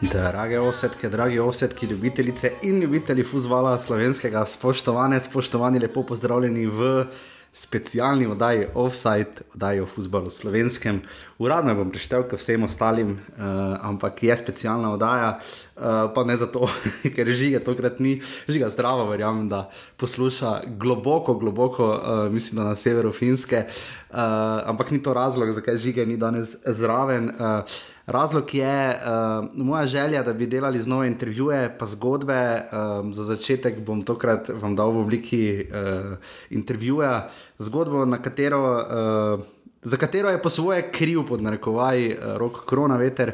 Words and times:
Drage 0.00 0.58
ovsetke, 0.60 1.08
dragi 1.08 1.38
ovsetki, 1.38 1.86
ljubitelice 1.86 2.52
in 2.62 2.80
ljubitelji 2.80 3.24
futbola 3.24 3.78
slovenskega, 3.78 4.44
spoštovane, 4.46 5.20
spoštovani, 5.20 5.78
lepo 5.78 6.02
pozdravljeni 6.02 6.66
v 6.66 7.04
specialni 7.52 8.26
oddaji 8.26 8.66
Offside, 8.74 9.44
oddaji 9.54 9.80
o 9.80 9.86
futbalu 9.86 10.30
slovenskem. 10.30 11.02
Uradno 11.38 11.74
bom 11.74 11.90
prištel 11.90 12.24
k 12.28 12.38
vsem 12.40 12.64
ostalim, 12.64 13.10
uh, 13.12 13.44
ampak 13.82 14.22
je 14.22 14.36
specialna 14.36 14.94
oddaja, 14.94 15.36
uh, 15.36 15.82
pa 16.14 16.24
ne 16.24 16.36
zato, 16.36 16.64
ker 17.14 17.28
žiga 17.28 17.60
tokrat 17.60 18.00
ni, 18.00 18.22
žiga 18.48 18.70
zdravo, 18.70 19.04
verjamem, 19.10 19.48
da 19.52 19.66
posluša 19.96 20.60
globoko, 20.80 21.34
globoko, 21.34 21.92
uh, 21.92 22.32
mislim, 22.32 22.62
da 22.62 22.70
na 22.72 22.74
severu 22.74 23.12
Finske, 23.12 23.66
uh, 23.66 24.16
ampak 24.64 24.90
ni 24.90 25.02
to 25.02 25.14
razlog, 25.14 25.52
zakaj 25.52 25.78
žiga 25.78 26.08
ni 26.08 26.16
danes 26.16 26.56
zraven. 26.64 27.34
Uh, 27.36 27.80
Razlog 28.10 28.54
je 28.54 28.88
uh, 28.88 29.48
moja 29.54 29.86
želja, 29.86 30.22
da 30.22 30.32
bi 30.32 30.46
delali 30.46 30.78
z 30.78 30.86
nove 30.86 31.06
intervjuje, 31.06 31.76
pa 31.78 31.86
zgodbe. 31.86 32.62
Um, 32.72 33.14
za 33.14 33.24
začetek 33.24 33.78
bom 33.86 34.02
tokrat 34.02 34.48
vam 34.48 34.74
dal 34.76 34.90
v 34.90 34.98
obliki 34.98 35.66
uh, 35.70 36.16
intervjuja 36.50 37.30
zgodbo, 37.58 38.06
katero, 38.22 38.62
uh, 38.74 39.44
za 39.82 39.96
katero 39.96 40.28
je 40.28 40.42
po 40.42 40.50
svoje 40.50 40.90
kriv, 40.92 41.22
pod 41.28 41.42
narekovaj, 41.42 42.06
uh, 42.08 42.36
rok 42.36 42.64
Korona 42.66 42.96
Veter, 42.96 43.32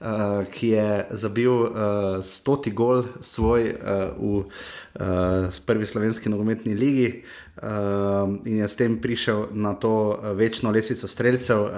uh, 0.00 0.06
ki 0.50 0.68
je 0.68 1.06
zabil 1.10 1.52
uh, 1.52 1.68
stoti 2.22 2.70
gol 2.70 3.04
svoj 3.20 3.76
uh, 3.76 3.76
v 4.16 4.36
uh, 4.40 5.52
prvi 5.66 5.86
slovenski 5.86 6.32
nogometni 6.32 6.74
ligi. 6.74 7.08
Uh, 7.08 7.43
in 8.44 8.56
je 8.56 8.68
s 8.68 8.76
tem 8.76 8.96
prišel 8.98 9.46
na 9.52 9.74
to 9.74 10.18
večno 10.34 10.70
lesvico 10.70 11.08
streljcev. 11.08 11.60
Uh, 11.62 11.70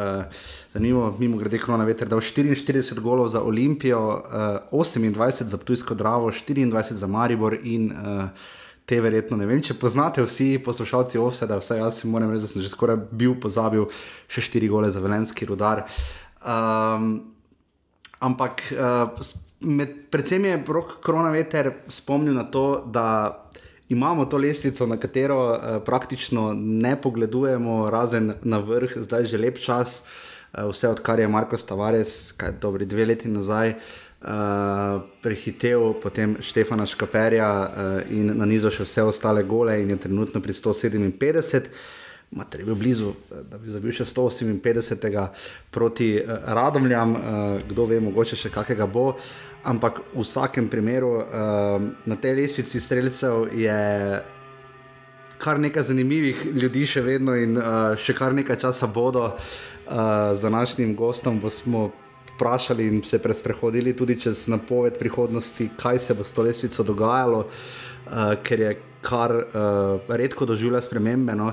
Zanimivo, 0.72 1.16
mimo 1.18 1.36
grede, 1.36 1.58
Krona 1.58 1.84
Veter, 1.84 2.08
da 2.08 2.16
je 2.16 2.22
44 2.22 3.00
golov 3.00 3.28
za 3.28 3.42
Olimpijo, 3.42 4.00
uh, 4.72 4.80
28 4.80 5.44
za 5.44 5.58
Ptujsko 5.58 5.94
Dravo, 5.94 6.30
24 6.30 6.92
za 6.92 7.06
Maribor 7.06 7.58
in 7.62 7.92
uh, 7.92 8.28
te 8.86 9.00
verjetno 9.00 9.36
ne 9.36 9.46
vem, 9.46 9.62
če 9.62 9.74
poznate 9.74 10.22
vsi 10.22 10.58
poslušalci 10.64 11.18
Ovseda, 11.18 11.58
vsaj 11.58 11.80
jaz 11.82 12.04
moram 12.04 12.30
reči, 12.30 12.46
da 12.46 12.50
sem 12.50 12.62
že 12.62 12.70
skoraj 12.70 13.00
bil 13.10 13.34
pozabil 13.42 13.88
še 14.28 14.44
4 14.46 14.70
gole 14.70 14.90
za 14.90 15.02
Velenski 15.02 15.48
rudar. 15.48 15.84
Um, 16.46 17.34
ampak 18.22 18.62
uh, 18.72 19.10
med, 19.60 19.96
predvsem 20.10 20.44
je 20.46 20.60
rok 20.68 21.00
Krona 21.04 21.34
Veter 21.34 21.72
spomnil 21.88 22.36
na 22.36 22.46
to, 22.48 22.84
da. 22.86 23.42
Imamo 23.88 24.24
to 24.26 24.36
lestvico, 24.36 24.86
na 24.86 24.96
katero 24.96 25.38
uh, 25.50 25.82
praktično 25.84 26.52
ne 26.54 26.96
pogledujemo, 27.02 27.90
razen 27.90 28.32
na 28.42 28.58
vrh, 28.58 28.96
zdaj 28.96 29.30
že 29.30 29.38
lep 29.38 29.58
čas. 29.58 30.02
Uh, 30.02 30.36
Eh, 30.56 30.64
vse 30.72 30.88
odkar 30.88 31.20
je 31.20 31.28
Marko 31.28 31.56
Tavares, 31.56 32.32
kaj 32.32 32.52
dobri 32.60 32.86
dve 32.86 33.04
leti 33.06 33.28
nazaj, 33.28 33.74
uh, 34.22 35.02
prehitev 35.22 35.92
potem 36.02 36.36
Štefana 36.40 36.86
Škaperja 36.86 37.50
uh, 37.60 38.10
in 38.10 38.32
na 38.38 38.46
nizu 38.48 38.70
še 38.72 38.86
vse 38.86 39.04
ostale 39.04 39.42
gole 39.44 39.76
in 39.82 39.90
je 39.90 39.98
trenutno 40.06 40.40
pri 40.40 40.56
157. 40.56 41.68
Mater 42.30 42.60
je 42.60 42.66
bil 42.66 42.74
blizu, 42.74 43.12
da 43.50 43.58
bi 43.58 43.70
zabil 43.70 43.92
še 43.92 44.06
158 44.08 45.28
proti 45.70 46.14
uh, 46.16 46.40
Radomljam, 46.56 47.12
uh, 47.14 47.20
kdo 47.68 47.86
ve, 47.92 48.00
mogoče 48.00 48.40
še 48.40 48.50
kakega 48.54 48.88
bo. 48.88 49.12
Ampak 49.66 49.98
v 50.14 50.22
vsakem 50.22 50.68
primeru 50.70 51.18
uh, 51.18 51.26
na 52.06 52.16
tej 52.16 52.38
lestvici 52.38 52.80
streljcev 52.80 53.50
je 53.50 53.74
kar 55.42 55.60
nekaj 55.60 55.90
zanimivih 55.90 56.44
ljudi, 56.54 56.86
še 56.86 57.02
vedno 57.02 57.34
in 57.34 57.58
uh, 57.58 57.96
še 57.98 58.14
kar 58.14 58.34
nekaj 58.36 58.60
časa 58.62 58.86
bodo. 58.86 59.32
Uh, 59.86 60.34
z 60.34 60.42
današnjim 60.42 60.94
gostom 60.98 61.40
bomo 61.42 61.90
vprašali 62.34 62.86
in 62.86 63.02
se 63.02 63.18
prehodili 63.18 63.96
tudi 63.96 64.20
čez 64.20 64.48
napoved 64.48 64.98
prihodnosti, 64.98 65.70
kaj 65.78 65.98
se 65.98 66.14
bo 66.14 66.24
s 66.24 66.32
to 66.32 66.42
lestvico 66.42 66.82
dogajalo, 66.82 67.46
uh, 67.46 68.34
ker 68.42 68.60
je 68.60 68.72
kar 69.02 69.34
uh, 69.34 70.00
redko 70.08 70.46
doživlja 70.46 70.80
spremembe. 70.82 71.34
No. 71.34 71.52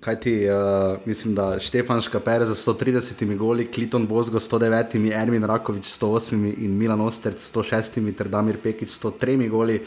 Kaj 0.00 0.20
ti, 0.20 0.34
uh, 0.46 0.98
mislim, 1.06 1.34
da 1.34 1.58
Štefan 1.58 2.00
Škaper 2.00 2.44
za 2.46 2.54
130 2.54 3.36
goli, 3.36 3.66
Kliton 3.72 4.06
Bozgo 4.06 4.38
109, 4.38 5.12
Ermin 5.22 5.44
Rakovič 5.44 5.84
108 5.84 6.54
in 6.58 6.78
Milan 6.78 7.00
Osterc 7.00 7.38
106 7.38 8.14
ter 8.16 8.28
Damir 8.28 8.56
Pekič 8.62 8.88
103 8.88 9.48
goli. 9.48 9.80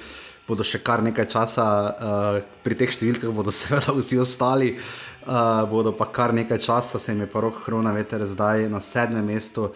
Bodo 0.47 0.63
še 0.63 0.81
kar 0.83 0.99
nekaj 1.03 1.29
časa, 1.31 1.63
uh, 1.63 2.41
pri 2.63 2.75
teh 2.75 2.91
številkah 2.91 3.31
bodo 3.31 3.51
seveda 3.61 3.95
vsi 3.95 4.19
ostali. 4.19 4.73
Uh, 4.75 5.13
uh, 5.27 5.69
bodo 5.69 5.91
pa 5.95 6.05
kar 6.11 6.33
nekaj 6.33 6.59
časa, 6.59 6.99
se 6.99 7.11
jim 7.11 7.23
je 7.23 7.27
pa 7.27 7.41
rok 7.41 7.63
Hrona 7.65 7.91
veter 7.91 8.25
zdaj 8.27 8.69
na 8.69 8.81
sedmem 8.81 9.25
mestu. 9.25 9.71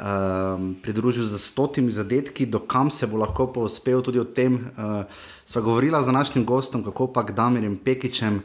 Um, 0.00 0.76
pridružil 0.80 1.26
za 1.28 1.38
stotimi 1.38 1.92
zadetki, 1.92 2.46
do 2.46 2.58
kam 2.58 2.90
se 2.90 3.06
bo 3.06 3.18
lahko 3.20 3.50
povzpel, 3.52 4.00
tudi 4.00 4.20
o 4.20 4.24
tem 4.24 4.56
uh, 4.56 5.04
sva 5.44 5.60
govorila 5.60 6.00
z 6.02 6.06
današnjim 6.06 6.44
gostom, 6.44 6.84
kako 6.84 7.12
pa 7.12 7.22
Damirjem 7.22 7.76
Pekičem. 7.76 8.40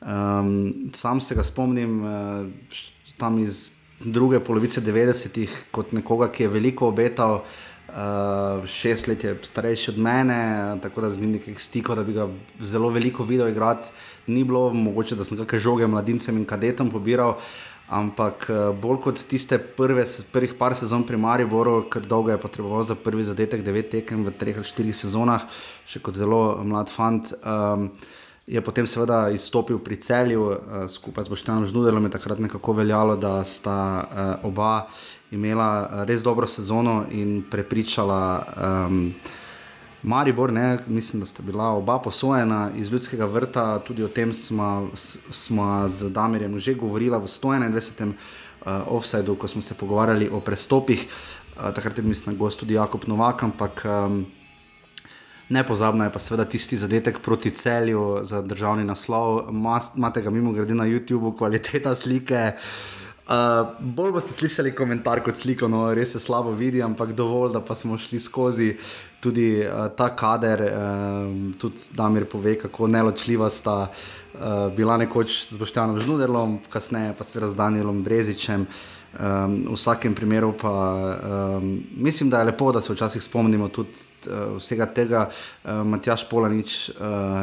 Um, 0.00 0.90
sam 0.92 1.20
se 1.20 1.34
ga 1.34 1.44
spomnim 1.44 2.04
uh, 2.04 2.46
tam 3.16 3.38
iz 3.38 3.70
druge 4.00 4.40
polovice 4.40 4.80
90-ih 4.80 5.56
kot 5.70 5.92
nekoga, 5.92 6.30
ki 6.32 6.46
je 6.46 6.48
veliko 6.48 6.88
obetal, 6.88 7.42
uh, 7.42 8.64
šest 8.64 9.10
let 9.10 9.24
je 9.24 9.34
starejši 9.44 9.90
od 9.90 9.98
mene, 9.98 10.38
tako 10.82 11.04
da 11.04 11.10
z 11.10 11.20
njim 11.20 11.34
nekaj 11.36 11.58
stikov, 11.60 11.98
da 12.00 12.04
bi 12.04 12.16
ga 12.16 12.28
zelo 12.60 12.88
veliko 12.88 13.24
videl 13.28 13.48
igrati, 13.48 13.92
ni 14.26 14.44
bilo 14.44 14.70
mogoče, 14.72 15.18
da 15.20 15.24
sem 15.24 15.36
kakšne 15.36 15.60
žoge 15.60 15.86
mladincem 15.86 16.38
in 16.40 16.48
kadetom 16.48 16.90
pobiral. 16.90 17.36
Ampak 17.90 18.46
uh, 18.48 18.70
bolj 18.78 19.00
kot 19.04 19.20
tiste 19.28 19.58
prve, 19.58 20.04
prvih 20.32 20.54
par 20.56 20.76
sezon 20.78 21.02
pri 21.04 21.18
Mariboru, 21.18 21.82
ker 21.90 22.06
dolgo 22.06 22.30
je 22.30 22.38
potreboval 22.38 22.86
za 22.86 22.94
prvi 22.94 23.26
zadetek, 23.26 23.66
devet 23.66 23.90
tekem 23.90 24.24
v 24.24 24.32
treh 24.32 24.56
ali 24.56 24.64
štirih 24.64 24.96
sezonah, 24.96 25.44
še 25.90 26.00
kot 26.00 26.14
zelo 26.14 26.62
mlad 26.64 26.88
fant. 26.88 27.34
Um, 27.42 27.90
Je 28.50 28.58
potem 28.58 28.82
seveda 28.82 29.28
izstopil 29.30 29.78
pri 29.78 29.94
celju, 30.02 30.42
uh, 30.42 30.56
skupaj 30.90 31.24
z 31.24 31.30
Boštevnom 31.30 31.66
Žnudelom, 31.70 32.04
je 32.08 32.10
takrat 32.10 32.38
nekako 32.42 32.72
veljalo, 32.82 33.14
da 33.16 33.44
sta 33.46 33.78
uh, 34.02 34.50
oba 34.50 34.88
imela 35.30 35.68
eh, 35.86 36.04
res 36.10 36.24
dobro 36.26 36.46
sezono 36.50 37.04
in 37.10 37.44
prepričala 37.50 38.42
um, 38.88 39.14
Maribor. 40.02 40.52
Ne? 40.52 40.78
Mislim, 40.86 41.20
da 41.20 41.26
sta 41.26 41.42
bila 41.46 41.68
oba 41.78 42.00
posojena 42.02 42.70
iz 42.76 42.90
ljudskega 42.90 43.24
vrta, 43.30 43.78
tudi 43.78 44.02
o 44.02 44.08
tem 44.08 44.34
smo, 44.34 44.90
z 45.86 46.10
Damirjem 46.10 46.58
že 46.58 46.74
govorili 46.74 47.18
v 47.18 47.30
121. 47.30 48.12
Uh, 48.60 48.66
offsajdu, 48.92 49.38
ko 49.40 49.48
smo 49.48 49.62
se 49.62 49.74
pogovarjali 49.74 50.28
o 50.28 50.40
prestopih. 50.40 51.06
Uh, 51.56 51.70
takrat 51.72 51.98
je 51.98 52.04
mislim, 52.04 52.36
gost 52.36 52.60
tudi 52.60 52.74
Jakob 52.74 53.06
Novak, 53.06 53.42
ampak. 53.42 53.86
Um, 53.86 54.26
Nepozabno 55.50 56.04
je 56.06 56.12
pa 56.14 56.18
seveda 56.22 56.44
tisti 56.46 56.78
zadetek 56.78 57.18
proti 57.22 57.50
celju 57.50 58.20
za 58.22 58.42
državni 58.42 58.84
naslov. 58.84 59.50
Imate 59.96 60.22
ga 60.22 60.30
mimo 60.30 60.52
grede 60.52 60.74
na 60.74 60.86
YouTubu, 60.86 61.36
kvaliteta 61.38 61.94
slike. 61.94 62.52
Uh, 62.54 63.00
Uh, 63.30 63.68
bolj 63.78 64.10
boste 64.10 64.34
slišali 64.34 64.72
komentar 64.74 65.20
kot 65.22 65.36
sliko, 65.38 65.68
no 65.70 65.84
res 65.94 66.16
se 66.16 66.20
slabo 66.20 66.50
vidi, 66.58 66.80
ampak 66.82 67.12
dovolj, 67.14 67.52
da 67.54 67.60
pa 67.62 67.76
smo 67.78 67.94
šli 67.94 68.18
skozi 68.18 68.72
tudi 69.22 69.60
uh, 69.62 69.84
ta 69.94 70.08
kader. 70.18 70.64
Uh, 70.66 71.36
tudi 71.62 71.84
Damir 71.94 72.26
pove, 72.26 72.56
kako 72.58 72.88
neločljiva 72.90 73.46
sta 73.54 73.76
uh, 73.86 74.40
bila 74.74 74.96
nekoč 74.98 75.36
z 75.52 75.60
Boštjanom 75.62 76.00
Žnuderlom, 76.02 76.58
kasneje 76.74 77.12
pa 77.14 77.28
seveda 77.28 77.52
z 77.52 77.60
Danielom 77.60 78.02
Brezičem. 78.02 78.66
Um, 79.10 79.66
v 79.66 79.74
vsakem 79.74 80.14
primeru 80.14 80.52
pa 80.54 80.70
um, 81.58 81.82
mislim, 81.96 82.30
da 82.30 82.38
je 82.38 82.44
lepo, 82.44 82.72
da 82.72 82.80
se 82.80 82.92
včasih 82.92 83.22
spomnimo 83.22 83.68
tudi 83.68 83.90
uh, 84.26 84.56
vsega 84.58 84.86
tega. 84.86 85.30
Uh, 85.64 85.82
Matjaš 85.82 86.28
Polanič 86.30 86.88
uh, 86.88 86.94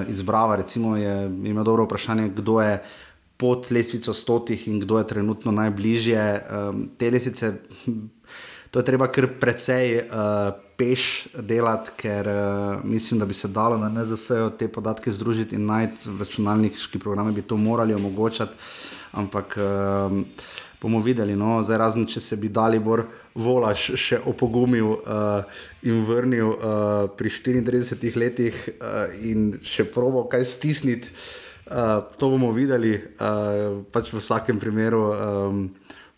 izbrava, 0.07 0.55
recimo, 0.55 0.95
je 0.97 1.25
imel 1.27 1.63
dobro 1.63 1.83
vprašanje, 1.83 2.29
kdo 2.29 2.61
je 2.61 2.79
pod 3.37 3.67
lesvico 3.71 4.13
stotih 4.13 4.67
in 4.67 4.79
kdo 4.79 4.97
je 4.97 5.07
trenutno 5.07 5.51
najbližje. 5.51 6.23
Um, 6.47 6.89
te 6.97 7.11
lesvice, 7.11 7.53
to 8.71 8.79
je 8.79 8.85
treba 8.85 9.11
kar 9.11 9.27
precej 9.39 10.07
uh, 10.07 10.55
peš 10.79 11.27
delati, 11.35 11.91
ker 11.99 12.27
uh, 12.31 12.83
mislim, 12.83 13.19
da 13.19 13.25
bi 13.25 13.33
se 13.33 13.47
dalo 13.47 13.77
na 13.77 13.89
NZS-u 13.89 14.49
te 14.59 14.67
podatke 14.67 15.11
združiti 15.11 15.55
in 15.55 15.65
najti 15.65 16.15
računalniški 16.19 16.99
programe, 16.99 17.31
bi 17.31 17.41
to 17.41 17.57
morali 17.57 17.93
omogočati. 17.93 18.55
Ampak 19.11 19.57
um, 19.57 20.25
bomo 20.81 20.99
videli, 21.01 21.35
no, 21.35 21.61
zdaj 21.65 21.77
razen 21.77 22.05
če 22.09 22.21
se 22.21 22.37
bi 22.37 22.49
dali 22.53 22.79
bolj. 22.79 23.05
Volaš 23.37 23.91
še 24.01 24.17
opogumil 24.25 24.95
uh, 24.97 25.59
in 25.85 25.99
vrnil 26.07 26.47
uh, 26.49 27.05
pri 27.13 27.29
34 27.29 28.17
letih 28.17 28.55
uh, 28.71 29.11
in 29.21 29.51
še 29.61 29.85
probo 29.93 30.25
kaj 30.29 30.45
stisniti. 30.45 31.13
Uh, 31.67 32.01
to 32.17 32.31
bomo 32.33 32.49
videli, 32.55 32.95
uh, 32.97 33.83
pač 33.93 34.09
v 34.09 34.21
vsakem 34.23 34.57
primeru, 34.57 35.03
um, 35.11 35.61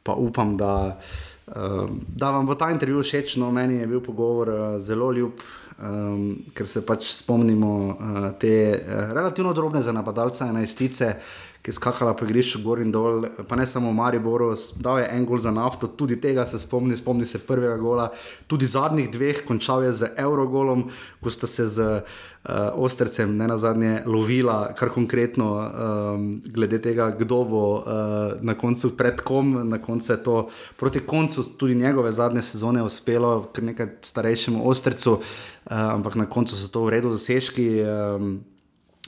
pa 0.06 0.16
upam, 0.16 0.56
da, 0.56 0.96
uh, 0.96 1.90
da 1.92 2.32
vam 2.32 2.48
bo 2.48 2.56
ta 2.56 2.70
intervju 2.72 3.04
všeč. 3.04 3.36
No, 3.42 3.52
meni 3.52 3.82
je 3.82 3.90
bil 3.90 4.04
pogovor 4.06 4.54
uh, 4.54 4.62
zelo 4.80 5.12
ljub, 5.12 5.44
um, 5.82 6.38
ker 6.56 6.70
se 6.70 6.86
pač 6.88 7.10
spomnimo 7.18 7.74
uh, 7.90 8.32
te 8.40 8.56
uh, 8.80 9.12
relativno 9.12 9.52
drobne 9.58 9.84
za 9.84 9.92
napadalce, 9.92 10.48
enajstice, 10.48 11.16
ki 11.18 11.49
ki 11.70 11.74
je 11.74 11.78
skakala 11.78 12.16
po 12.18 12.26
igrišču 12.26 12.64
gor 12.66 12.80
in 12.82 12.90
dol, 12.90 13.28
pa 13.46 13.54
ne 13.56 13.66
samo 13.70 13.92
v 13.92 13.98
Mariboru, 14.00 14.56
dal 14.82 15.04
je 15.04 15.10
en 15.14 15.26
gol 15.26 15.38
za 15.38 15.52
nafto, 15.54 15.86
tudi 15.86 16.18
tega 16.18 16.48
se 16.50 16.58
spomni, 16.58 16.98
spomni 16.98 17.28
se 17.30 17.38
prvega 17.46 17.78
gola, 17.78 18.08
tudi 18.50 18.66
zadnjih 18.66 19.12
dveh, 19.14 19.44
končal 19.46 19.86
je 19.86 19.94
z 19.94 20.10
Eurogolom, 20.18 20.88
ko 21.22 21.30
sta 21.30 21.46
se 21.46 21.68
z 21.70 22.02
uh, 22.02 22.74
Ostrcem 22.74 23.38
ne 23.38 23.46
na 23.46 23.60
zadnje 23.62 24.02
lovila, 24.10 24.74
kar 24.74 24.90
konkretno 24.90 25.50
um, 25.62 26.28
glede 26.42 26.82
tega, 26.82 27.12
kdo 27.14 27.44
bo 27.46 27.64
uh, 27.78 28.42
na 28.42 28.58
koncu 28.58 28.96
pred 28.98 29.22
kom, 29.22 29.70
na 29.70 29.78
koncu 29.78 30.14
je 30.14 30.24
to 30.26 30.38
proti 30.74 31.06
koncu 31.06 31.46
tudi 31.54 31.78
njegove 31.78 32.12
zadnje 32.12 32.42
sezone 32.42 32.82
uspelo, 32.82 33.52
ker 33.54 33.70
nekaj 33.70 34.00
starejšemu 34.02 34.66
Ostrcu, 34.66 35.20
uh, 35.22 35.22
ampak 35.70 36.18
na 36.18 36.26
koncu 36.26 36.58
so 36.58 36.66
to 36.66 36.90
v 36.90 36.98
redu 36.98 37.14
dosežki. 37.14 37.78
Um, 37.86 38.40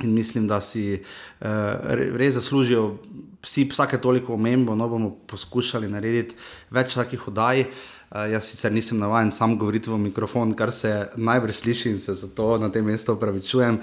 In 0.04 0.14
mislim, 0.14 0.48
da 0.48 0.62
si 0.62 0.96
uh, 0.98 1.48
res 2.18 2.36
zaslužijo 2.36 2.98
vsi, 3.42 3.68
vsake 3.72 3.98
toliko 4.02 4.34
omembo, 4.34 4.76
no 4.76 4.88
bomo 4.90 5.12
poskušali 5.28 5.90
narediti 5.90 6.38
več 6.74 6.96
takih 6.98 7.28
oddaj. 7.32 7.66
Uh, 8.12 8.26
jaz 8.34 8.50
sicer 8.50 8.74
nisem 8.76 9.00
navaden 9.00 9.32
sam 9.32 9.56
govoriti 9.58 9.90
v 9.90 10.00
mikrofon, 10.02 10.56
kar 10.58 10.74
se 10.76 10.92
najbolj 11.16 11.54
sliši 11.62 11.94
in 11.94 12.00
se 12.00 12.16
zato 12.18 12.58
na 12.60 12.72
tem 12.72 12.86
mestu 12.86 13.14
opravičujem. 13.14 13.78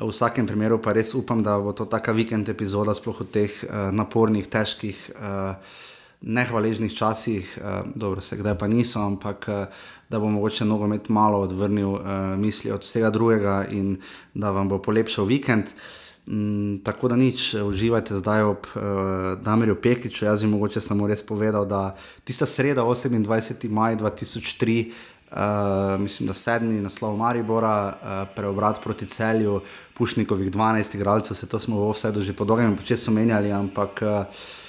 V 0.00 0.10
vsakem 0.10 0.46
primeru 0.46 0.78
pa 0.82 0.94
res 0.94 1.14
upam, 1.18 1.42
da 1.42 1.58
bo 1.58 1.72
to 1.72 1.88
taka 1.90 2.12
vikend 2.12 2.48
epizoda, 2.48 2.94
sploh 2.94 3.24
v 3.24 3.30
teh 3.32 3.64
uh, 3.64 3.88
napornih, 3.94 4.46
težkih. 4.46 5.08
Uh, 5.16 5.90
Nehvaležnih 6.22 6.94
časih, 6.94 7.58
dobro, 7.94 8.20
se 8.20 8.36
kdaj 8.36 8.54
pa 8.58 8.68
niso, 8.70 9.00
ampak 9.02 9.48
da 10.12 10.18
bo 10.18 10.28
mogoče 10.28 10.64
nogomet 10.64 11.08
malo 11.08 11.40
odvrnil 11.40 11.88
uh, 11.88 12.00
misli 12.36 12.70
od 12.70 12.80
vsega 12.80 13.10
drugega 13.10 13.64
in 13.70 13.96
da 14.34 14.50
vam 14.50 14.68
bo 14.68 14.78
polepšal 14.78 15.24
vikend. 15.24 15.72
Mm, 16.26 16.84
tako 16.84 17.08
da 17.08 17.16
nič, 17.16 17.54
uživajte 17.54 18.20
zdaj 18.20 18.42
ob 18.42 18.68
uh, 18.74 18.82
Damirju 19.42 19.80
Pekiču. 19.82 20.24
Jaz 20.24 20.44
bi 20.44 20.50
mogoče 20.52 20.80
samo 20.80 21.08
res 21.08 21.24
povedal, 21.26 21.64
da 21.66 21.96
tista 22.24 22.46
sreda, 22.46 22.84
28. 22.84 23.68
maj 23.70 23.96
2003, 23.96 24.92
uh, 25.32 26.00
mislim, 26.00 26.28
da 26.28 26.34
sedmi 26.34 26.80
naslov 26.80 27.16
Maribora, 27.16 27.76
uh, 27.88 28.34
preobrat 28.36 28.84
proti 28.84 29.06
celju, 29.06 29.60
Pušnikovih 29.94 30.52
12 30.52 30.96
igralcev, 30.96 31.36
se 31.36 31.48
to 31.48 31.58
smo 31.58 31.90
vse 31.90 32.12
doži 32.12 32.32
po 32.32 32.44
dolgem 32.44 32.76
času 32.84 33.10
menjali, 33.10 33.52
ampak. 33.52 34.02
Uh, 34.02 34.60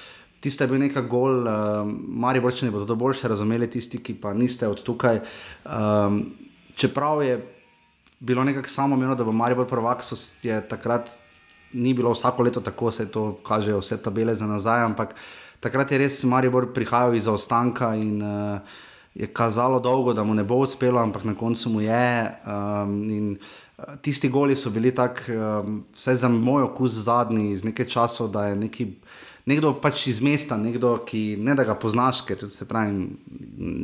tiste 0.43 0.67
bil 0.67 0.81
nekaj 0.83 1.07
gol, 1.07 1.47
uh, 1.47 1.87
mari 2.23 2.41
bočni 2.43 2.71
bodo 2.71 2.85
to 2.89 2.99
boljše 2.99 3.31
razumeli, 3.31 3.69
tisti, 3.71 4.01
ki 4.03 4.17
pa 4.19 4.33
niste 4.35 4.67
od 4.67 4.83
tukaj. 4.83 5.21
Um, 5.63 6.25
čeprav 6.75 7.23
je 7.23 7.37
bilo 8.19 8.43
nekako 8.43 8.69
samo 8.69 8.97
meno, 8.99 9.15
da 9.15 9.23
bo 9.23 9.31
Maribor 9.31 9.67
prvak, 9.67 10.03
so 10.03 10.15
je 10.43 10.59
takrat 10.67 11.09
ni 11.73 11.93
bilo 11.93 12.11
vsako 12.11 12.43
leto 12.43 12.61
tako, 12.61 12.91
se 12.91 13.11
to 13.11 13.37
kaže 13.47 13.73
vse 13.73 13.97
tabele 13.97 14.35
za 14.35 14.47
nazaj, 14.47 14.83
ampak 14.83 15.15
takrat 15.59 15.91
je 15.91 15.97
res 15.97 16.23
Maribor 16.23 16.73
prihajal 16.73 17.15
iz 17.15 17.25
zaostanka 17.25 17.95
in 17.95 18.21
uh, 18.21 18.59
je 19.15 19.27
kazalo 19.27 19.79
dolgo, 19.79 20.13
da 20.13 20.23
mu 20.23 20.33
ne 20.33 20.43
bo 20.43 20.55
uspelo, 20.55 20.99
ampak 20.99 21.23
na 21.23 21.35
koncu 21.35 21.69
mu 21.69 21.81
je. 21.81 22.31
Um, 22.45 23.37
Tisti 24.01 24.29
goli 24.29 24.55
so 24.55 24.69
bili 24.69 24.93
tako, 24.95 25.33
um, 25.33 25.83
vsaj 25.93 26.15
za 26.15 26.29
moj 26.29 26.63
okus, 26.63 26.91
zadnji 26.91 27.51
iz 27.51 27.63
nekaj 27.63 27.85
časa, 27.85 28.27
da 28.27 28.47
je 28.47 28.55
neki 28.55 28.87
nekdo 29.45 29.73
pač 29.81 30.07
iz 30.07 30.21
mesta, 30.23 30.57
nekdo, 30.57 30.97
ki 31.07 31.35
ne 31.39 31.55
da 31.55 31.65
ga 31.67 31.75
poznaš, 31.75 32.23
ker 32.27 32.47
se 32.51 32.67
pravi, 32.67 33.09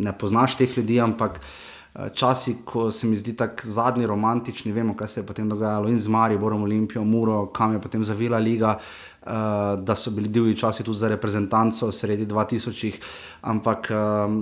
ne 0.06 0.15
poznaš 0.17 0.56
teh 0.59 0.77
ljudi, 0.77 1.00
ampak 1.03 1.39
eh, 1.39 2.09
časi, 2.15 2.59
ko 2.65 2.89
se 2.91 3.07
mi 3.07 3.19
zdi 3.19 3.35
tako 3.38 3.67
zadnji 3.67 4.07
romantični, 4.07 4.71
vemo, 4.71 4.95
kaj 4.97 5.07
se 5.07 5.21
je 5.21 5.27
potem 5.27 5.50
dogajalo 5.50 5.91
in 5.91 6.00
z 6.00 6.07
Mari, 6.07 6.38
Borom 6.38 6.63
Olimpijo, 6.63 7.03
Muro, 7.03 7.45
kam 7.53 7.75
je 7.75 7.81
potem 7.81 8.03
zavila 8.03 8.39
liga. 8.39 8.77
Uh, 9.19 9.75
da 9.83 9.94
so 10.00 10.11
bili 10.15 10.29
divji 10.31 10.56
časi 10.57 10.83
tudi 10.83 10.97
za 10.97 11.09
reprezentanco, 11.11 11.91
sredi 11.91 12.25
2000, 12.25 12.94
ampak 13.41 13.89
um, 13.91 14.38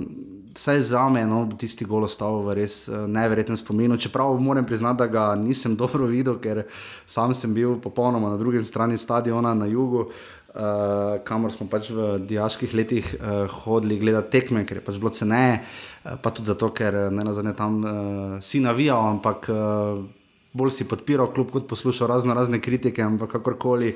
vsaj 0.54 0.80
za 0.80 1.08
me, 1.08 1.26
no, 1.26 1.48
tisti 1.58 1.84
gol 1.84 2.06
ostal 2.06 2.38
v 2.46 2.54
res 2.60 2.76
uh, 2.88 3.02
neverjetnem 3.10 3.58
spominu. 3.58 3.98
Čeprav 3.98 4.38
moram 4.40 4.66
priznati, 4.66 4.98
da 5.02 5.06
ga 5.06 5.24
nisem 5.34 5.74
dobro 5.82 6.06
videl, 6.06 6.38
ker 6.38 6.62
sam 7.06 7.34
sem 7.34 7.54
bil 7.54 7.80
popolnoma 7.82 8.30
na 8.30 8.36
drugi 8.36 8.62
strani 8.64 8.98
stadiona 8.98 9.54
na 9.54 9.66
jugu. 9.66 10.08
Uh, 10.48 11.18
kamor 11.28 11.52
smo 11.52 11.66
pač 11.68 11.90
v 11.92 12.14
diaških 12.24 12.72
letih 12.72 13.08
uh, 13.18 13.44
hodili 13.52 13.98
gledati 14.00 14.32
tekme, 14.32 14.62
ker 14.64 14.78
je 14.80 14.84
pač 14.86 14.96
bilo 14.96 15.12
ceneje, 15.12 15.58
uh, 15.60 16.16
pa 16.16 16.32
tudi 16.32 16.48
zato, 16.48 16.70
ker 16.72 17.12
ne 17.12 17.20
na 17.20 17.34
zadnje 17.36 17.52
tam 17.52 17.76
uh, 17.84 17.92
si 18.40 18.62
navijal, 18.64 19.10
ampak 19.10 19.44
uh, 19.52 20.00
bolj 20.56 20.72
si 20.72 20.88
podpiral, 20.88 21.28
kljub 21.36 21.52
kot 21.52 21.68
poslušal 21.68 22.08
razno 22.08 22.32
razne 22.34 22.62
kritike, 22.64 23.04
ampak 23.04 23.36
kakorkoli. 23.36 23.92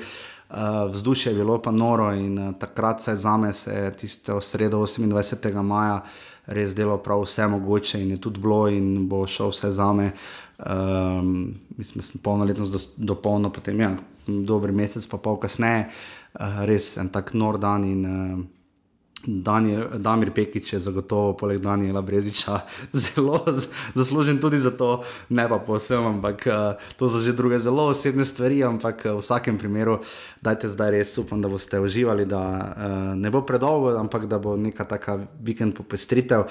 Uh, 0.52 0.92
vzdušje 0.92 1.32
je 1.32 1.40
bilo 1.40 1.56
pa 1.56 1.72
noro 1.72 2.12
in 2.12 2.36
uh, 2.36 2.54
takrat 2.60 3.00
se 3.00 3.16
je 3.16 3.16
za 3.16 3.36
me, 3.40 3.52
tiste 3.96 4.36
sredo 4.44 4.84
28. 4.84 5.62
maja 5.62 6.02
res 6.46 6.74
delo 6.76 6.98
prav 6.98 7.24
vse 7.24 7.46
mogoče 7.48 8.02
in 8.02 8.10
je 8.10 8.20
tudi 8.20 8.40
bilo 8.40 8.66
in 8.68 9.08
bo 9.08 9.24
šel 9.26 9.56
vse 9.56 9.72
za 9.72 9.92
me. 9.92 10.12
Um, 10.60 11.54
mislim, 11.76 12.02
da 12.02 12.02
sem 12.02 12.20
polnoletnost 12.20 12.72
do, 12.72 12.78
do 13.08 13.14
polno, 13.14 13.48
potem 13.50 13.80
ja, 13.80 13.94
dober 14.26 14.72
mesec, 14.72 15.06
pa 15.08 15.16
pol 15.16 15.40
kasneje. 15.40 15.88
Uh, 15.88 16.21
res 16.38 16.96
en 16.96 17.08
tak 17.08 17.34
nor 17.34 17.58
dan. 17.58 17.84
In, 17.84 18.02
uh, 18.04 18.44
Damir 19.22 20.34
Pekič 20.34 20.72
je 20.72 20.78
zagotovo, 20.82 21.38
poleg 21.38 21.62
Daniela 21.62 22.02
Breziča, 22.02 22.66
zelo 22.90 23.38
zaslužen 23.94 24.42
tudi 24.42 24.58
za 24.58 24.74
to, 24.74 25.06
ne 25.30 25.46
pa 25.46 25.62
posebej, 25.62 26.06
ampak 26.18 26.38
uh, 26.50 26.74
to 26.98 27.06
so 27.06 27.22
že 27.22 27.30
druge 27.30 27.62
zelo 27.62 27.86
osebne 27.94 28.26
stvari. 28.26 28.64
Ampak 28.66 29.06
v 29.06 29.22
vsakem 29.22 29.58
primeru, 29.62 30.02
dajte 30.42 30.66
zdaj 30.66 30.90
res 30.90 31.14
upam, 31.22 31.38
da 31.38 31.46
boste 31.46 31.78
uživali, 31.78 32.26
da 32.26 32.42
ne 33.14 33.30
bo 33.30 33.46
predolgo, 33.46 33.94
ampak 33.94 34.26
da 34.26 34.42
bo 34.42 34.56
neka 34.58 34.84
taka 34.84 35.22
vikend 35.38 35.78
popestritev. 35.78 36.50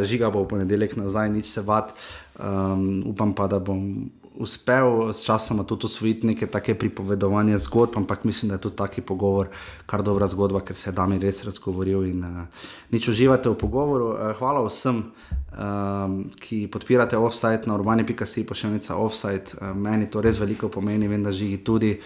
Žiga 0.00 0.32
bo 0.32 0.48
v 0.48 0.56
ponedeljek 0.56 0.96
nazaj, 0.96 1.28
nič 1.28 1.52
se 1.52 1.60
vat. 1.60 1.92
Um, 2.40 3.04
upam 3.04 3.36
pa, 3.36 3.44
da 3.52 3.60
bom 3.60 4.08
uspel 4.34 5.12
s 5.12 5.24
časom 5.24 5.64
tudi 5.66 5.86
usvojiti 5.86 6.26
neke 6.26 6.46
take 6.46 6.74
pripovedovanje 6.74 7.58
zgodb, 7.58 7.96
ampak 7.96 8.24
mislim, 8.24 8.48
da 8.48 8.54
je 8.54 8.60
tudi 8.60 8.76
taki 8.76 9.00
pogovor 9.00 9.48
kar 9.86 10.02
dobra 10.02 10.26
zgodba, 10.26 10.60
ker 10.60 10.76
se 10.76 10.90
je 10.90 10.94
Dami 10.94 11.18
res 11.18 11.44
razgovoril 11.44 12.04
in 12.06 12.24
uh, 12.24 12.46
nič 12.90 13.08
uživate 13.08 13.50
v 13.50 13.58
pogovoru. 13.58 14.14
Uh, 14.14 14.32
hvala 14.38 14.62
vsem, 14.66 15.02
um, 15.02 16.24
ki 16.40 16.66
podpirate 16.72 17.18
offside 17.18 17.66
na 17.66 17.74
urbani.si, 17.74 18.46
pošiljnica 18.46 18.96
offside. 18.96 19.56
Uh, 19.60 19.74
meni 19.74 20.10
to 20.10 20.20
res 20.20 20.38
veliko 20.38 20.68
pomeni, 20.68 21.08
vem, 21.08 21.22
da 21.22 21.32
žigi 21.32 21.64
tudi. 21.64 21.98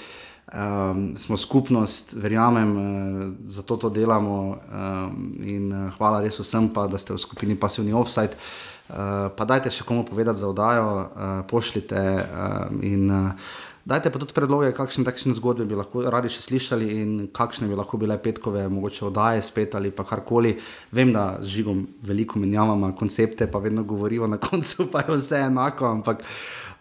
Um, 0.54 1.16
smo 1.16 1.36
skupnost, 1.40 2.12
verjamem, 2.20 2.76
uh, 2.76 3.32
zato 3.46 3.76
to 3.76 3.90
delamo. 3.90 4.58
Um, 4.72 5.34
in 5.44 5.72
uh, 5.72 5.90
hvala 5.98 6.22
res 6.24 6.40
vsem, 6.40 6.68
pa, 6.72 6.86
da 6.88 6.98
ste 6.98 7.14
v 7.14 7.20
skupini 7.20 7.56
Passivni 7.56 7.92
offside. 7.92 8.32
Uh, 8.32 8.73
Uh, 8.84 9.30
pa 9.32 9.46
dajte 9.48 9.70
še 9.72 9.84
komu 9.88 10.04
povedati 10.04 10.36
za 10.36 10.48
oddajo, 10.52 10.88
uh, 10.92 11.38
pošljite 11.48 12.00
uh, 12.20 12.74
in 12.84 13.08
uh, 13.08 13.52
dajte 13.88 14.10
pa 14.12 14.20
tudi 14.20 14.36
predloge, 14.36 14.72
kakšne 14.76 15.06
takšne 15.08 15.32
zgodbe 15.36 15.64
bi 15.64 15.76
lahko 15.76 16.02
radi 16.12 16.28
še 16.28 16.42
slišali 16.44 16.88
in 17.00 17.14
kakšne 17.32 17.68
bi 17.68 17.78
lahko 17.80 17.96
bile 18.00 18.18
petkove, 18.20 18.66
mogoče 18.68 19.06
oddaje 19.08 19.40
spet 19.44 19.76
ali 19.76 19.88
pa 19.88 20.04
karkoli. 20.04 20.58
Vem, 20.92 21.14
da 21.16 21.38
z 21.40 21.48
žigom 21.56 21.86
veliko 22.04 22.40
menjavamo 22.40 22.92
koncepte, 22.96 23.48
pa 23.48 23.62
vedno 23.64 23.86
govorimo 23.88 24.28
na 24.28 24.36
koncu, 24.50 24.90
pa 24.92 25.04
je 25.06 25.16
vse 25.16 25.46
enako, 25.48 25.88
ampak. 26.00 26.20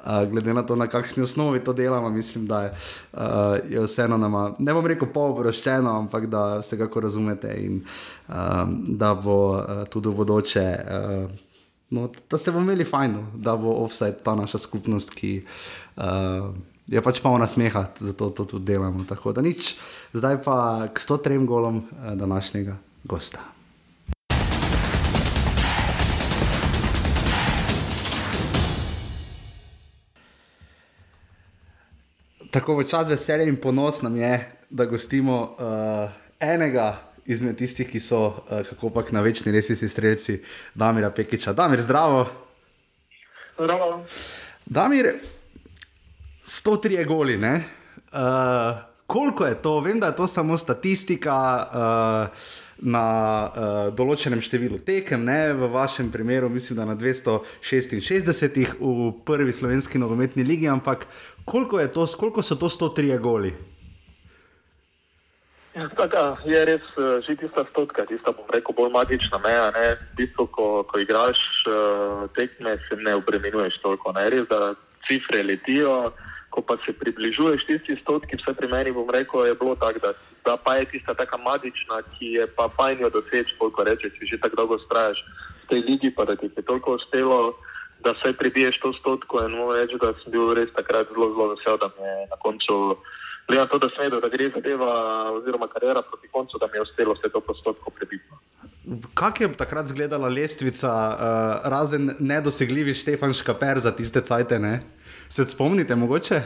Uh, 0.04 0.28
glede 0.28 0.52
na 0.52 0.66
to, 0.68 0.76
na 0.76 0.90
kakšni 0.92 1.24
osnovi 1.24 1.62
to 1.64 1.72
delamo, 1.72 2.10
mislim, 2.12 2.44
da 2.44 2.58
je, 2.66 2.72
uh, 3.16 3.22
je 3.72 3.86
vseeno 3.86 4.18
nama, 4.20 4.50
ne 4.60 4.74
bom 4.76 4.84
rekel, 4.84 5.08
poobroščeno, 5.08 5.94
ampak 6.02 6.28
da 6.28 6.42
vse 6.60 6.76
kako 6.82 7.06
razumete 7.08 7.54
in 7.64 7.80
uh, 8.28 8.68
da 9.00 9.14
bo 9.16 9.38
uh, 9.56 9.88
tudi 9.88 10.12
v 10.12 10.20
bodoče. 10.20 10.68
Uh, 10.84 11.53
no, 11.94 12.10
da 12.32 12.38
se 12.38 12.52
bomo 12.52 12.64
imeli 12.64 12.86
fajn, 12.86 13.12
no, 13.12 13.24
da 13.36 13.56
bo 13.56 13.76
offset 13.84 14.24
ta 14.24 14.36
naša 14.36 14.58
skupnost, 14.58 15.14
ki 15.14 15.44
uh, 15.96 16.50
je 16.90 17.02
pač 17.02 17.22
polna 17.22 17.48
smeha, 17.48 17.86
zato 18.00 18.30
to 18.30 18.46
tudi 18.46 18.74
delamo. 18.74 19.06
Tako 19.10 19.32
da 19.32 19.46
nič, 19.46 19.76
zdaj 20.14 20.42
pa 20.44 20.88
k 20.94 20.98
103 21.00 21.46
golom 21.46 21.84
uh, 21.86 22.14
današnjega 22.18 22.78
gosta. 23.04 23.46
Tako 32.54 32.78
v 32.78 32.86
čas 32.86 33.10
veselja 33.10 33.48
in 33.50 33.58
ponos 33.58 34.02
nam 34.02 34.18
je, 34.18 34.34
da 34.70 34.86
gostimo 34.86 35.42
uh, 35.58 36.10
enega 36.40 37.13
izmed 37.26 37.58
tistih, 37.58 37.88
ki 37.90 38.00
so 38.00 38.22
uh, 38.28 38.64
kako 38.70 38.90
pač 38.90 39.12
na 39.16 39.22
večni 39.22 39.52
resi 39.52 39.76
streljci, 39.76 40.42
Damir 40.76 41.10
Pekiča. 41.16 41.54
Damir, 41.54 41.82
zdravo. 41.82 42.26
Zdravo. 43.60 44.06
Damir, 44.66 45.14
103 46.46 47.06
goli. 47.08 47.38
Uh, 47.38 48.78
koliko 49.08 49.46
je 49.46 49.62
to? 49.62 49.80
Vem, 49.80 50.00
da 50.00 50.08
je 50.08 50.16
to 50.16 50.28
samo 50.28 50.58
statistika. 50.58 51.38
Uh, 52.30 52.60
Na 52.84 53.02
uh, 53.48 53.96
določenem 53.96 54.42
številu 54.44 54.82
tekem, 54.84 55.22
ne 55.24 55.54
v 55.56 55.70
vašem 55.72 56.10
primeru, 56.12 56.50
mislim, 56.52 56.82
da 56.82 56.88
na 56.90 56.98
266 57.00 58.74
v 58.82 59.06
prvi 59.24 59.54
slovenski 59.56 60.02
nogometni 60.02 60.44
ligi, 60.44 60.68
ampak 60.68 61.06
koliko, 61.46 61.80
to, 61.88 62.04
koliko 62.20 62.44
so 62.44 62.58
to 62.60 62.68
103 62.68 63.16
goli? 63.24 63.54
Ja, 65.74 65.88
taka, 65.98 66.38
je 66.46 66.60
res 66.70 66.86
uh, 67.02 67.18
že 67.26 67.34
tista 67.34 67.66
stotka, 67.74 68.06
tista, 68.06 68.30
bom 68.30 68.46
rekel, 68.54 68.78
bolj 68.78 68.94
magična 68.94 69.42
meja. 69.42 69.74
Ne? 69.74 69.98
V 70.14 70.22
bistvu, 70.22 70.46
ko, 70.54 70.66
ko 70.86 71.02
igraš 71.02 71.42
uh, 71.66 72.30
tekme, 72.38 72.78
se 72.86 72.98
ne 73.02 73.18
obremenjuješ 73.18 73.82
toliko. 73.82 74.14
Ne? 74.14 74.30
Res, 74.30 74.46
da 74.54 74.78
cifre 75.10 75.42
letijo, 75.42 76.14
ko 76.54 76.62
pa 76.62 76.78
se 76.86 76.94
približuješ 76.94 77.66
tisti 77.66 77.98
stotki, 78.06 78.38
vse 78.38 78.54
pri 78.54 78.70
meni, 78.70 78.94
bom 78.94 79.10
rekel, 79.10 79.50
je 79.50 79.58
bilo 79.58 79.74
tako, 79.82 79.98
da, 80.06 80.14
da 80.46 80.54
pa 80.62 80.78
je 80.78 80.94
tista 80.94 81.18
taka 81.18 81.42
magična, 81.42 82.06
ki 82.14 82.38
je 82.38 82.46
pa 82.54 82.70
fajn 82.78 83.02
jo 83.02 83.10
doseči, 83.10 83.58
koliko 83.58 83.90
rečeš, 83.90 84.14
si 84.20 84.30
že 84.30 84.38
tako 84.38 84.62
dolgo 84.62 84.78
strajaš 84.86 85.26
v 85.66 85.74
tej 85.74 85.82
ligi, 85.90 86.14
pa 86.14 86.30
da 86.30 86.38
ti 86.38 86.54
je 86.54 86.62
toliko 86.62 87.02
uspelo. 87.02 87.58
Da 88.04 88.14
se 88.20 88.36
prebiješ 88.36 88.78
to 88.84 88.94
stotko, 88.94 89.42
in 89.48 89.58
moram 89.58 89.80
reči, 89.80 89.98
da 89.98 90.14
sem 90.22 90.30
bil 90.30 90.54
res 90.54 90.70
takrat 90.78 91.10
zelo, 91.10 91.34
zelo 91.34 91.56
vesel, 91.56 91.82
da 91.82 91.90
mi 91.98 92.06
je 92.06 92.30
na 92.30 92.38
koncu 92.46 93.00
glede 93.48 93.62
na 93.62 93.68
to, 93.68 93.78
da 93.78 93.88
sem 93.90 94.06
vedel, 94.06 94.22
da 94.22 94.30
gre 94.30 94.50
zadeva 94.56 94.92
oziroma 95.32 95.68
karijera 95.68 96.02
proti 96.02 96.28
koncu, 96.32 96.58
da 96.58 96.68
mi 96.68 96.78
je 96.78 96.82
uspelo 96.82 97.14
vse 97.14 97.32
to 97.34 97.42
postopko 97.42 97.90
prebiti. 97.90 98.24
Kako 99.14 99.44
je 99.44 99.54
takrat 99.54 99.86
izgledala 99.86 100.30
lestvica, 100.30 100.90
uh, 100.90 101.70
razen 101.72 102.16
nedosegljivi 102.20 102.94
Štefan 102.94 103.34
Škaper 103.34 103.80
za 103.80 103.92
tiste 103.92 104.22
cajte? 104.22 104.60
Ne? 104.60 104.82
Se 105.30 105.46
spomnite, 105.46 105.96
mogoče? 105.96 106.42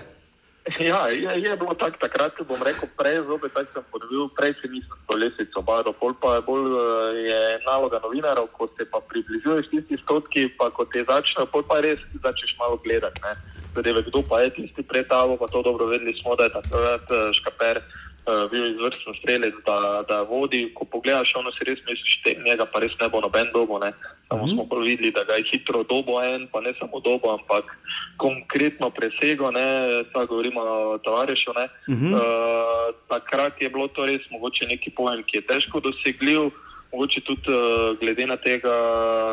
Ja, 0.90 1.08
je, 1.08 1.42
je 1.42 1.56
bilo 1.56 1.74
tako 1.74 1.98
takrat, 2.02 2.36
ko 2.36 2.44
bom 2.44 2.64
rekel, 2.64 2.90
prej 3.00 3.22
zopet 3.28 3.54
tako 3.56 3.72
sem 3.74 3.84
ponovil, 3.92 4.28
prej 4.36 4.54
se 4.60 4.68
nisem 4.68 4.98
to 5.08 5.16
lestvico 5.16 5.62
bavil, 5.62 5.94
pol 5.96 6.14
pa 6.22 6.36
je 6.36 6.42
bolj 6.48 6.66
eh, 6.68 7.20
je 7.30 7.40
naloga 7.68 8.02
novinarov, 8.04 8.52
ko 8.58 8.68
se 8.76 8.84
pa 8.92 9.00
približuješ 9.00 9.70
tisti 9.72 9.96
stotki, 10.04 10.50
pa 10.60 10.68
ko 10.76 10.84
te 10.92 11.06
začnejo, 11.08 11.48
pol 11.54 11.64
pa 11.64 11.80
res 11.80 12.04
začneš 12.24 12.58
malo 12.60 12.76
gledati 12.84 13.22
zadeve, 13.78 14.02
kdo 14.10 14.26
pa 14.26 14.42
je 14.42 14.50
tisti 14.58 14.84
pred 14.84 15.08
tabo, 15.08 15.38
pa 15.38 15.48
to 15.48 15.62
dobro 15.62 15.86
vedeli 15.86 16.14
smo, 16.20 16.36
da 16.36 16.50
je 16.50 16.56
takrat 16.58 17.06
eh, 17.12 17.30
škaper 17.40 17.78
uh, 17.80 18.50
bil 18.52 18.66
izvrsten 18.74 19.14
strelec, 19.22 19.56
da, 19.66 20.04
da 20.10 20.22
vodi. 20.22 20.72
Ko 20.76 20.86
pogledaš, 20.86 21.36
ono 21.36 21.52
si 21.52 21.68
res 21.70 21.80
misliš, 21.86 22.22
da 22.26 22.34
njega 22.44 22.66
pa 22.66 22.82
res 22.84 22.96
ne 23.02 23.10
bo 23.10 23.22
noben 23.22 23.52
dobo. 23.54 23.80
Ne? 23.80 23.94
Samo 24.30 24.46
mm 24.46 24.50
-hmm. 24.50 24.54
smo 24.54 24.68
pa 24.70 24.76
videli, 24.76 25.12
da 25.12 25.24
ga 25.24 25.34
je 25.34 25.44
hitro 25.52 25.84
dobo 25.84 26.24
en, 26.24 26.48
pa 26.52 26.62
ne 26.62 26.74
samo 26.80 27.00
dobo, 27.00 27.28
ampak 27.38 27.66
konkretno 28.18 28.90
presego, 28.90 29.52
ta 30.14 30.26
govorimo 30.26 30.62
o 30.62 30.98
tovarišu. 30.98 31.52
Mm 31.90 31.96
-hmm. 31.96 32.14
uh, 32.14 32.20
takrat 33.08 33.62
je 33.62 33.70
bilo 33.70 33.88
to 33.88 34.06
res 34.06 34.22
mogoče 34.30 34.66
neki 34.68 34.90
pojem, 34.90 35.24
ki 35.24 35.38
je 35.38 35.48
težko 35.48 35.80
dosegljiv. 35.80 36.42
Mogoče 36.92 37.22
tudi 37.22 37.42
uh, 37.48 38.00
glede 38.00 38.28
na 38.28 38.38
tega, 38.38 38.74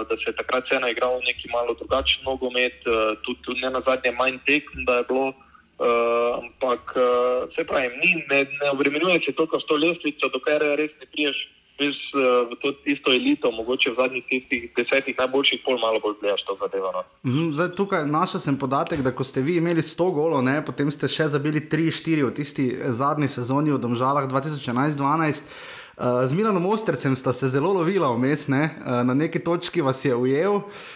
da 0.08 0.14
se 0.16 0.26
je 0.26 0.36
takrat 0.36 0.64
cena 0.72 0.88
igral 0.88 1.20
neki 1.26 1.48
malo 1.52 1.74
drugačen 1.74 2.22
nogomet, 2.24 2.78
uh, 2.86 3.18
tudi, 3.22 3.40
tudi 3.42 3.60
ne 3.60 3.70
na 3.70 3.82
zadnje 3.86 4.12
manj 4.18 4.38
tekm, 4.46 4.84
da 4.86 4.94
je 4.94 5.04
bilo. 5.08 5.32
Uh, 5.78 6.38
ampak 6.42 6.94
uh, 6.96 7.50
se 7.56 7.64
pravi, 7.64 7.88
ni, 7.88 8.10
ne, 8.30 8.38
ne 8.62 8.70
obremenjuje 8.70 9.20
se 9.26 9.32
toliko 9.32 9.60
s 9.60 9.66
to 9.66 9.74
lestvico, 9.76 10.28
dokler 10.28 10.60
res 10.78 10.90
ne 11.00 11.06
priješ 11.12 11.36
res, 11.80 11.98
uh, 12.14 12.46
v 12.50 12.58
to 12.62 12.72
isto 12.84 13.12
elito, 13.12 13.50
mogoče 13.52 13.90
v 13.90 13.98
zadnjih 13.98 14.24
tistih 14.30 14.66
desetih 14.76 15.18
najboljših, 15.18 15.62
pol 15.64 15.78
malo 15.82 16.00
bolj 16.00 16.16
gledaš 16.20 16.44
to 16.46 16.56
zadevo. 16.60 16.90
No. 16.94 17.04
Mm, 17.26 17.52
zdaj, 17.54 17.70
tukaj 17.76 18.06
našel 18.06 18.40
sem 18.40 18.58
podatek, 18.58 19.02
da 19.02 19.14
ko 19.14 19.24
ste 19.24 19.42
vi 19.42 19.58
imeli 19.58 19.82
100 19.82 20.10
golo, 20.14 20.42
ne, 20.42 20.60
potem 20.64 20.90
ste 20.90 21.10
še 21.10 21.28
zabili 21.34 21.60
3-4 21.60 22.26
v 22.26 22.34
tisti 22.34 22.66
zadnji 22.94 23.28
sezoni 23.28 23.74
v 23.74 23.80
Domžalah 23.82 24.28
2011-2012. 24.30 25.50
Uh, 25.94 26.26
z 26.26 26.34
Milanom 26.34 26.66
Ostrcem 26.66 27.14
sta 27.14 27.30
se 27.30 27.46
zelo 27.48 27.70
lovila 27.70 28.10
vmes, 28.10 28.48
ne? 28.50 28.66
uh, 28.82 29.06
na 29.06 29.14
neki 29.14 29.38
točki 29.38 29.78
vas 29.78 30.02
je 30.02 30.10
ujel, 30.10 30.58
uh, 30.58 30.94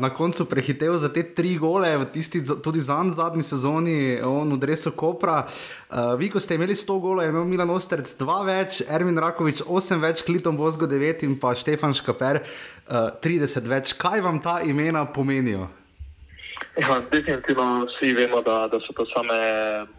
na 0.00 0.10
koncu 0.14 0.44
prehitev 0.44 0.96
za 0.96 1.08
te 1.12 1.22
tri 1.34 1.56
gole, 1.56 1.88
tisti, 2.12 2.42
tudi 2.64 2.80
za 2.80 3.04
zadnji 3.12 3.42
sezoni, 3.42 4.20
on 4.22 4.52
v 4.52 4.58
Dresu 4.58 4.90
Kopra. 4.90 5.46
Uh, 5.88 6.18
vi, 6.20 6.28
ko 6.28 6.40
ste 6.40 6.54
imeli 6.54 6.76
100 6.76 7.00
golov, 7.00 7.24
je 7.24 7.32
imel 7.32 7.44
Milan 7.48 7.70
Ostrc 7.70 8.04
2 8.20 8.44
več, 8.44 8.82
Ermin 8.84 9.16
Rakovič 9.16 9.62
8 9.64 10.02
več, 10.04 10.22
Kliton 10.26 10.56
Bozgo 10.56 10.84
9 10.84 11.24
in 11.24 11.38
pa 11.40 11.54
Štefan 11.56 11.96
Škaper 11.96 12.42
uh, 12.44 13.08
30 13.24 13.64
več. 13.64 13.94
Kaj 13.96 14.20
vam 14.20 14.42
ta 14.44 14.60
imena 14.60 15.06
pomenijo? 15.08 15.70
Ja, 16.76 17.00
definitivno 17.10 17.86
vsi 17.88 18.12
vemo, 18.14 18.42
da, 18.44 18.68
da 18.68 18.78
so 18.84 18.92
to 18.92 19.06
same, 19.14 19.38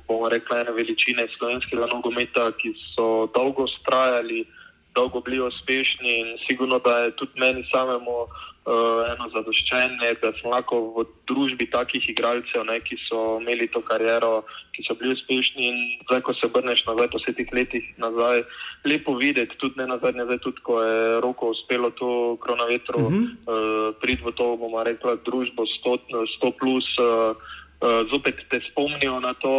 bomo 0.07 0.29
rekli, 0.29 0.61
ene 0.61 0.75
veličine 0.77 1.25
slovenskega 1.39 1.89
nogometa, 1.89 2.51
ki 2.55 2.75
so 2.93 3.27
dolgo 3.33 3.65
trajali, 3.87 4.45
dolgo 4.95 5.23
bili 5.25 5.41
uspešni 5.41 6.13
in 6.21 6.37
sigurno, 6.45 6.77
da 6.83 7.07
je 7.07 7.15
tudi 7.17 7.41
meni 7.41 7.65
samemu 7.73 8.15
uh, 8.27 8.48
eno 9.13 9.27
zadoščenje, 9.33 10.11
da 10.21 10.31
sem 10.37 10.49
lahko 10.51 10.81
v 10.95 11.05
družbi 11.29 11.69
takih 11.71 12.03
igralcev, 12.11 12.65
ne, 12.67 12.79
ki 12.85 12.97
so 13.07 13.39
imeli 13.41 13.69
to 13.71 13.81
kariero, 13.85 14.43
ki 14.75 14.85
so 14.85 14.95
bili 14.99 15.15
uspešni 15.17 15.69
in 15.69 15.77
zdaj, 16.05 16.21
ko 16.25 16.35
se 16.37 16.47
obrneš 16.47 16.85
nazaj 16.87 17.09
po 17.11 17.21
vseh 17.21 17.37
teh 17.37 17.53
letih, 17.55 17.85
nazaj, 18.01 18.43
lepo 18.85 19.15
videti, 19.19 19.57
tudi 19.61 19.81
ne 19.81 19.89
nazadnje, 19.91 20.27
zdaj 20.29 20.41
tudi, 20.45 20.65
ko 20.65 20.81
je 20.83 21.21
roko 21.25 21.53
uspelo 21.55 21.89
to 21.99 22.37
kronovetro, 22.43 22.99
uh 22.99 23.11
-huh. 23.11 23.23
uh, 23.25 23.95
prid 24.01 24.19
v 24.25 24.31
to, 24.37 24.55
bomo 24.57 24.83
rekli, 24.83 25.17
družbo 25.25 25.65
100, 25.65 25.97
100 26.41 26.51
plus. 26.59 26.87
Uh, 26.97 27.57
Uh, 27.79 28.03
zopet 28.11 28.35
te 28.51 28.59
spomnijo 28.71 29.19
na 29.19 29.33
to, 29.33 29.51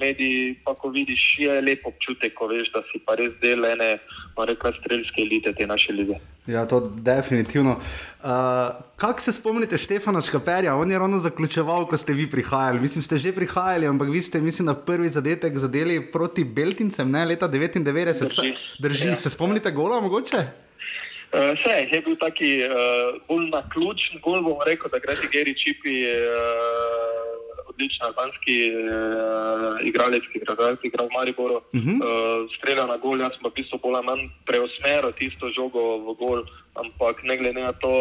mediji, 0.00 0.54
pa 0.64 0.74
ko 0.74 0.88
vidiš, 0.88 1.36
je 1.38 1.60
lepo 1.60 1.90
občutek, 1.92 2.32
ko 2.34 2.46
veš, 2.48 2.70
da 2.72 2.80
si 2.88 2.96
pa 3.04 3.18
res 3.20 3.34
del 3.42 3.68
ene, 3.68 3.98
rekla, 4.36 4.72
streljske 4.78 5.20
elite 5.20 5.52
te 5.52 5.66
naše 5.66 5.92
lige. 5.92 6.16
Ja, 6.46 6.64
to 6.66 6.80
definitivno. 6.80 7.76
Uh, 7.76 8.86
Kako 8.96 9.20
se 9.20 9.32
spomnite 9.32 9.78
Štefana 9.78 10.20
Škaperja? 10.20 10.74
On 10.76 10.90
je 10.90 10.98
ravno 10.98 11.18
zaključeval, 11.18 11.86
ko 11.86 11.96
ste 11.96 12.12
vi 12.12 12.30
prihajali. 12.30 12.80
Mislim, 12.80 13.02
ste 13.02 13.16
že 13.16 13.32
prihajali, 13.32 13.86
ampak 13.86 14.08
vi 14.08 14.22
ste, 14.22 14.40
mislim, 14.40 14.66
na 14.66 14.74
prvi 14.74 15.08
zadetek 15.08 15.58
zadeli 15.58 16.00
proti 16.12 16.44
Beltincem, 16.44 17.10
ne 17.10 17.24
leta 17.24 17.48
99. 17.48 18.24
Drži. 18.24 18.54
Drži. 18.78 19.08
Ja. 19.08 19.16
Se 19.16 19.30
spomnite 19.30 19.70
gola 19.70 20.00
mogoče? 20.00 20.36
Uh, 20.36 21.52
se, 21.60 21.88
je 21.92 22.00
bil 22.00 22.16
taki 22.16 22.62
uh, 22.64 23.20
bolj 23.28 23.50
na 23.50 23.60
ključen 23.68 24.20
gol, 24.24 24.40
bom 24.42 24.64
rekel, 24.66 24.90
da 24.90 24.98
gre 24.98 25.14
ti 25.20 25.28
Geri 25.32 25.54
Čipi. 25.58 26.02
Uh, 26.08 27.45
odličen 27.76 28.06
albanski 28.08 28.56
uh, 28.72 29.76
igralec, 29.84 30.24
ki 30.32 30.40
je 30.40 30.44
igral 30.88 31.06
v 31.06 31.14
Mariboru, 31.18 31.60
uh 31.60 31.80
-huh. 31.80 31.96
uh, 32.00 32.48
streljal 32.56 32.88
na 32.88 32.96
gol, 32.96 33.20
jaz 33.20 33.36
pa 33.42 33.48
v 33.48 33.56
bistvu 33.56 33.78
bolj 33.82 33.96
ali 33.96 34.06
manj 34.06 34.22
preusmeril 34.48 35.12
tisto 35.20 35.46
žogo 35.52 35.82
v 36.06 36.16
gol. 36.20 36.40
Ampak 36.74 37.22
ne 37.24 37.36
glede 37.36 37.60
na 37.60 37.72
to, 37.72 37.92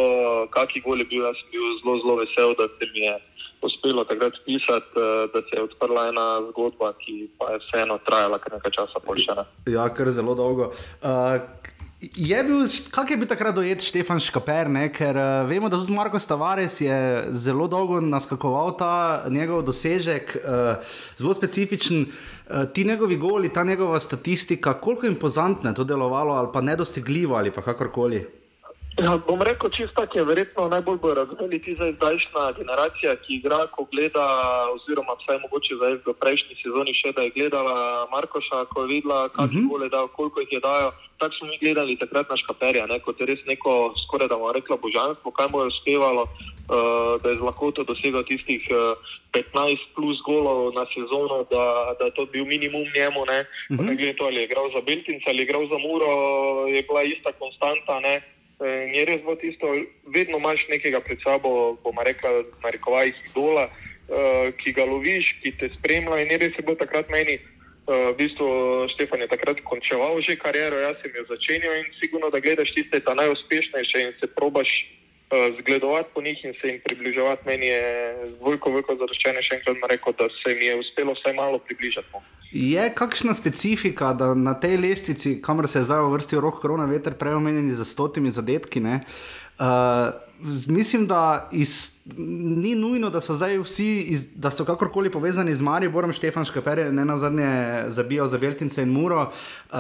kakšen 0.56 0.84
gol 0.84 1.00
je 1.00 1.06
bil, 1.12 1.24
jaz 1.28 1.36
sem 1.40 1.50
bil 1.52 1.64
zelo, 1.80 1.94
zelo 2.02 2.16
vesel, 2.16 2.50
da 2.60 2.66
se 2.68 2.86
mi 2.94 3.02
je 3.08 3.16
uspelo 3.62 4.04
takrat 4.04 4.34
pisati, 4.46 4.92
uh, 4.96 5.32
da 5.34 5.40
se 5.48 5.54
je 5.56 5.62
odprla 5.68 6.08
ena 6.12 6.28
zgodba, 6.50 6.94
ki 7.02 7.30
pa 7.40 7.52
je 7.52 7.60
vseeno 7.64 8.00
trajala 8.08 8.38
kar 8.40 8.54
nekaj 8.54 8.72
časa. 8.72 9.46
Ja, 9.68 9.90
kar 9.90 10.10
zelo 10.10 10.36
dolgo. 10.36 10.66
Uh, 11.04 11.40
Je 12.14 12.44
bil, 12.44 12.68
kak 12.92 13.10
je 13.10 13.18
bil 13.18 13.28
takrat 13.28 13.56
dojet 13.56 13.82
Štefan 13.82 14.20
Škaper, 14.22 14.70
ne? 14.70 14.90
ker 14.94 15.18
uh, 15.18 15.48
vemo, 15.50 15.70
da 15.72 15.80
tudi 15.80 15.96
Marko 15.96 16.20
Stavares 16.20 16.78
je 16.84 16.98
zelo 17.42 17.66
dolgo 17.72 17.98
naskakoval 18.04 18.76
ta 18.78 19.26
njegov 19.32 19.64
dosežek, 19.66 20.36
uh, 20.44 20.94
zelo 21.18 21.34
specifičen. 21.34 22.06
Uh, 22.06 22.68
ti 22.70 22.86
njegovi 22.86 23.18
goli, 23.18 23.54
ta 23.54 23.64
njegova 23.64 24.00
statistika, 24.00 24.76
koliko 24.78 25.08
impozantno 25.08 25.70
je 25.72 25.76
to 25.76 25.84
delovalo, 25.84 26.34
ali 26.34 26.50
pa 26.54 26.62
nedosegljivo, 26.62 27.36
ali 27.36 27.52
pa 27.52 27.64
kakorkoli. 27.66 28.45
Ja, 28.96 29.18
bom 29.28 29.42
rekel, 29.44 29.70
čisto 29.76 29.92
tako 29.92 30.18
je 30.18 30.26
verjetno 30.26 30.68
najbolj 30.72 30.98
bo 31.04 31.14
razumeli 31.14 31.60
ti 31.62 31.76
zdajšnja 31.76 32.44
generacija, 32.58 33.16
ki 33.16 33.36
igra, 33.36 33.68
ko 33.76 33.84
gleda, 33.92 34.24
oziroma 34.72 35.18
vsaj 35.20 35.40
mogoče 35.44 35.76
zdaj 35.76 35.94
v 36.06 36.14
prejšnji 36.22 36.56
sezoni 36.62 36.94
še, 36.96 37.12
da 37.12 37.26
je 37.28 37.34
gledala 37.36 38.08
Markoša, 38.14 38.64
ko 38.72 38.86
je 38.86 38.94
videla, 38.94 39.28
kakšne 39.36 39.44
uh 39.44 39.52
mhm. 39.52 39.66
-huh. 39.66 39.72
gole 39.72 39.90
dajo, 39.90 40.08
koliko 40.08 40.40
jih 40.40 40.52
je 40.52 40.60
dajo. 40.60 40.92
Tako 41.20 41.34
smo 41.36 41.48
mi 41.48 41.58
gledali 41.58 42.00
takrat 42.00 42.30
na 42.30 42.38
Škaperja, 42.38 42.88
ne, 42.88 43.00
kot 43.00 43.20
je 43.20 43.26
res 43.26 43.42
neko, 43.48 43.94
skoraj 44.04 44.28
da 44.28 44.36
bomo 44.36 44.52
rekla, 44.52 44.78
božanstvo, 44.78 45.32
kaj 45.32 45.48
mu 45.52 45.60
je 45.60 45.68
uspevalo, 45.68 46.24
uh, 46.24 47.22
da 47.22 47.30
je 47.30 47.38
z 47.40 47.42
lahkoto 47.42 47.84
dosegel 47.84 48.24
tistih 48.24 48.64
uh, 48.72 48.96
eh, 49.36 49.44
15 49.52 49.80
plus 49.96 50.18
golov 50.28 50.72
na 50.74 50.86
sezono, 50.96 51.44
da, 51.52 51.64
da 52.00 52.06
je 52.06 52.14
to 52.16 52.26
bil 52.26 52.46
minimum 52.46 52.88
njemu. 52.96 53.22
Ne, 53.32 53.40
uh 53.44 53.78
-huh. 53.78 53.86
ne 53.88 53.96
glede 53.96 54.14
to, 54.14 54.24
ali 54.26 54.36
je 54.36 54.44
igral 54.44 54.72
za 54.76 54.82
Beltinca 54.88 55.28
ali 55.28 55.40
je 55.40 55.44
igral 55.44 55.64
za 55.68 55.78
Muro, 55.88 56.12
je 56.68 56.82
bila 56.88 57.04
ista 57.04 57.32
konstanta. 57.32 58.00
Ne, 58.00 58.35
In 58.64 58.96
je 58.96 59.04
res 59.04 59.22
bo 59.26 59.36
tisto, 59.36 59.68
vedno 60.16 60.40
imaš 60.40 60.64
nekega 60.72 61.04
pred 61.04 61.20
sabo, 61.20 61.76
bomo 61.84 62.04
rekli, 62.08 62.48
na 62.64 62.72
rekovajih 62.72 63.18
idola, 63.28 63.68
uh, 63.68 64.48
ki 64.56 64.72
ga 64.72 64.88
loviš, 64.88 65.36
ki 65.44 65.52
te 65.60 65.68
spremlja. 65.76 66.24
In 66.24 66.32
je 66.32 66.38
res 66.40 66.56
je 66.56 66.64
bilo 66.64 66.80
takrat 66.80 67.12
meni, 67.12 67.36
uh, 67.36 68.16
v 68.16 68.16
bistvu 68.16 68.48
Štefan 68.96 69.28
je 69.28 69.28
takrat 69.28 69.60
končeval 69.68 70.24
že 70.24 70.40
kariero, 70.40 70.80
jaz 70.80 70.96
sem 71.04 71.12
jo 71.12 71.28
začenjal 71.28 71.84
in 71.84 71.92
sigurno, 72.00 72.32
da 72.32 72.40
gledaš 72.40 72.72
tiste 72.72 73.04
najuspešnejše 73.04 73.98
in 74.08 74.16
se 74.24 74.28
probaš 74.32 74.72
uh, 74.72 75.52
zgledovati 75.60 76.16
po 76.16 76.24
njih 76.24 76.40
in 76.48 76.56
se 76.56 76.66
jim 76.72 76.80
približevati. 76.80 77.44
Meni 77.44 77.68
je 77.68 77.84
veliko, 78.40 78.72
veliko 78.72 78.96
zadoščenje 78.96 79.44
še 79.44 79.60
enkrat 79.60 79.84
rekel, 79.92 80.16
da 80.16 80.32
se 80.32 80.56
mi 80.56 80.72
je 80.72 80.80
uspelo 80.80 81.12
vsaj 81.12 81.36
malo 81.36 81.60
približati. 81.60 82.24
Je 82.56 82.84
kakšna 82.96 83.34
specifika, 83.36 84.14
da 84.16 84.30
na 84.34 84.54
tej 84.56 84.78
lestvici, 84.80 85.42
kamor 85.44 85.68
se 85.68 85.82
je 85.82 85.88
zdaj 85.90 86.06
vrstil 86.12 86.40
rok 86.40 86.62
korona, 86.64 86.86
veter, 86.88 87.18
prej 87.20 87.36
omenjeni 87.36 87.76
za 87.76 87.84
stotimi 87.86 88.32
zadetki, 88.32 88.80
ne, 88.80 89.02
uh, 89.60 89.66
mislim, 90.68 91.08
da 91.08 91.50
iz, 91.52 92.02
ni 92.18 92.76
nujno, 92.76 93.10
da 93.10 93.22
so 93.22 93.36
zdaj 93.36 93.58
vsi, 93.60 94.00
iz, 94.00 94.26
da 94.36 94.52
so 94.52 94.66
kakorkoli 94.66 95.12
povezani 95.12 95.56
z 95.56 95.62
Mariborom, 95.62 96.14
Štefan 96.14 96.46
Škaper 96.46 96.80
je 96.80 96.92
ne 96.92 97.06
na 97.06 97.18
zadnje 97.18 97.84
zabijal 97.88 98.28
za 98.28 98.38
Beltince 98.38 98.84
in 98.84 98.90
Muro, 98.90 99.22
uh, 99.22 99.78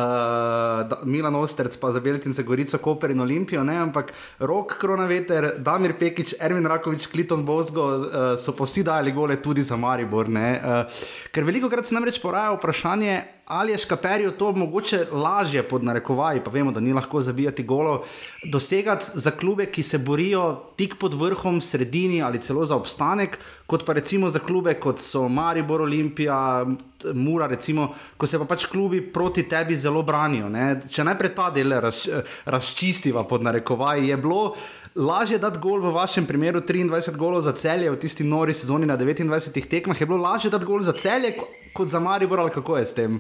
Milan 1.06 1.36
Osterc 1.36 1.78
pa 1.78 1.92
za 1.92 2.00
Beltince, 2.00 2.44
Gorico, 2.44 2.78
Koper 2.78 3.12
in 3.12 3.20
Olimpijo, 3.20 3.64
ne? 3.64 3.78
ampak 3.78 4.14
Rok, 4.40 4.78
Kronaveter, 4.80 5.52
Damir 5.58 5.94
Pekič, 6.00 6.36
Ermin 6.40 6.66
Rakovič, 6.66 7.08
Kliton 7.08 7.46
Bozgo 7.46 7.86
uh, 7.98 8.08
so 8.38 8.56
pa 8.56 8.66
vsi 8.66 8.84
dali 8.84 9.12
gole 9.12 9.42
tudi 9.42 9.64
za 9.64 9.78
Maribor. 9.78 10.26
Uh, 10.30 10.86
ker 11.32 11.44
veliko 11.44 11.70
krat 11.70 11.86
se 11.86 11.96
namreč 11.96 12.22
poraja 12.22 12.56
vprašanje, 12.56 13.22
ali 13.46 13.72
je 13.72 13.78
Škaperju 13.78 14.32
to 14.32 14.52
mogoče 14.52 15.06
lažje 15.12 15.64
pod 15.64 15.84
narekovaji, 15.84 16.42
pa 16.44 16.52
vemo, 16.52 16.72
da 16.72 16.80
ni 16.80 16.94
lahko 16.94 17.22
zabijati 17.22 17.64
golo, 17.64 18.04
dosegati 18.44 19.06
za 19.14 19.32
klube, 19.32 19.66
ki 19.66 19.84
se 19.84 19.98
borijo 19.98 20.62
tik 20.76 20.96
pod 21.00 21.14
vrhom, 21.14 21.62
sredini 21.62 22.22
ali 22.24 22.42
celo 22.42 22.66
za 22.66 22.76
obstanek, 22.76 23.40
kot 23.66 23.86
pa 23.86 23.94
recimo 23.94 24.30
za 24.30 24.40
klube, 24.40 24.74
kot 24.74 25.00
so 25.00 25.28
Maribor, 25.30 25.82
Olimpija, 25.82 26.66
Mura, 27.14 27.48
recimo, 27.48 27.94
ko 28.18 28.28
se 28.28 28.40
pa 28.40 28.46
pač 28.46 28.66
klubi 28.66 29.02
proti 29.14 29.44
tebi 29.50 29.78
zelo 29.78 30.02
branijo. 30.04 30.50
Ne? 30.50 30.82
Če 30.90 31.04
najprej 31.04 31.36
ta 31.36 31.52
del 31.54 31.78
raz, 31.82 32.08
razčistiva 32.46 33.24
pod 33.30 33.44
narekovaji, 33.44 34.08
je 34.10 34.18
bilo. 34.18 34.56
Lažje 34.96 35.36
dati 35.38 35.60
gol 35.60 35.82
v 35.84 35.92
vašem 35.92 36.24
primeru, 36.24 36.62
23 36.64 37.18
golov 37.20 37.42
za 37.44 37.52
celje 37.52 37.92
v 37.92 38.00
tisti 38.00 38.24
nori 38.24 38.54
sezoni 38.56 38.88
na 38.88 38.96
29 38.96 39.68
tekmah, 39.68 40.00
je 40.00 40.08
bilo 40.08 40.24
lažje 40.24 40.48
dati 40.48 40.64
gol 40.66 40.80
za 40.80 40.94
celje 40.96 41.34
kot 41.76 41.92
za 41.92 42.00
Maribor 42.00 42.40
ali 42.40 42.52
kako 42.52 42.78
je 42.78 42.86
s 42.86 42.96
tem? 42.96 43.20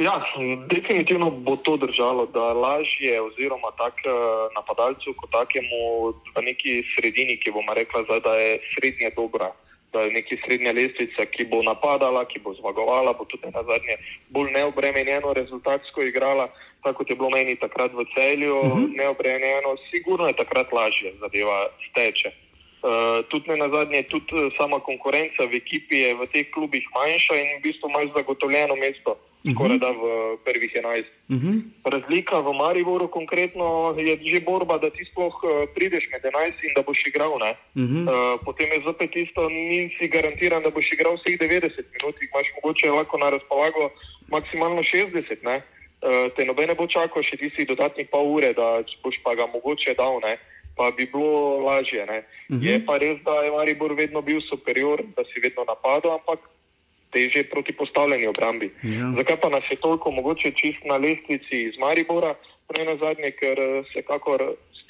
Ja, 0.00 0.24
definitivno 0.72 1.30
bo 1.30 1.56
to 1.56 1.76
držalo, 1.76 2.24
da 2.26 2.56
lažje 2.56 3.20
oziroma 3.20 3.76
tak 3.76 4.00
eh, 4.08 4.10
napadalcu 4.56 5.12
kot 5.20 5.30
takemu 5.36 6.16
v 6.32 6.40
neki 6.48 6.80
sredini, 6.96 7.36
ki 7.36 7.52
bomo 7.52 7.76
rekla, 7.76 8.00
zdaj, 8.08 8.20
da 8.24 8.32
je 8.34 8.58
srednje 8.72 9.12
dobra, 9.16 9.52
da 9.92 10.00
je 10.00 10.16
neki 10.16 10.40
srednja 10.48 10.72
lestvica, 10.72 11.28
ki 11.28 11.44
bo 11.44 11.60
napadala, 11.62 12.24
ki 12.24 12.40
bo 12.40 12.56
zmagovala, 12.56 13.12
bo 13.12 13.28
tudi 13.28 13.52
na 13.52 13.60
zadnje 13.68 14.00
bolj 14.32 14.48
neobremenjeno 14.56 15.36
rezultatsko 15.36 16.08
igrala, 16.08 16.48
tako 16.84 16.98
kot 16.98 17.10
je 17.10 17.16
bilo 17.16 17.30
meni 17.30 17.56
takrat 17.56 17.92
v 17.92 18.04
celju, 18.14 18.54
uh 18.60 18.66
mhm. 18.66 18.78
-huh. 18.78 18.96
neobremenjeno, 18.98 19.70
sigurno 19.90 20.26
je 20.26 20.40
takrat 20.42 20.72
lažje 20.72 21.10
zadeva 21.20 21.58
steče. 21.90 22.30
Uh, 22.84 23.24
tudi 23.28 23.48
ne 23.48 23.56
na 23.56 23.68
zadnje, 23.72 24.02
tudi 24.12 24.28
uh, 24.36 24.52
sama 24.60 24.76
konkurenca 24.76 25.48
v 25.48 25.56
ekipi 25.56 25.96
je 26.04 26.10
v 26.20 26.22
teh 26.32 26.46
klubih 26.52 26.84
manjša 26.92 27.34
in 27.40 27.48
v 27.56 27.62
bistvu 27.64 27.88
imaš 27.88 28.08
zagotovljeno 28.16 28.76
mesto, 28.76 29.12
uh 29.16 29.18
-huh. 29.18 29.54
skoraj 29.54 29.78
da 29.78 29.90
v 29.90 30.04
prvih 30.44 30.72
11. 30.74 31.04
Uh 31.28 31.36
-huh. 31.36 31.56
Razlika 31.94 32.36
v 32.40 32.52
Mariboru 32.52 33.08
konkretno 33.08 33.94
je 33.98 34.14
že 34.32 34.40
borba, 34.40 34.76
da 34.78 34.90
ti 34.90 35.02
sploh 35.10 35.34
uh, 35.42 35.50
prideš 35.74 36.04
med 36.12 36.22
11 36.22 36.60
in 36.66 36.72
da 36.76 36.82
boš 36.82 37.00
igral. 37.06 37.32
Uh 37.32 37.40
-huh. 37.40 38.04
uh, 38.04 38.40
potem 38.44 38.68
je 38.72 38.84
zopet 38.86 39.16
isto, 39.16 39.48
nisi 39.48 40.08
garantiran, 40.08 40.62
da 40.62 40.70
boš 40.70 40.92
igral 40.92 41.14
vseh 41.16 41.40
90 41.40 41.84
minut, 41.94 42.14
imaš 42.20 42.46
mogoče 42.56 42.90
lahko 42.90 43.18
na 43.18 43.30
razpolago 43.30 43.84
maksimalno 44.28 44.82
60. 44.82 45.36
Ne? 45.42 45.62
Te 46.36 46.44
nobene 46.44 46.74
bo 46.74 46.86
čakal 46.86 47.22
še 47.24 47.36
tisti 47.40 47.64
dodatni 47.64 48.04
pol 48.04 48.28
ure, 48.36 48.52
da 48.52 48.82
boš 49.02 49.22
pa 49.24 49.34
ga 49.34 49.46
mogoče 49.48 49.94
dal. 49.96 50.20
Ne? 50.24 50.36
pa 50.76 50.90
bi 50.90 51.06
bilo 51.06 51.58
lažje. 51.58 52.02
Uh 52.02 52.08
-huh. 52.08 52.22
Je 52.66 52.78
mhm. 52.78 52.86
pa 52.86 52.98
res, 52.98 53.18
da 53.24 53.34
je 53.44 53.50
Maribor 53.50 53.92
vedno 53.92 54.20
bil 54.22 54.40
superior, 54.50 55.02
da 55.16 55.22
si 55.24 55.40
vedno 55.40 55.64
napadal, 55.64 56.12
ampak 56.18 56.38
teže 57.12 57.42
proti 57.44 57.72
postavljeni 57.72 58.26
obrambi. 58.26 58.72
Ja. 58.82 59.12
Zakaj 59.16 59.36
pa 59.42 59.48
nas 59.48 59.64
je 59.70 59.76
toliko 59.76 60.10
mogoče 60.10 60.50
čist 60.50 60.82
na 60.84 60.96
lestvici 60.96 61.56
iz 61.68 61.74
Maribora, 61.78 62.34
prej 62.68 62.84
na 62.84 62.96
zadnje, 62.96 63.30
ker 63.30 63.56
se 63.92 64.02
kakor 64.02 64.40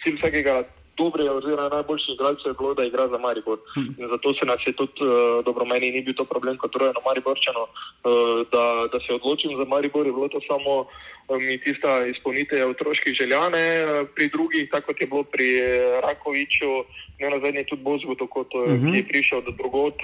cilj 0.03 0.17
vsakega. 0.17 0.65
Dobre, 0.97 1.31
oziroma 1.31 1.69
najboljši 1.69 2.13
igralcev 2.13 2.51
je 2.51 2.59
bilo, 2.59 2.75
da 2.75 2.85
igra 2.85 3.09
za 3.09 3.19
Maribor. 3.19 3.59
In 3.99 4.07
zato 4.13 4.35
se 4.35 4.47
nas 4.47 4.61
je 4.67 4.73
tudi 4.73 5.03
uh, 5.03 5.45
dobro 5.45 5.65
meni, 5.65 5.91
ni 5.91 6.03
bil 6.03 6.15
to 6.15 6.25
problem, 6.25 6.57
kot 6.57 6.77
rojeno 6.77 7.01
Mariborčano, 7.07 7.65
uh, 7.67 8.47
da, 8.53 8.65
da 8.93 8.99
se 9.03 9.15
odločim 9.15 9.57
za 9.59 9.65
Maribor. 9.65 10.07
Je 10.07 10.13
bilo 10.13 10.29
to 10.29 10.41
samo 10.49 10.73
uh, 10.81 10.87
mi 11.31 11.59
tista 11.59 12.07
izpolnitev 12.07 12.71
otroških 12.71 13.15
željane, 13.15 13.59
eh, 13.59 14.05
pri 14.15 14.29
drugih, 14.29 14.69
tako 14.71 14.87
kot 14.87 15.01
je 15.01 15.07
bilo 15.07 15.23
pri 15.23 15.49
eh, 15.59 16.01
Rakoviču, 16.03 16.73
ne 17.21 17.31
na 17.31 17.39
zadnje 17.45 17.65
tudi 17.65 17.83
Bozgotu, 17.83 18.27
kot 18.27 18.55
uh 18.55 18.61
eh, 18.67 18.71
-huh. 18.71 18.97
Je 18.97 19.09
prišel 19.09 19.41
do 19.41 19.51
drugot. 19.51 20.01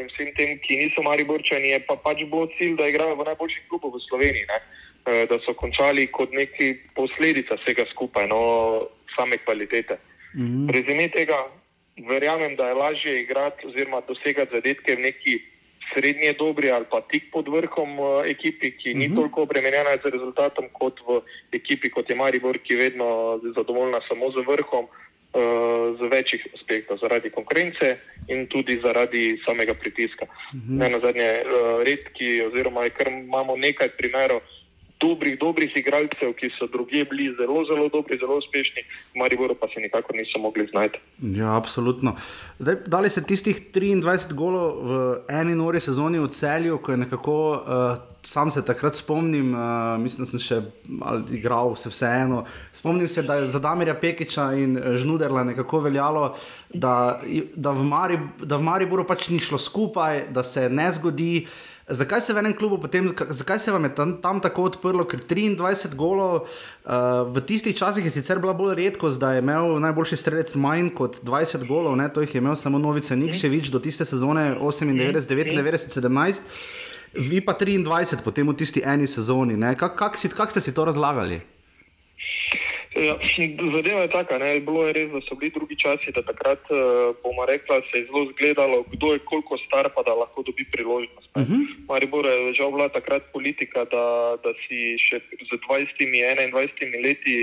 In 0.00 0.06
vsem 0.14 0.30
tem, 0.38 0.58
ki 0.62 0.76
niso 0.76 1.02
mali 1.02 1.24
borčani, 1.24 1.68
je 1.68 1.80
pa 1.86 1.96
pač 1.96 2.18
bilo 2.24 2.46
cilj, 2.58 2.76
da 2.76 2.86
igrajo 2.86 3.16
v 3.16 3.24
najboljših 3.24 3.62
klubov 3.68 3.90
v 3.94 4.00
Sloveniji, 4.08 4.46
ne? 4.46 4.58
da 5.26 5.38
so 5.42 5.54
končali 5.54 6.06
kot 6.06 6.30
neki 6.30 6.78
posledica 6.94 7.54
vsega 7.58 7.84
skupaj, 7.90 8.28
no, 8.28 8.38
same 9.16 9.36
kvalitete. 9.44 9.94
Uh 9.94 10.40
-huh. 10.40 10.72
Rezime 10.72 11.08
tega, 11.08 11.38
verjamem, 12.08 12.56
da 12.56 12.68
je 12.68 12.74
lažje 12.74 13.20
igrati 13.20 13.66
oziroma 13.66 14.00
dosegati 14.08 14.54
zadetke 14.54 14.96
v 14.96 15.00
neki 15.00 15.40
srednje 15.94 16.32
dobri 16.32 16.70
ali 16.70 16.84
pa 16.90 17.00
tik 17.00 17.24
pod 17.32 17.48
vrhom 17.48 17.98
uh, 17.98 18.26
ekipi, 18.26 18.70
ki 18.70 18.90
uh 18.90 18.94
-huh. 18.94 18.98
ni 18.98 19.06
mhm. 19.08 19.16
toliko 19.16 19.42
obremenjena 19.42 19.90
z 20.04 20.10
rezultatom 20.10 20.68
kot 20.72 21.00
v 21.00 21.20
ekipi, 21.52 21.90
kot 21.90 22.10
je 22.10 22.16
Maribor, 22.16 22.58
ki 22.58 22.74
je 22.74 22.78
vedno 22.78 23.40
zadovoljna 23.56 24.00
samo 24.08 24.30
z 24.30 24.36
vrhom, 24.48 24.84
uh, 24.84 25.98
z 25.98 26.00
večjih 26.14 26.46
aspektov, 26.54 26.98
zaradi 26.98 27.30
konkurence 27.30 27.96
in 28.28 28.46
tudi 28.46 28.80
zaradi 28.84 29.38
samega 29.46 29.74
pritiska. 29.74 30.24
Mhm. 30.54 30.72
-huh. 30.72 30.78
Ne 30.78 30.88
na 30.88 30.98
zadnje, 31.04 31.30
uh, 31.44 31.82
redki, 31.84 32.42
oziroma 32.42 32.88
kar 32.88 33.08
imamo 33.08 33.56
nekaj 33.56 33.88
primerov 33.88 34.40
dobrih, 35.02 35.38
dobrih 35.40 35.72
igralcev, 35.76 36.34
ki 36.38 36.50
so 36.58 36.68
druge 36.72 37.04
bili 37.10 37.30
zelo, 37.38 37.64
zelo 37.68 37.88
dobri, 37.92 38.18
zelo 38.20 38.38
uspešni, 38.38 38.84
v 39.14 39.22
Mariboru 39.22 39.56
pa 39.58 39.68
se 39.72 39.82
nikakor 39.82 40.16
niso 40.16 40.38
mogli 40.38 40.66
znajti. 40.70 40.98
Ja, 41.38 41.56
absolutno. 41.56 42.16
Zdaj, 42.58 42.76
dali 42.86 43.10
ste 43.10 43.24
tistih 43.26 43.58
23 43.74 44.32
golov 44.38 44.68
v 44.86 45.02
eni 45.40 45.58
nori 45.58 45.80
sezoni 45.80 46.22
v 46.22 46.30
celju, 46.30 46.78
ko 46.78 46.94
je 46.94 47.04
nekako. 47.04 47.36
Uh, 47.52 48.08
Sam 48.22 48.52
se 48.54 48.62
takrat 48.62 48.94
spomnim, 48.94 49.48
uh, 49.50 49.98
mislim, 49.98 50.22
da 50.22 50.30
sem 50.30 50.38
še 50.38 50.58
igral, 51.34 51.72
vse 51.74 51.90
vseeno. 51.90 52.44
Spomnim 52.70 53.08
se, 53.10 53.24
da 53.26 53.40
je 53.40 53.48
za 53.50 53.58
Damirja 53.58 53.96
Pekiča 53.98 54.44
in 54.54 54.76
eh, 54.78 54.92
Žnuderla 55.02 55.42
nekako 55.48 55.80
veljalo, 55.88 56.28
da, 56.70 57.18
da, 57.56 57.72
v 57.74 57.82
Mari, 57.82 58.20
da 58.38 58.60
v 58.62 58.68
Mariboru 58.68 59.02
pač 59.10 59.26
ni 59.34 59.40
šlo 59.42 59.58
skupaj, 59.58 60.28
da 60.30 60.46
se 60.46 60.68
ne 60.70 60.86
zgodi. 60.94 61.32
Uh, 61.42 61.71
Zakaj 61.92 62.20
se 62.24 62.32
v 62.32 62.40
enem 62.40 62.54
klubu 62.56 62.78
potem, 62.80 63.10
zakaj 63.28 63.58
se 63.58 63.72
vam 63.72 63.84
je 63.84 63.94
tam, 63.94 64.14
tam 64.22 64.40
tako 64.40 64.64
odprlo, 64.70 65.04
ker 65.04 65.20
23 65.20 65.92
golov 65.98 66.42
uh, 66.42 67.28
v 67.28 67.42
tistih 67.44 67.76
časih 67.76 68.04
je 68.04 68.12
sicer 68.14 68.40
bila 68.40 68.54
bolj 68.56 68.74
redkost, 68.80 69.20
da 69.20 69.34
je 69.36 69.44
imel 69.44 69.76
najboljši 69.84 70.16
strelec 70.16 70.54
manj 70.56 70.92
kot 70.96 71.20
20 71.22 71.66
golov, 71.68 71.96
ne? 72.00 72.08
to 72.08 72.24
jih 72.24 72.34
je 72.34 72.40
imel 72.40 72.56
samo 72.56 72.80
Novice 72.80 73.16
Nikševič 73.16 73.68
do 73.68 73.78
tiste 73.78 74.08
sezone 74.08 74.56
98, 74.56 75.28
99, 75.28 75.92
17, 76.00 76.42
vi 77.14 77.40
pa 77.44 77.52
23 77.52 78.24
potem 78.24 78.48
v 78.48 78.56
tisti 78.56 78.80
eni 78.84 79.06
sezoni. 79.06 79.60
Kako 79.76 79.96
kak 79.96 80.16
kak 80.16 80.50
ste 80.50 80.60
si 80.64 80.72
to 80.72 80.88
razlagali? 80.88 81.42
Ja, 82.92 83.16
zadeva 83.72 84.04
je 84.04 84.08
taka, 84.12 84.38
ne? 84.38 84.60
bilo 84.60 84.84
je 84.86 84.92
res, 84.92 85.08
da 85.08 85.20
so 85.24 85.36
bili 85.40 85.52
drugi 85.54 85.76
časi, 85.80 86.12
da 86.12 86.20
takrat 86.22 86.60
uh, 86.68 87.16
bomo 87.24 87.46
rekli, 87.48 87.80
se 87.88 87.98
je 87.98 88.06
zelo 88.06 88.28
zgledalo, 88.32 88.84
kdo 88.92 89.12
je 89.16 89.24
koliko 89.24 89.56
star, 89.66 89.88
pa 89.94 90.02
da 90.04 90.14
lahko 90.14 90.42
dobi 90.42 90.64
priložnost. 90.72 91.28
Uh 91.34 91.42
mhm. 91.42 91.52
-huh. 91.52 91.88
Maribor 91.88 92.26
je 92.26 92.54
žal 92.54 92.70
bila 92.70 92.88
takrat 92.88 93.22
politika, 93.32 93.84
da, 93.84 94.36
da 94.44 94.52
si 94.68 94.98
še 94.98 95.20
z 95.48 95.50
20-21 95.68 97.04
leti 97.04 97.36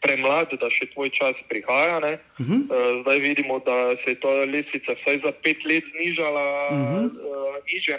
premlad, 0.00 0.48
da 0.60 0.70
še 0.70 0.86
tvoj 0.94 1.10
čas 1.10 1.34
prihaja. 1.48 1.98
Uh 1.98 2.46
-huh. 2.46 2.60
uh, 2.70 3.02
zdaj 3.02 3.18
vidimo, 3.18 3.58
da 3.58 3.96
se 4.04 4.14
je 4.14 4.20
ta 4.20 4.34
lesica 4.54 4.94
vsaj 4.94 5.16
za 5.26 5.32
pet 5.42 5.58
let 5.64 5.84
znižala 5.90 6.46
uh 6.70 6.78
-huh. 6.78 7.04
uh, 7.04 7.54
niže, 7.66 7.98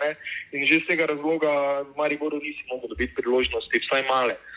in 0.51 0.67
že 0.67 0.79
z 0.79 0.88
tega 0.88 1.05
razloga 1.05 1.51
Mariboru 1.97 2.39
nisi 2.39 2.63
mogel 2.71 2.88
dobiti 2.89 3.15
priložnosti, 3.15 3.84
vsaj 3.84 4.03
male. 4.08 4.34
Uh, 4.34 4.55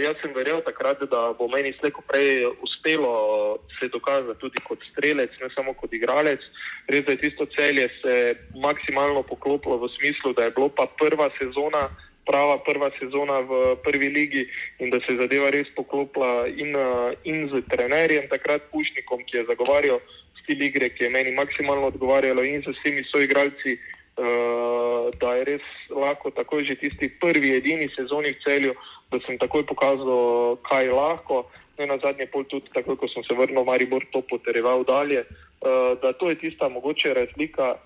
jaz 0.00 0.16
sem 0.22 0.32
verjel 0.32 0.62
takrat, 0.64 1.02
da 1.10 1.32
bo 1.38 1.48
meni 1.48 1.74
slejko 1.78 2.02
prej 2.08 2.46
uspelo 2.64 3.58
se 3.78 3.88
dokazati 3.88 4.40
tudi 4.40 4.60
kot 4.64 4.78
strelec, 4.92 5.30
ne 5.40 5.48
samo 5.54 5.74
kot 5.74 5.92
igralec. 5.92 6.40
Res 6.88 7.04
je, 7.08 7.16
tisto 7.20 7.46
celje 7.56 7.88
se 8.00 8.12
je 8.12 8.34
maksimalno 8.56 9.22
poklopilo 9.22 9.78
v 9.78 9.90
smislu, 9.98 10.32
da 10.32 10.44
je 10.44 10.54
bilo 10.56 10.68
pa 10.68 10.86
prva 10.86 11.28
sezona, 11.38 11.88
prava 12.24 12.58
prva 12.64 12.90
sezona 12.98 13.40
v 13.44 13.76
prvi 13.84 14.08
ligi 14.08 14.48
in 14.80 14.90
da 14.90 15.00
se 15.04 15.12
je 15.12 15.20
zadeva 15.20 15.50
res 15.50 15.68
poklopila 15.76 16.48
in, 16.48 16.72
uh, 16.76 17.12
in 17.24 17.48
z 17.52 17.60
trenerjem, 17.68 18.28
takrat 18.32 18.64
Pušnikom, 18.72 19.24
ki 19.28 19.42
je 19.42 19.48
zagovarjal 19.50 20.00
stil 20.42 20.62
igre, 20.62 20.88
ki 20.88 21.04
je 21.04 21.10
meni 21.10 21.36
maksimalno 21.36 21.92
odgovarjalo 21.92 22.44
in 22.44 22.64
z 22.64 22.72
vsemi 22.78 23.04
soigralci. 23.12 23.76
Uh, 24.14 25.10
da 25.18 25.32
je 25.34 25.44
res 25.44 25.64
lahko, 25.90 26.30
tako 26.30 26.60
že 26.62 26.76
tisti 26.78 27.08
prvi, 27.18 27.56
edini 27.58 27.88
sezoni 27.96 28.30
v 28.30 28.38
celju, 28.46 28.70
uh, 28.70 28.93
da 29.14 29.22
sem 29.22 29.38
takoj 29.38 29.62
pokazal, 29.62 30.58
kaj 30.66 30.90
lahko. 30.90 31.46
Ne 31.78 31.86
na 31.86 31.98
zadnje 31.98 32.26
pol 32.30 32.46
tudi, 32.46 32.70
tako 32.74 32.98
ko 32.98 33.06
sem 33.10 33.22
se 33.26 33.34
vrnil 33.34 33.62
v 33.62 33.66
Maribor, 33.66 34.02
to 34.10 34.22
potreboval 34.22 34.82
dalje. 34.86 35.22
Uh, 35.62 35.94
da 36.02 36.12
to 36.12 36.30
je 36.30 36.38
tista 36.38 36.68
mogoče 36.68 37.14
razlika, 37.14 37.78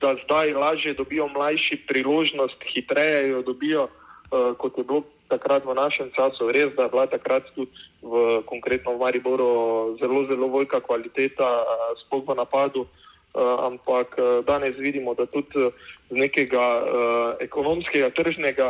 da 0.00 0.16
zdaj 0.24 0.52
lažje 0.56 0.94
dobijo 0.96 1.28
mlajši 1.28 1.84
priložnost, 1.88 2.56
hitreje 2.72 3.28
jo 3.28 3.42
dobijo, 3.42 3.88
uh, 3.88 4.56
kot 4.56 4.78
je 4.78 4.84
bilo 4.84 5.04
takrat 5.28 5.64
v 5.64 5.76
našem 5.76 6.08
času. 6.16 6.48
Res, 6.48 6.72
da 6.76 6.88
je 6.88 6.92
bila 6.92 7.06
takrat 7.06 7.44
tudi 7.54 7.72
v 8.00 8.40
konkretno 8.48 8.96
v 8.96 9.04
Mariboru 9.04 9.50
zelo, 10.00 10.24
zelo 10.26 10.48
velika 10.48 10.80
kvaliteta, 10.80 11.48
sploh 12.06 12.24
v 12.24 12.36
napadu. 12.36 12.88
Ampak 13.36 14.18
danes 14.42 14.74
vidimo, 14.74 15.14
da 15.14 15.22
tudi 15.30 15.70
z 16.10 16.16
nekega 16.18 16.66
uh, 16.82 16.88
ekonomskega, 17.40 18.10
tržnega 18.10 18.68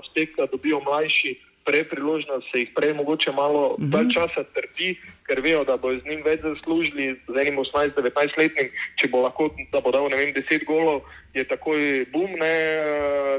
aspekta 0.00 0.46
dobijo 0.46 0.80
mlajši 0.80 1.36
prej 1.64 1.84
priložnost, 1.92 2.46
se 2.52 2.64
jih 2.64 2.70
prej 2.74 2.94
mogoče 2.94 3.32
malo 3.32 3.68
uh 3.68 3.78
-huh. 3.78 3.90
dalj 3.92 4.08
časa 4.14 4.44
trpi, 4.54 4.96
ker 5.28 5.40
vejo, 5.40 5.64
da 5.64 5.76
bo 5.76 5.92
z 5.92 6.02
njim 6.08 6.22
več 6.24 6.40
zaslužili, 6.40 7.20
z 7.28 7.36
enim 7.40 7.56
18-19 7.56 8.38
letnim, 8.38 8.68
če 8.96 9.08
bo 9.08 9.22
lahko, 9.22 9.50
da 9.72 9.80
bo 9.80 9.92
dal 9.92 10.08
ne 10.08 10.16
vem 10.16 10.34
10 10.34 10.64
golov, 10.64 11.02
je 11.34 11.44
takoj 11.44 12.06
bum, 12.12 12.30
ne, 12.40 12.56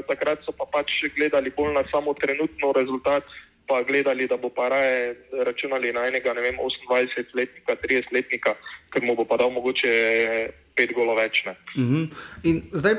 takrat 0.08 0.38
so 0.44 0.52
pa 0.52 0.64
pač 0.64 0.88
gledali 1.16 1.50
bolj 1.50 1.72
na 1.74 1.84
samo 1.92 2.14
trenutno 2.14 2.72
rezultat, 2.72 3.24
pa 3.66 3.82
gledali, 3.82 4.26
da 4.26 4.36
bo 4.36 4.48
pa 4.48 4.68
raje 4.68 5.16
računali 5.32 5.92
na 5.92 6.06
enega, 6.06 6.32
ne 6.34 6.40
vem, 6.40 6.56
28-letnika, 6.56 7.76
30-letnika, 7.84 8.54
ker 8.92 9.02
mu 9.02 9.16
bo 9.16 9.24
pa 9.24 9.36
dal 9.36 9.50
mogoče 9.50 9.92
pet 10.76 10.94
golov 10.94 11.16
več. 11.16 11.44
Uh 11.46 11.54
-huh. 11.76 12.08
In 12.42 12.62
zdaj 12.72 12.94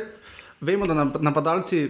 vemo, 0.61 0.87
da 0.87 1.05
napadalci 1.19 1.89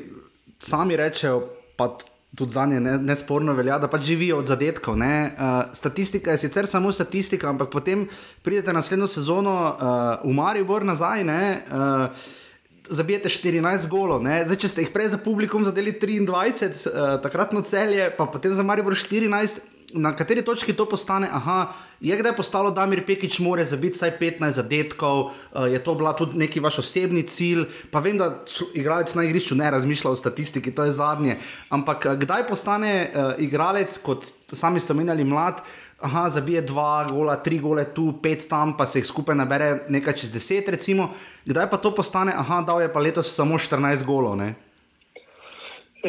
sami 0.59 0.95
rečejo, 0.95 1.49
pa 1.77 1.97
tudi 2.35 2.51
za 2.51 2.65
nje 2.65 2.79
nesporno 2.79 3.53
velja, 3.53 3.77
da 3.77 3.87
pač 3.87 4.01
živijo 4.01 4.37
od 4.37 4.47
zadetkov. 4.47 4.95
Uh, 4.95 5.03
statistika 5.73 6.31
je 6.31 6.37
sicer 6.37 6.67
samo 6.67 6.91
statistika, 6.91 7.49
ampak 7.49 7.69
potem 7.69 8.07
pridete 8.41 8.73
naslednjo 8.73 9.07
sezono 9.07 9.53
uh, 9.53 10.29
v 10.29 10.33
Maribor 10.33 10.85
nazaj. 10.85 11.23
Ne, 11.23 11.61
uh, 11.71 12.07
Zabijete 12.83 13.29
14 13.29 13.87
golov, 13.87 14.19
Zdaj, 14.21 14.57
če 14.59 14.67
ste 14.67 14.83
jih 14.83 14.89
prej 14.91 15.13
za 15.13 15.17
publikum 15.17 15.63
zadeli 15.63 15.93
23, 15.95 16.67
uh, 16.67 17.21
takratno 17.23 17.61
celje, 17.61 18.09
pa 18.17 18.25
potem 18.25 18.53
za 18.53 18.63
Maribor 18.63 18.91
14, 18.91 19.61
na 19.93 20.15
kateri 20.15 20.41
točki 20.41 20.73
to 20.73 20.85
postane, 20.89 21.27
aha, 21.31 21.73
je 22.01 22.17
kdaj 22.17 22.35
postalo, 22.35 22.71
da 22.71 22.85
Mir 22.85 23.05
Pekič 23.05 23.39
more 23.39 23.65
zabiti 23.65 23.97
vsaj 23.97 24.17
15 24.19 24.49
zadetkov, 24.49 25.19
uh, 25.25 25.67
je 25.71 25.79
to 25.83 25.95
bila 25.95 26.13
tudi 26.13 26.37
neki 26.37 26.59
vaš 26.59 26.79
osebni 26.83 27.23
cilj. 27.23 27.65
Pa 27.91 27.99
vem, 27.99 28.17
da 28.17 28.43
igralec 28.73 29.13
na 29.15 29.23
igrišču 29.23 29.55
ne 29.55 29.71
razmišlja 29.71 30.11
o 30.11 30.15
statistiki, 30.15 30.71
to 30.75 30.83
je 30.83 30.91
zadnje. 30.91 31.37
Ampak 31.69 32.05
uh, 32.05 32.17
kdaj 32.19 32.47
postane 32.47 32.93
uh, 33.07 33.31
igralec, 33.37 33.97
kot 34.03 34.25
sami 34.53 34.79
ste 34.79 34.93
omenjali, 34.93 35.23
mlad, 35.23 35.61
aha, 36.01 36.27
zabije 36.29 36.61
dva 36.61 37.05
gola, 37.11 37.37
tri 37.43 37.59
gole 37.59 37.85
tu, 37.93 38.13
pet 38.23 38.47
tam, 38.49 38.77
pa 38.77 38.85
se 38.85 38.99
jih 38.99 39.07
skupaj 39.07 39.35
nabere 39.35 39.85
nekaj 39.89 40.19
čez 40.19 40.31
deset, 40.31 40.69
recimo. 40.69 41.09
Kdaj 41.45 41.69
pa 41.69 41.77
to 41.77 41.93
postane, 41.95 42.33
aha, 42.35 42.61
dal 42.61 42.81
je 42.81 42.93
pa 42.93 42.99
letos 42.99 43.31
samo 43.35 43.57
14 43.57 44.05
golov. 44.05 44.37
Ne? 44.37 44.53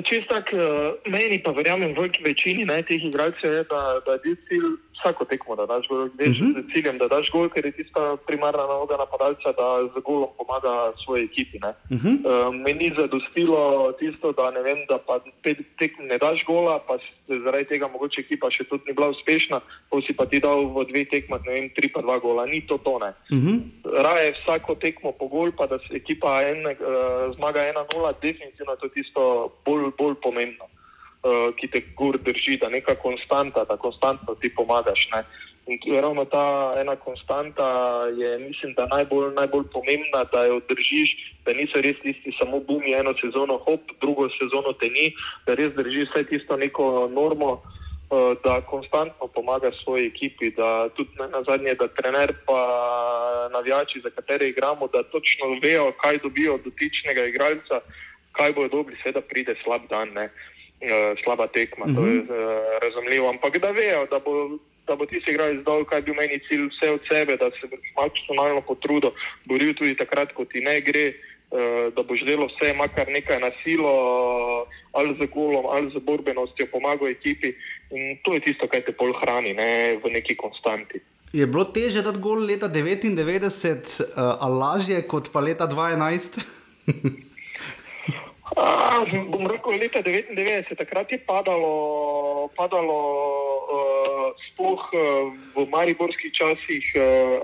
Čist 0.03 0.27
tak, 0.27 0.51
uh, 0.51 0.99
meni 1.07 1.39
pa 1.39 1.53
verjamem, 1.55 1.95
v 1.95 2.03
veliki 2.03 2.25
večini 2.27 2.65
ne, 2.67 2.81
teh 2.83 2.99
igralcev 2.99 3.53
je, 3.53 3.63
da, 3.71 3.83
da 4.03 4.19
je 4.25 4.35
cilj 4.49 4.75
vsako 5.05 5.25
tekmo, 5.25 5.57
da 5.57 5.67
daš 5.67 5.89
gol, 5.89 6.09
veš, 6.19 6.41
uh 6.41 6.47
-huh. 6.47 6.65
z 6.65 6.73
ciljem, 6.73 6.99
da 6.99 7.09
daš 7.09 7.31
gol, 7.31 7.49
ker 7.49 7.67
je 7.67 7.73
tista 7.73 8.17
primarna 8.27 8.67
naloga 8.67 8.97
napadalca, 8.97 9.53
da 9.53 9.67
z 9.95 10.01
golom 10.05 10.31
pomaga 10.39 10.93
svoji 11.05 11.25
ekipi. 11.25 11.59
Uh 11.59 11.65
-huh. 11.91 12.15
uh, 12.49 12.55
meni 12.55 12.85
je 12.85 12.95
zadostilo 12.99 13.93
tisto, 13.93 14.33
da 14.33 14.51
ne 14.51 14.63
vem, 14.63 14.79
da 14.89 14.99
pa 14.99 15.21
pet 15.43 15.59
tekm 15.79 16.03
ne 16.03 16.19
daš 16.19 16.45
gola, 16.45 16.79
pa 16.89 16.99
zaradi 17.45 17.65
tega 17.65 17.89
mogoče 17.89 18.21
ekipa 18.21 18.51
še 18.51 18.65
tudi 18.65 18.83
ni 18.87 18.93
bila 18.93 19.09
uspešna, 19.09 19.61
pa 19.91 19.97
si 20.07 20.13
pa 20.17 20.25
ti 20.27 20.41
dal 20.41 20.61
v 20.75 20.85
dveh 20.91 21.09
tekmah, 21.11 21.41
ne 21.47 21.53
vem, 21.53 21.71
tri 21.77 21.89
pa 21.93 22.01
dva 22.01 22.19
gola, 22.19 22.47
ni 22.47 22.61
to 22.67 22.79
tone. 22.79 23.13
Uh 23.31 23.39
-huh. 23.39 23.61
Raje 23.85 24.35
vsako 24.41 24.75
tekmo 24.75 25.13
po 25.13 25.27
gol, 25.29 25.53
pa 25.59 25.67
da 25.67 25.79
se 25.79 25.97
ekipa 25.97 26.43
en, 26.43 26.67
uh, 26.67 27.35
zmaga 27.37 27.61
1-0, 27.61 28.13
definitivno 28.23 28.73
je 28.73 28.79
to 28.81 28.89
tisto 28.89 29.53
bolj, 29.65 29.91
bolj 29.99 30.15
pomembno. 30.23 30.65
Eh, 31.25 31.53
ki 31.57 31.71
te 31.73 31.81
gur 31.97 32.19
drži, 32.21 32.59
da 32.61 32.69
neka 32.69 32.99
konstanta, 33.01 33.63
da 33.65 33.79
konstantno 33.81 34.35
ti 34.43 34.51
pomagaš. 34.53 35.07
Ne? 35.15 35.23
In 35.73 35.81
ravno 36.05 36.25
ta 36.29 36.75
ena 36.77 36.97
konstanta 37.01 37.65
je, 38.13 38.39
mislim, 38.39 38.75
da 38.77 38.85
najbolj, 38.93 39.33
najbolj 39.33 39.65
pomembna, 39.73 40.27
da 40.33 40.45
jo 40.45 40.61
držiš, 40.69 41.15
da 41.47 41.57
niso 41.57 41.81
res 41.81 41.97
tisti 42.03 42.35
samo 42.37 42.61
bumi 42.69 42.93
eno 42.93 43.15
sezono, 43.23 43.57
hop, 43.65 43.97
drugo 44.05 44.29
sezono 44.37 44.77
te 44.77 44.93
ni, 44.93 45.07
da 45.47 45.57
res 45.57 45.73
držiš 45.73 46.13
vse 46.13 46.27
tisto 46.29 46.61
neko 46.61 47.09
normo, 47.09 47.57
eh, 47.57 48.37
da 48.45 48.61
konstantno 48.61 49.33
pomagaš 49.33 49.81
svoji 49.81 50.13
ekipi, 50.13 50.53
da 50.61 50.91
tudi 50.93 51.17
na 51.17 51.41
zadnje, 51.49 51.73
da 51.81 51.89
trener 51.89 52.37
pa 52.45 52.61
navijači, 53.57 54.05
za 54.05 54.13
katere 54.13 54.53
igramo, 54.53 54.93
da 54.93 55.09
točno 55.09 55.57
vejo, 55.63 55.93
kaj 56.05 56.19
dobijo 56.19 56.61
dotičnega 56.65 57.25
igralca, 57.33 57.81
kaj 58.37 58.53
bojo 58.53 58.69
dobili, 58.69 59.01
seveda 59.01 59.25
pride 59.25 59.57
slab 59.65 59.89
dan. 59.89 60.13
Ne? 60.13 60.29
Uh, 60.89 61.19
slaba 61.25 61.47
tekma, 61.47 61.85
uh 61.85 61.91
-huh. 61.91 61.97
to 61.97 62.07
je 62.07 62.19
uh, 62.21 62.29
razumljivo. 62.85 63.29
Ampak 63.29 63.59
da 63.59 63.71
vejo, 63.71 64.07
da 64.11 64.19
bo, 64.19 64.33
da 64.87 64.97
bo 64.97 65.07
ti 65.07 65.23
se 65.25 65.33
igral 65.33 65.55
izdol, 65.55 65.85
kaj 65.85 66.01
bi 66.03 66.13
meni 66.13 66.41
cilj 66.49 66.65
vse 66.73 66.91
od 66.97 67.01
sebe, 67.11 67.37
da 67.37 67.51
se 67.61 67.65
boš 67.71 67.87
maksimalno 68.01 68.61
potrudil, 68.61 69.11
boril 69.45 69.75
tudi 69.75 69.95
takrat, 69.97 70.33
ko 70.33 70.45
ti 70.45 70.61
ne 70.61 70.81
gre, 70.81 71.05
uh, 71.11 71.95
da 71.97 72.03
boš 72.03 72.21
delal 72.29 72.49
vse, 72.53 72.75
makar 72.75 73.07
nekaj 73.09 73.41
na 73.41 73.51
silo, 73.63 73.93
ali 74.93 75.17
z 75.21 75.27
golom, 75.35 75.67
ali 75.67 75.91
z 75.95 75.99
borbenostjo, 76.07 76.67
pomagal 76.73 77.09
ekipi. 77.09 77.55
In 77.91 78.19
to 78.23 78.35
je 78.35 78.41
tisto, 78.41 78.69
kar 78.69 78.81
te 78.81 78.93
pol 78.93 79.13
hrani 79.21 79.53
ne, 79.55 79.99
v 80.05 80.11
neki 80.11 80.37
konstanti. 80.37 81.01
Je 81.35 81.47
bilo 81.47 81.65
teže 81.65 82.03
dati 82.03 82.19
gol 82.23 82.47
leta 82.47 82.69
99, 82.69 84.01
uh, 84.01 84.39
ali 84.41 84.57
lažje 84.59 85.03
kot 85.03 85.33
pa 85.33 85.41
leta 85.41 85.67
2011? 85.67 86.39
bom 89.33 89.47
rekel, 89.51 89.79
leta 89.81 90.03
99, 90.03 90.77
takrat 90.79 91.13
je 91.13 91.19
padalo, 91.19 92.49
padalo 92.57 92.99
uh, 93.67 94.31
sploh 94.51 94.83
uh, 94.95 95.35
v 95.55 95.67
mariborskih 95.71 96.31
časih 96.31 96.85
uh, 96.95 97.43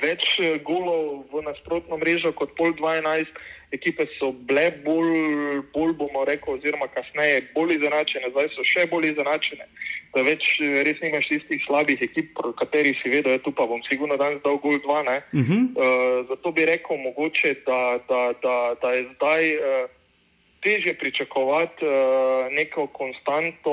več 0.00 0.40
golov 0.64 1.24
v 1.32 1.44
nasprotno 1.44 1.96
mrežo 2.00 2.32
kot 2.36 2.52
pol 2.56 2.76
12. 2.76 3.28
Ekipe 3.74 4.06
so 4.20 4.30
bile 4.46 4.70
bolj, 4.84 5.64
bolj 5.74 5.96
bomo 5.98 6.22
rekli, 6.28 6.60
oziroma 6.60 6.86
kasneje 6.94 7.48
bolj 7.56 7.74
izenačene, 7.74 8.30
zdaj 8.30 8.52
so 8.54 8.62
še 8.62 8.84
bolj 8.86 9.10
izenačene. 9.10 9.66
Da 10.14 10.22
več 10.22 10.60
res 10.62 11.00
nimaš 11.02 11.26
tistih 11.26 11.58
slabih 11.64 11.98
ekip, 12.06 12.30
proti 12.38 12.60
katerih 12.60 12.94
si 13.00 13.10
vedel, 13.10 13.34
da 13.34 13.42
tu 13.42 13.50
pa 13.50 13.66
bom 13.66 13.82
sigurno 13.88 14.14
danes 14.20 14.38
dal 14.46 14.60
gol 14.62 14.78
dva. 14.84 15.02
Uh 15.02 15.42
-huh. 15.42 15.74
uh, 15.74 16.28
zato 16.30 16.52
bi 16.54 16.68
rekel 16.70 17.02
mogoče, 17.02 17.66
da, 17.66 17.98
da, 18.06 18.22
da, 18.38 18.56
da 18.78 18.88
je 18.94 19.02
zdaj. 19.16 19.44
Uh, 19.58 20.03
teže 20.64 20.94
pričakovati 20.94 21.84
uh, 21.84 21.92
neko 22.50 22.86
konstanto. 22.86 23.72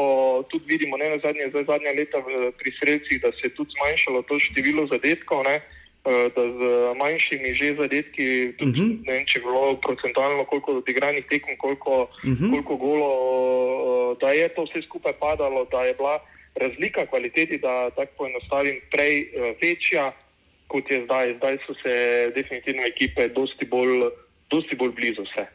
Tudi 0.52 0.66
vidimo, 0.68 0.98
ne 0.98 1.10
na 1.10 1.18
zadnje, 1.24 1.50
zdaj 1.50 1.64
zadnja 1.72 1.92
leta 1.96 2.20
v, 2.20 2.52
pri 2.60 2.72
sredcih, 2.80 3.22
da 3.24 3.32
se 3.32 3.48
je 3.48 3.56
tudi 3.56 3.72
zmanjšalo 3.78 4.22
to 4.28 4.40
število 4.40 4.88
zadetkov. 4.92 5.48
Ne? 5.48 5.56
Uh, 6.02 6.28
da 6.36 6.44
z 6.58 6.60
manjšimi 6.98 7.50
že 7.54 7.68
zadetki, 7.78 8.28
tudi, 8.58 8.80
uh 8.80 8.86
mhm. 8.86 8.92
-huh. 8.92 9.06
ne 9.08 9.12
vem, 9.14 9.26
če 9.26 9.40
je 9.40 9.46
bilo 9.46 9.78
procentualno, 9.86 10.44
koliko 10.46 10.70
odigranih 10.82 11.26
tekem, 11.30 11.58
koliko, 11.58 11.94
uh 12.02 12.26
mhm. 12.26 12.44
-huh. 12.44 12.50
koliko 12.52 12.76
golo, 12.76 13.10
uh, 13.22 14.18
da 14.22 14.30
je 14.32 14.48
to 14.50 14.62
vse 14.68 14.82
skupaj 14.82 15.14
padalo, 15.14 15.66
da 15.72 15.86
je 15.86 15.94
bila 15.94 16.20
razlika 16.56 17.06
kvaliteti, 17.06 17.58
da 17.58 17.90
tako 17.96 18.12
poenostavim, 18.18 18.82
prej 18.92 19.32
večja, 19.62 20.12
kot 20.68 20.92
je 20.92 21.04
zdaj. 21.06 21.36
Zdaj 21.38 21.58
so 21.66 21.74
se 21.84 21.94
definitivno 22.36 22.84
ekipe 22.84 23.28
dosti 23.28 23.66
bolj, 23.66 24.10
dosti 24.50 24.76
bolj 24.76 24.92
blizu 24.92 25.24
vse. 25.24 25.46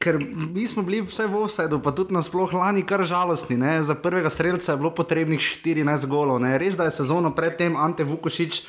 Ker 0.00 0.16
mi 0.32 0.62
smo 0.64 0.80
bili 0.80 1.02
vse 1.04 1.26
v 1.28 1.42
Ovsajdu, 1.44 1.76
pa 1.84 1.90
tudi 1.92 2.14
nasplošno 2.16 2.62
lani, 2.62 2.80
kar 2.88 3.02
žalostni. 3.04 3.58
Ne? 3.60 3.82
Za 3.84 3.92
prvega 3.94 4.30
streljca 4.32 4.72
je 4.72 4.78
bilo 4.80 4.90
potrebnih 4.96 5.40
14 5.40 6.06
golov. 6.08 6.38
Ne? 6.40 6.54
Res 6.58 6.78
da 6.80 6.86
je 6.88 6.94
sezono 6.96 7.34
predtem 7.36 7.76
Ante 7.76 8.06
Vukošič 8.08 8.62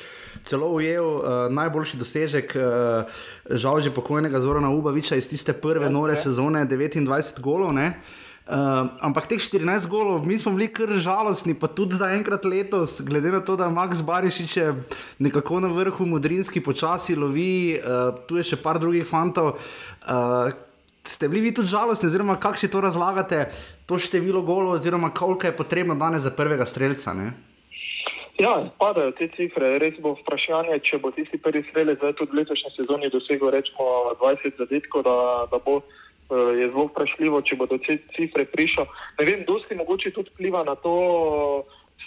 celo 0.44 0.66
ujel 0.76 1.06
uh, 1.06 1.22
najboljši 1.48 1.96
dosežek, 1.96 2.52
uh, 2.52 3.22
žal 3.48 3.80
že 3.80 3.94
pokojnega 3.96 4.42
Zorana 4.44 4.68
Ubaviča 4.76 5.16
iz 5.16 5.30
tiste 5.30 5.54
prve 5.56 5.88
nore 5.88 6.18
sezone, 6.20 6.66
29 6.68 7.40
golov. 7.40 7.72
Uh, 7.72 8.90
ampak 9.00 9.30
teh 9.30 9.40
14 9.40 9.88
golov, 9.88 10.26
mi 10.28 10.36
smo 10.36 10.52
bili 10.52 10.68
kar 10.68 10.92
žalostni, 11.00 11.54
pa 11.56 11.70
tudi 11.72 11.96
za 11.96 12.10
enkrat 12.12 12.44
letos, 12.44 12.98
glede 13.00 13.32
na 13.32 13.40
to, 13.40 13.56
da 13.56 13.70
Max 13.72 14.04
Barišič 14.04 14.56
je 14.56 14.68
nekako 15.16 15.62
na 15.64 15.72
vrhu, 15.72 16.04
modrinski 16.04 16.60
počasi 16.60 17.16
lovi, 17.16 17.80
uh, 17.80 18.12
tu 18.28 18.36
je 18.36 18.44
še 18.52 18.60
par 18.60 18.76
drugih 18.76 19.08
fantov. 19.08 19.56
Uh, 20.04 20.52
ste 21.04 21.28
bili 21.28 21.40
vi 21.40 21.54
tudi 21.54 21.68
žalostni, 21.68 22.06
oziroma 22.06 22.40
kako 22.40 22.56
si 22.56 22.70
to 22.70 22.80
razlagate, 22.80 23.46
to 23.86 23.98
število 23.98 24.42
golov, 24.42 24.72
oziroma 24.72 25.10
koliko 25.10 25.46
je 25.46 25.56
potrebno 25.56 25.94
danes 25.94 26.22
za 26.22 26.30
prvega 26.30 26.66
streljca? 26.66 27.12
Ne? 27.12 27.32
Ja, 28.38 28.70
padajo 28.78 29.12
te 29.12 29.28
cifre. 29.36 29.76
Res 29.78 29.98
bo 30.00 30.14
vprašanje, 30.16 30.78
če 30.86 30.98
bo 31.02 31.10
tisti 31.12 31.38
prvi 31.38 31.62
streljec 31.68 32.00
zdaj 32.00 32.14
tudi 32.18 32.32
v 32.32 32.40
letošnji 32.40 32.70
sezoni 32.76 33.10
dosegel 33.12 33.52
rečemo 33.52 34.14
20 34.22 34.58
zadetkov, 34.58 35.04
da, 35.06 35.16
da 35.52 35.60
bo 35.62 35.82
eh, 35.82 36.62
je 36.62 36.70
zelo 36.70 36.88
vprašljivo, 36.88 37.42
če 37.42 37.58
bo 37.60 37.68
do 37.70 37.78
te 37.82 37.98
cifre 38.16 38.46
prišel. 38.48 38.88
Ne 39.20 39.28
vem, 39.28 39.44
dosti 39.46 39.76
mogoče 39.76 40.14
tudi 40.16 40.32
vpliva 40.34 40.64
na 40.64 40.74
to, 40.74 40.94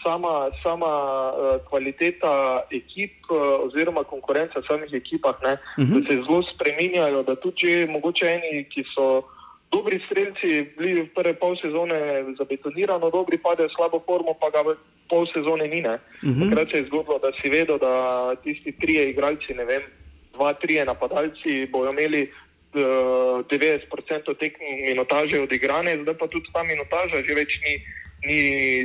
sama, 0.04 0.50
sama 0.64 0.92
uh, 1.32 1.62
kvaliteta 1.70 2.64
ekip 2.72 3.14
uh, 3.30 3.66
oziroma 3.66 4.04
konkurenca 4.04 4.60
v 4.60 4.68
samih 4.68 4.94
ekipah, 4.94 5.36
ne, 5.44 5.54
uh 5.54 5.84
-huh. 5.84 5.94
da 5.94 6.00
se 6.10 6.16
zelo 6.16 6.42
spremenjajo, 6.54 7.24
da 7.24 7.36
tudi 7.36 7.88
mogoče 7.90 8.26
eni, 8.26 8.66
ki 8.70 8.84
so 8.96 9.24
dobri 9.72 10.00
streljci 10.06 10.76
bili 10.78 11.02
v 11.02 11.10
prve 11.16 11.34
pol 11.34 11.56
sezone 11.62 11.98
zabetonirano, 12.38 13.10
dobri 13.10 13.38
padejo 13.38 13.70
slabo 13.76 14.00
formo, 14.06 14.34
pa 14.42 14.50
ga 14.50 14.62
pol 15.10 15.26
sezone 15.34 15.68
ni. 15.68 15.82
Mhm. 15.82 16.50
Takrat 16.50 16.72
se 16.72 16.78
je 16.78 16.88
zgodilo, 16.88 17.20
da 17.20 17.30
si 17.42 17.50
vedel, 17.50 17.78
da 17.78 17.94
tisti 18.44 18.72
trije 18.82 19.10
igralci, 19.10 19.54
ne 19.54 19.66
vem, 19.66 19.84
dva, 20.34 20.54
trije 20.54 20.86
napadalci 20.86 21.68
bodo 21.72 21.92
imeli. 21.92 22.32
90% 22.76 23.48
eh, 23.48 24.36
tekmov 24.40 24.72
minutaže 24.84 25.40
odigrane, 25.40 25.96
zdaj 26.02 26.18
pa 26.20 26.28
tudi 26.28 26.52
ta 26.52 26.60
minutaža 26.64 27.24
že 27.24 27.32
več 27.32 27.56
ni, 27.64 27.74
ni 28.28 28.40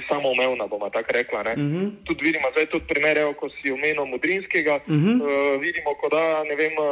samoumevna, 0.09 0.67
bomo 0.67 0.91
tako 0.91 1.13
rekla. 1.13 1.41
Uh 1.41 1.59
mhm. 1.59 1.77
-huh. 1.77 1.91
Tudi 2.07 2.25
vidimo, 2.25 2.47
zdaj 2.53 2.67
tudi 2.67 2.85
primere, 2.93 3.21
ko 3.41 3.49
si 3.57 3.73
omenil 3.73 4.07
Mudrinskega, 4.07 4.75
uh 4.77 4.83
-huh. 4.87 5.15
uh, 5.23 5.61
vidimo, 5.65 5.91
ko 6.01 6.09
da 6.09 6.45
ne 6.45 6.55
vem, 6.61 6.75
uh, 6.79 6.91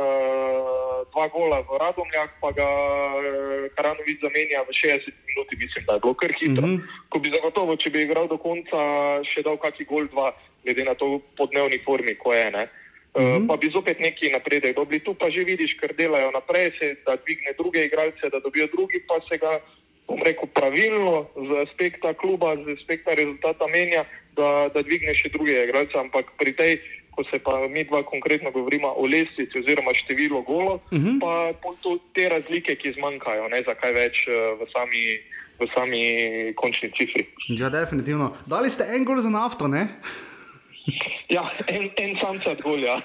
dva 1.13 1.27
gola 1.35 1.59
v 1.69 1.71
Radomljah, 1.81 2.31
pa 2.43 2.49
ga 2.59 2.69
uh, 3.19 3.23
Karanovic 3.77 4.19
zamenja 4.25 4.61
v 4.69 4.71
60 4.73 5.13
minut, 5.29 5.49
mislim, 5.63 5.85
da 5.87 5.93
je 5.95 6.01
bilo 6.01 6.15
kar 6.15 6.33
hitro. 6.41 6.65
Uh 6.65 6.71
mhm. 6.71 6.81
-huh. 6.81 7.09
Ko 7.09 7.19
bi 7.19 7.35
zagotovo, 7.37 7.77
če 7.77 7.91
bi 7.91 8.03
igral 8.03 8.27
do 8.29 8.37
konca, 8.37 8.79
še 9.31 9.43
dal 9.43 9.57
kakšen 9.57 9.87
gol 9.89 10.07
dva, 10.09 10.29
glede 10.65 10.85
na 10.85 10.95
to 10.95 11.21
podnevni 11.37 11.79
formi, 11.85 12.15
ko 12.15 12.35
je. 12.35 12.51
Ne? 12.51 12.65
Uh 13.15 13.23
-huh. 13.23 13.49
Pa 13.49 13.57
bi 13.57 13.71
zopet 13.77 14.01
neki 14.01 14.31
napredek 14.31 14.77
dobili. 14.77 15.05
Tu 15.05 15.15
pa 15.15 15.31
že 15.31 15.45
vidiš, 15.45 15.75
ker 15.81 15.91
delajo 15.97 16.31
naprej, 16.31 16.71
se, 16.79 16.87
da 17.07 17.17
dvigne 17.17 17.53
druge 17.59 17.85
igralce, 17.85 18.25
da 18.33 18.39
dobijo 18.41 18.67
drugi, 18.67 18.99
pa 19.09 19.17
se 19.29 19.39
ga 19.39 19.61
bom 20.09 20.21
rekel, 20.25 20.49
pravilno 20.57 21.29
z 21.37 21.51
aspekta 21.69 22.15
kluba, 22.17 22.57
z 22.57 22.81
aspekta 22.81 23.15
rezultata 23.15 23.69
menja, 23.69 24.09
da, 24.33 24.73
da 24.73 24.81
dvigne 24.83 25.13
še 25.15 25.29
druge 25.35 25.53
igralce. 25.53 25.95
Ampak 26.01 26.33
pri 26.41 26.57
tej, 26.57 26.73
ko 27.13 27.27
se 27.29 27.39
pa 27.43 27.69
mi 27.69 27.85
dva 27.85 28.01
konkretno 28.07 28.51
govorimo 28.55 28.89
o 28.97 29.05
lestvici 29.05 29.61
oziroma 29.61 29.93
številu 29.93 30.43
golo, 30.49 30.81
uh 30.81 30.97
mhm. 30.97 31.21
-huh. 31.21 31.53
pa 31.61 31.71
to, 31.83 31.99
te 32.17 32.29
razlike, 32.29 32.75
ki 32.75 32.97
zmanjkajo, 32.97 33.49
ne 33.53 33.61
za 33.67 33.75
kaj 33.75 33.93
več 33.93 34.17
eh, 34.29 34.33
v 34.57 34.63
sami, 34.73 35.03
v 35.61 35.65
sami 35.75 36.03
končni 36.57 36.89
cifri. 36.97 37.27
Ja, 37.49 37.69
definitivno. 37.69 38.33
Dali 38.47 38.71
ste 38.71 38.89
en 38.95 39.05
gol 39.05 39.21
za 39.21 39.31
nafto, 39.31 39.69
ne? 39.69 39.89
Ja, 41.35 41.51
en, 41.67 41.91
en 41.97 42.17
samca 42.17 42.55
dol. 42.55 42.81
Ja. 42.83 43.01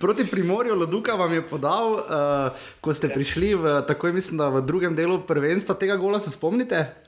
Proti 0.00 0.26
Primorju 0.26 0.74
Loduka 0.74 1.14
vam 1.14 1.32
je 1.32 1.42
podal, 1.46 1.98
uh, 2.02 2.66
ko 2.80 2.94
ste 2.94 3.08
prišli 3.08 3.54
v, 3.54 3.80
tako 3.86 4.12
mislim, 4.12 4.42
v 4.58 4.62
drugem 4.66 4.94
delu 4.98 5.22
prvenstva. 5.22 5.78
Tega 5.78 5.96
gola 5.96 6.20
se 6.20 6.34
spomnite? 6.34 7.04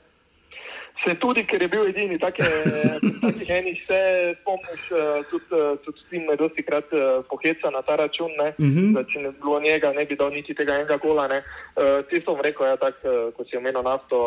Se 0.97 1.13
tudi, 1.21 1.43
ker 1.45 1.61
je 1.61 1.67
bil 1.69 1.91
edini, 1.91 2.17
tako 2.17 2.41
je 2.41 3.53
eni 3.53 3.75
se 3.85 3.99
spomniš, 4.41 4.81
uh, 4.89 5.19
tudi, 5.29 5.45
uh, 5.53 5.75
tudi 5.85 5.99
s 5.99 6.09
tem 6.09 6.25
me 6.25 6.33
dosti 6.39 6.63
krat 6.65 6.89
poheca 7.29 7.69
na 7.69 7.83
ta 7.85 7.99
račun, 8.01 8.31
uh 8.39 8.55
mhm. 8.57 8.71
-huh. 8.71 8.93
da 8.95 9.03
če 9.03 9.19
ne 9.19 9.29
bi 9.31 9.37
bilo 9.43 9.59
njega, 9.61 9.93
ne 9.93 10.05
bi 10.05 10.15
dal 10.15 10.31
niti 10.31 10.55
tega 10.55 10.79
enega 10.79 10.97
gola. 10.97 11.27
Uh, 11.27 12.01
Ti 12.09 12.23
sem 12.25 12.41
rekel, 12.41 12.65
ja, 12.65 12.75
tak, 12.77 12.95
ko 13.35 13.43
si 13.45 13.57
omenil 13.57 13.83
nafto, 13.83 14.17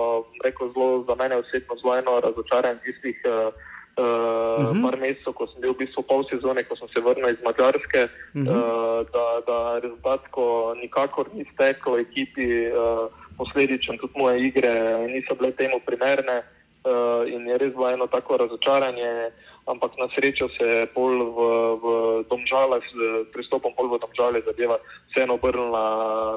rekel 0.45 0.71
zelo 0.73 1.05
za 1.09 1.15
mene 1.17 1.35
osebno 1.43 1.75
zelo 1.81 1.97
eno 1.97 2.21
razočaranje 2.21 2.81
tistih. 2.85 3.19
Uh, 3.25 3.71
uh, 4.01 4.65
uh 4.65 4.73
-huh. 4.73 4.83
par 4.83 4.97
mesecev, 5.01 5.33
ko 5.37 5.47
sem 5.47 5.61
bil 5.61 5.73
v 5.75 5.85
bistvu 5.85 6.03
pol 6.03 6.25
sezone, 6.31 6.65
ko 6.65 6.77
sem 6.77 6.89
se 6.89 7.01
vrnil 7.01 7.29
iz 7.29 7.41
Mačarske, 7.45 8.03
uh 8.09 8.43
-huh. 8.43 8.49
uh, 8.49 9.01
da, 9.15 9.27
da 9.49 9.59
rezultat, 9.85 10.23
ko 10.31 10.75
nikakor 10.83 11.27
ni 11.35 11.45
steklo 11.53 11.99
ekipi, 11.99 12.49
uh, 12.73 13.13
posledično 13.39 13.97
tudi 13.97 14.19
moje 14.21 14.37
igre 14.47 14.73
niso 15.09 15.35
bile 15.35 15.51
temu 15.53 15.81
primerne 15.87 16.37
uh, 16.41 17.23
in 17.35 17.49
je 17.49 17.59
res 17.59 17.73
bilo 17.73 17.91
eno 17.91 18.07
tako 18.07 18.37
razočaranje. 18.37 19.31
Ampak 19.67 19.93
na 19.99 20.09
srečo 20.15 20.49
se 20.49 20.67
je 20.67 20.87
pol 20.87 21.15
v, 21.37 21.39
v 21.83 21.87
domžale, 22.31 22.81
s 22.81 22.93
pristopom 23.33 23.73
pol 23.77 23.87
v 23.93 24.01
domžale 24.03 24.43
zadeva 24.47 24.77
vseeno 25.11 25.35
obrnila 25.35 25.85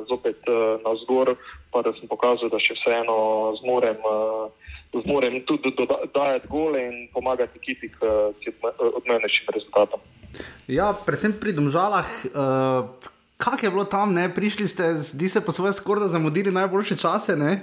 zopet 0.10 0.38
uh, 0.48 0.78
na 0.86 0.92
zgor, 1.02 1.36
pa 1.72 1.82
da 1.82 1.94
sem 1.98 2.08
pokazal, 2.08 2.50
da 2.50 2.60
še 2.60 2.76
vseeno 2.78 3.18
zmorem 3.64 3.98
uh, 4.06 4.52
zmorem 5.02 5.42
tudi 5.46 5.74
dodajati 6.14 6.48
gole 6.48 6.86
in 6.86 6.96
pomagati 7.14 7.58
ekipi 7.58 7.90
k 7.90 7.98
odmevnejšim 8.78 9.48
rezultatom. 9.54 10.00
Ja, 10.68 10.94
predvsem 10.94 11.34
pri 11.34 11.54
domžalah. 11.54 12.08
Uh, 12.34 13.12
Kaj 13.44 13.66
je 13.66 13.70
bilo 13.74 13.84
tam, 13.84 14.14
ne? 14.14 14.30
prišli 14.32 14.68
ste, 14.68 14.94
zdi 15.04 15.28
se, 15.28 15.42
po 15.42 15.52
svoje 15.52 15.74
skorda 15.74 16.08
zamudili 16.08 16.52
najboljše 16.52 16.96
čase, 16.96 17.36
uh, 17.36 17.58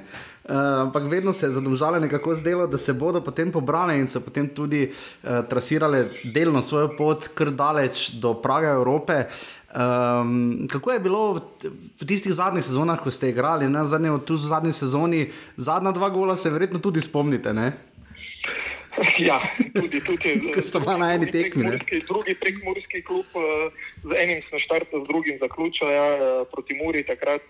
ampak 0.84 1.08
vedno 1.08 1.32
se 1.32 1.46
je 1.46 1.56
zadomžalo 1.56 2.00
nekako 2.00 2.34
zdelo, 2.34 2.66
da 2.66 2.78
se 2.78 2.92
bodo 2.92 3.20
potem 3.24 3.52
pobrali 3.52 3.96
in 3.96 4.06
se 4.06 4.20
potem 4.20 4.48
tudi 4.48 4.90
uh, 4.90 5.40
trasirali 5.48 6.10
delno 6.34 6.62
svojo 6.62 6.90
pot, 6.98 7.28
kar 7.34 7.50
daleč 7.50 8.10
do 8.20 8.34
praga 8.34 8.76
Evrope. 8.76 9.24
Uh, 9.24 9.59
Um, 9.70 10.66
kako 10.70 10.92
je 10.92 11.00
bilo 11.00 11.32
v, 11.32 11.40
tistih 12.02 12.34
zadnjih 12.34 12.64
sezonah, 12.64 12.98
ko 12.98 13.10
ste 13.10 13.30
igrali, 13.30 13.68
ne 13.70 13.84
zadnje, 13.86 14.10
tu 14.26 14.34
v 14.34 14.42
zadnji 14.42 14.74
sezoni, 14.74 15.30
zadnja 15.54 15.92
dva 15.94 16.10
gola, 16.10 16.34
se 16.34 16.50
verjetno 16.50 16.82
tudi 16.82 16.98
spomnite? 16.98 17.54
Ne? 17.54 17.78
Ja, 19.22 19.38
tudi 19.70 20.02
tukaj. 20.02 20.42
Kot 20.58 20.66
ste 20.66 20.82
na 20.82 21.14
eni 21.14 21.30
tekmi. 21.30 21.78
Drugi 22.08 22.34
prekmorski 22.34 23.02
klub, 23.06 23.30
uh, 23.38 23.70
z 24.02 24.10
enim 24.18 24.42
smo 24.50 24.58
štartali, 24.58 25.04
z 25.04 25.08
drugim 25.08 25.38
zaključili 25.38 25.94
ja, 25.94 26.08
uh, 26.18 26.46
proti 26.50 26.74
Muri 26.82 27.06
takrat. 27.06 27.40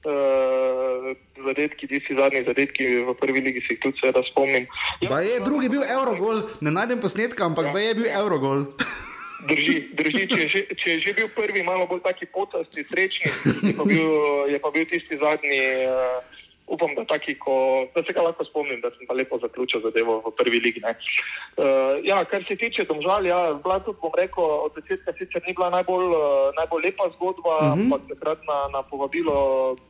Uh, 0.00 1.16
zadetki, 1.44 1.88
ti 1.88 2.00
si 2.04 2.12
zadnji 2.16 2.44
zadetki 2.44 3.04
v 3.08 3.16
prvi 3.16 3.40
ligi, 3.40 3.64
si 3.64 3.76
jih 3.76 3.80
tudi 3.80 4.12
spomnim. 4.28 4.68
Ja, 5.00 5.24
je, 5.24 5.40
drugi 5.44 5.68
bil 5.68 5.84
Eurogol, 5.84 6.44
ne 6.60 6.72
najdem 6.72 7.00
posnetka, 7.00 7.44
ampak 7.44 7.72
ja. 7.72 7.88
je 7.88 7.94
bil 7.94 8.08
Eurogol. 8.08 8.68
Drži, 9.48 9.76
drži 9.96 10.26
če, 10.28 10.38
je 10.40 10.48
že, 10.48 10.60
če 10.76 10.90
je 10.90 10.98
že 11.06 11.12
bil 11.16 11.28
prvi, 11.32 11.62
malo 11.64 11.86
bolj 11.88 12.02
taki 12.04 12.26
potasti, 12.28 12.84
srečni, 12.90 13.32
je 13.62 13.72
pa 13.76 13.84
bil, 13.88 14.10
je 14.52 14.58
pa 14.60 14.70
bil 14.74 14.84
tisti 14.90 15.16
zadnji. 15.16 15.60
Uh, 15.88 16.29
upam, 16.70 16.94
da, 16.96 17.04
taki, 17.04 17.34
ko, 17.34 17.54
da 17.94 18.02
se 18.06 18.14
ga 18.14 18.22
lahko 18.22 18.44
spomnim, 18.44 18.80
da 18.80 18.90
sem 18.94 19.06
pa 19.08 19.14
lepo 19.18 19.38
zaključil 19.42 19.82
zadevo 19.82 20.20
v 20.26 20.32
prvi 20.38 20.60
ligi. 20.64 20.82
Uh, 20.84 21.98
ja, 22.06 22.22
kar 22.24 22.44
se 22.48 22.56
tiče 22.56 22.86
domžal, 22.88 23.26
ja, 23.26 23.40
bila 23.62 23.78
tudi, 23.82 23.98
bom 24.02 24.14
rekel, 24.16 24.44
od 24.66 24.78
začetka 24.78 25.12
sicer 25.18 25.42
ni 25.46 25.54
bila 25.58 25.70
najbolj, 25.74 26.06
uh, 26.14 26.22
najbolj 26.60 26.86
lepa 26.86 27.10
zgodba, 27.16 27.56
uh 27.58 27.62
-huh. 27.62 27.72
ampak 27.72 28.02
takrat 28.14 28.40
na, 28.50 28.58
na 28.74 28.80
povabilo 28.82 29.36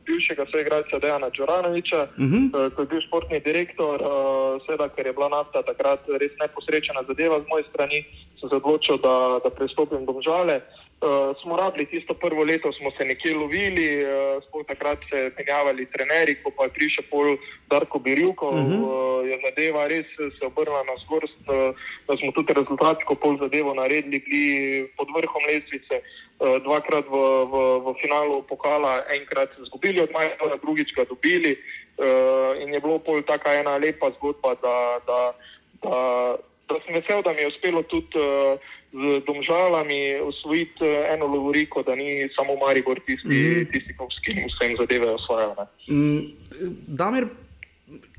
bivšega 0.05 0.45
soigralca 0.51 0.99
Dejana 0.99 1.29
Čoranoviča, 1.29 2.01
uh 2.03 2.25
-huh. 2.25 2.43
uh, 2.49 2.73
ko 2.73 2.81
je 2.81 2.91
bil 2.91 3.01
športni 3.07 3.39
direktor, 3.39 4.01
uh, 4.01 4.09
seveda, 4.65 4.89
ker 4.89 5.05
je 5.05 5.13
bila 5.13 5.29
nafta 5.29 5.61
takrat 5.61 6.01
res 6.21 6.33
neposrečena 6.41 7.01
zadeva 7.07 7.39
z 7.39 7.45
moje 7.49 7.63
strani, 7.69 8.05
sem 8.39 8.49
se 8.49 8.55
odločil, 8.55 8.97
da, 8.97 9.39
da 9.43 9.49
prestopim 9.49 10.05
domžale. 10.05 10.55
Uh, 10.57 10.80
smo 11.41 11.57
rabili 11.57 11.85
tisto 11.85 12.13
prvo 12.13 12.43
leto, 12.43 12.71
smo 12.73 12.91
se 12.91 13.05
nekje 13.05 13.35
lovili, 13.35 14.03
uh, 14.03 14.43
smo 14.43 14.63
takrat 14.63 14.99
se 15.09 15.31
menjavali 15.37 15.85
trenerji, 15.85 16.35
ko 16.43 16.51
pa 16.57 16.63
je 16.63 16.69
prišel 16.69 17.03
pol 17.09 17.37
Darko 17.69 17.99
Birjuko, 17.99 18.49
uh 18.49 18.55
-huh. 18.55 18.81
uh, 18.81 19.29
je 19.29 19.39
zadeva 19.45 19.87
res 19.87 20.05
se 20.39 20.45
obrnila 20.45 20.83
na 20.83 20.95
zgorst, 21.03 21.41
uh, 21.47 21.75
da 22.07 22.17
smo 22.17 22.31
tudi 22.31 22.53
rezultatsko 22.53 23.15
pol 23.15 23.37
zadevo 23.41 23.73
naredili, 23.73 24.19
bili 24.25 24.87
pod 24.97 25.07
vrhom 25.15 25.43
lesvice, 25.49 25.95
uh, 26.01 26.61
dvakrat 26.63 27.05
v, 27.09 27.17
v, 27.51 27.55
v 27.85 27.95
finalu 28.01 28.43
pokala, 28.43 29.03
enkrat 29.17 29.49
izgubili 29.63 30.01
od 30.01 30.11
Majhna, 30.11 30.55
drugič 30.61 30.93
ga 30.93 31.03
dobili 31.03 31.51
uh, 31.57 32.61
in 32.61 32.73
je 32.73 32.79
bilo 32.79 32.99
pol 32.99 33.21
taka 33.21 33.53
ena 33.53 33.77
lepa 33.77 34.11
zgodba, 34.17 34.53
da, 34.61 34.77
da, 35.07 35.33
da, 35.83 35.97
da 36.69 36.75
sem 36.85 36.93
vesel, 36.93 37.21
da 37.21 37.33
mi 37.33 37.41
je 37.41 37.47
uspelo 37.47 37.81
tudi 37.83 38.17
uh, 38.17 38.59
z 38.91 39.23
domžalami 39.27 40.19
osvojiti 40.19 40.85
eh, 40.85 41.13
eno 41.13 41.27
lovoriko, 41.27 41.83
da 41.83 41.95
ni 41.95 42.29
samo 42.35 42.55
Maribor 42.55 42.99
tisti, 43.05 43.27
mm. 43.27 43.71
tisti 43.71 43.93
s 43.93 44.19
kim 44.25 44.37
vsem 44.47 44.75
zadeve 44.79 45.09
osvajajo. 45.09 45.55
Mm, 45.87 46.19
Damir, 46.87 47.27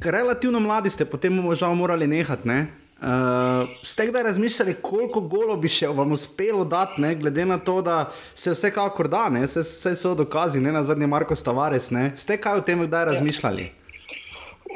relativno 0.05 0.61
mladi 0.61 0.91
ste, 0.91 1.05
potem 1.05 1.55
žal 1.55 1.75
morali 1.75 2.07
nehati. 2.07 2.49
Ne? 2.49 2.67
Uh, 3.03 3.09
ste 3.83 4.07
kdaj 4.07 4.23
razmišljali, 4.23 4.75
koliko 4.83 5.21
golo 5.21 5.57
bi 5.57 5.69
še 5.69 5.89
vam 5.91 6.13
uspelo 6.13 6.65
dati, 6.65 7.01
ne? 7.03 7.15
glede 7.15 7.45
na 7.45 7.59
to, 7.59 7.81
da 7.83 8.13
se 8.35 8.55
vsekakor 8.55 9.09
da, 9.09 9.27
vse 9.43 9.97
so 9.99 10.15
dokazi, 10.15 10.61
ne 10.61 10.73
na 10.73 10.85
zadnje 10.85 11.07
Marko 11.07 11.35
Stavares. 11.35 11.91
Ne? 11.91 12.13
Ste 12.17 12.39
kaj 12.39 12.63
o 12.63 12.67
tem 12.67 12.87
kdaj 12.87 13.03
ja. 13.03 13.09
razmišljali? 13.13 13.63
Ja. 13.63 13.82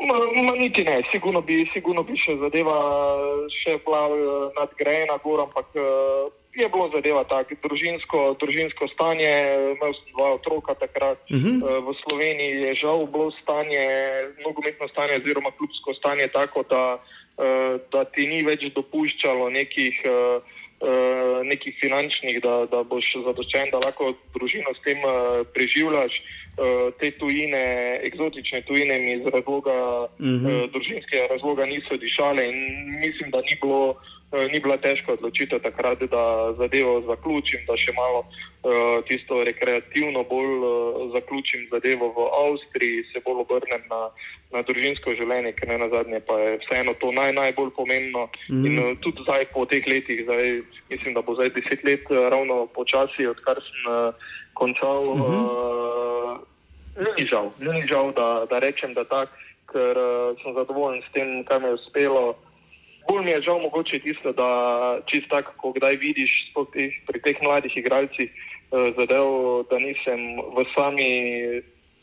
Ma, 0.05 0.43
ma 0.43 0.53
niti 0.53 0.85
ne, 0.85 1.03
sigurno 1.11 1.41
bi, 1.41 1.65
sigurno 1.73 2.03
bi 2.05 2.17
še 2.21 2.37
zadeva 2.37 2.77
še 3.49 3.79
bila 3.85 4.03
uh, 4.13 4.49
nadgrajena, 4.59 5.17
gor, 5.25 5.41
ampak 5.47 5.73
uh, 5.81 6.29
je 6.57 6.69
bilo 6.69 6.91
zadeva 6.93 7.23
tako, 7.29 7.57
družinsko, 7.65 8.21
družinsko 8.41 8.89
stanje, 8.93 9.31
imel 9.73 9.97
sem 9.97 10.13
dva 10.13 10.29
otroka 10.37 10.77
takrat, 10.77 11.21
uh 11.33 11.37
-huh. 11.37 11.57
uh, 11.65 11.81
v 11.89 11.97
Sloveniji 12.05 12.61
je 12.69 12.75
žal 12.85 13.07
bilo 13.09 13.33
stanje, 13.41 13.85
nogometno 14.45 14.89
stanje 14.93 15.17
oziroma 15.17 15.51
klubsko 15.57 15.95
stanje 15.95 16.29
tako, 16.29 16.63
da, 16.69 16.99
da 17.93 18.05
ti 18.05 18.27
ni 18.27 18.43
več 18.43 18.73
dopuščalo 18.73 19.51
nekih, 19.51 20.01
nekih 21.45 21.75
finančnih, 21.83 22.41
da, 22.41 22.65
da 22.65 22.81
boš 22.83 23.13
zadoščen, 23.27 23.69
da 23.73 23.79
lahko 23.79 24.15
družino 24.33 24.73
s 24.73 24.81
tem 24.85 24.99
preživljaš. 25.53 26.17
Eh, 26.57 26.89
te 26.97 27.11
tujine, 27.21 28.01
eksotične 28.09 28.63
tujine, 28.65 28.99
mi 28.99 29.13
iz 29.13 29.27
razloga, 29.35 29.77
uh 30.05 30.25
-huh. 30.25 30.65
uh, 30.65 30.71
družinskega 30.73 31.27
razloga 31.31 31.67
niso 31.67 31.97
dišale 31.97 32.47
in 32.49 32.57
mislim, 33.05 33.31
da 33.31 33.41
ni 33.41 33.57
bilo 33.63 33.91
uh, 33.91 34.53
ni 34.53 34.61
bila 34.61 34.77
težka 34.77 35.13
odločitev 35.13 35.59
takrat, 35.59 35.99
da 35.99 36.55
zadevo 36.59 37.03
zaključim, 37.11 37.61
da 37.69 37.77
še 37.77 37.93
malo 37.93 38.21
uh, 38.21 39.05
tisto 39.09 39.45
rekreativno 39.45 40.25
bolj 40.25 40.53
uh, 40.59 41.13
zaključim 41.15 41.69
zadevo 41.73 42.09
v 42.17 42.19
Avstriji, 42.45 43.05
se 43.13 43.21
bolj 43.25 43.41
obrnem 43.45 43.83
na, 43.91 44.01
na 44.53 44.63
družinsko 44.63 45.11
življenje, 45.11 45.53
ker 45.53 45.69
ne 45.69 45.79
na 45.79 45.89
zadnje 45.93 46.21
pa 46.21 46.39
je 46.41 46.59
vseeno 46.65 46.95
to 46.95 47.13
naj, 47.13 47.33
najbolj 47.33 47.71
pomembno. 47.77 48.31
Mm. 48.49 48.65
In 48.67 48.79
uh, 48.79 48.97
tudi 49.05 49.21
zdaj 49.29 49.45
po 49.53 49.67
teh 49.67 49.85
letih, 49.87 50.25
zdaj, 50.25 50.63
mislim, 50.89 51.13
da 51.15 51.21
bo 51.21 51.35
zdaj 51.35 51.53
deset 51.53 51.85
let 51.85 52.09
uh, 52.11 52.17
ravno 52.33 52.67
počasi, 52.67 53.29
odkar 53.29 53.61
sem 53.61 53.93
uh, 53.93 54.33
končal. 54.57 55.15
Mm 55.15 55.23
-hmm. 55.23 55.45
uh, 55.45 56.39
Ni 56.97 57.29
žal, 57.29 57.53
ni 57.61 57.85
žal 57.85 58.09
da, 58.17 58.49
da 58.49 58.57
rečem, 58.59 58.97
da 58.97 59.05
tak, 59.05 59.29
ker 59.69 59.99
uh, 60.01 60.33
sem 60.41 60.57
zadovoljen 60.57 61.03
s 61.05 61.13
tem, 61.13 61.45
kar 61.45 61.61
mi 61.61 61.69
je 61.69 61.77
uspelo. 61.77 62.41
Bolj 63.09 63.21
mi 63.25 63.31
je 63.31 63.43
žal 63.43 63.61
mogoče 63.61 64.01
tisto, 64.01 64.33
da 64.33 64.49
čist 65.05 65.29
tako, 65.29 65.53
ko 65.61 65.73
kdaj 65.77 66.01
vidiš 66.01 66.33
teh, 66.73 66.93
pri 67.07 67.19
teh 67.21 67.37
mladih 67.45 67.77
igralcih 67.77 68.33
uh, 68.33 68.97
zadev, 68.97 69.29
da 69.69 69.77
nisem 69.77 70.41
v 70.57 70.65
sami 70.73 71.11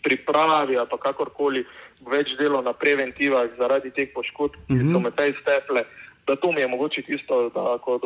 pripravi 0.06 0.78
ali 0.78 1.02
kakorkoli 1.02 1.66
več 2.06 2.36
delo 2.38 2.62
na 2.62 2.74
preventivah 2.78 3.50
zaradi 3.58 3.89
teh 3.98 4.13
poškodb, 4.13 4.54
ki 4.68 4.74
mm 4.74 4.80
-hmm. 4.80 4.94
so 4.94 5.00
me 5.00 5.12
pej 5.12 5.34
steple. 5.42 5.82
Da 6.28 6.36
to 6.36 6.52
mi 6.52 6.62
je 6.62 6.68
mogoče 6.68 7.02
tisto, 7.02 7.50
da 7.50 7.78
ko 7.84 8.00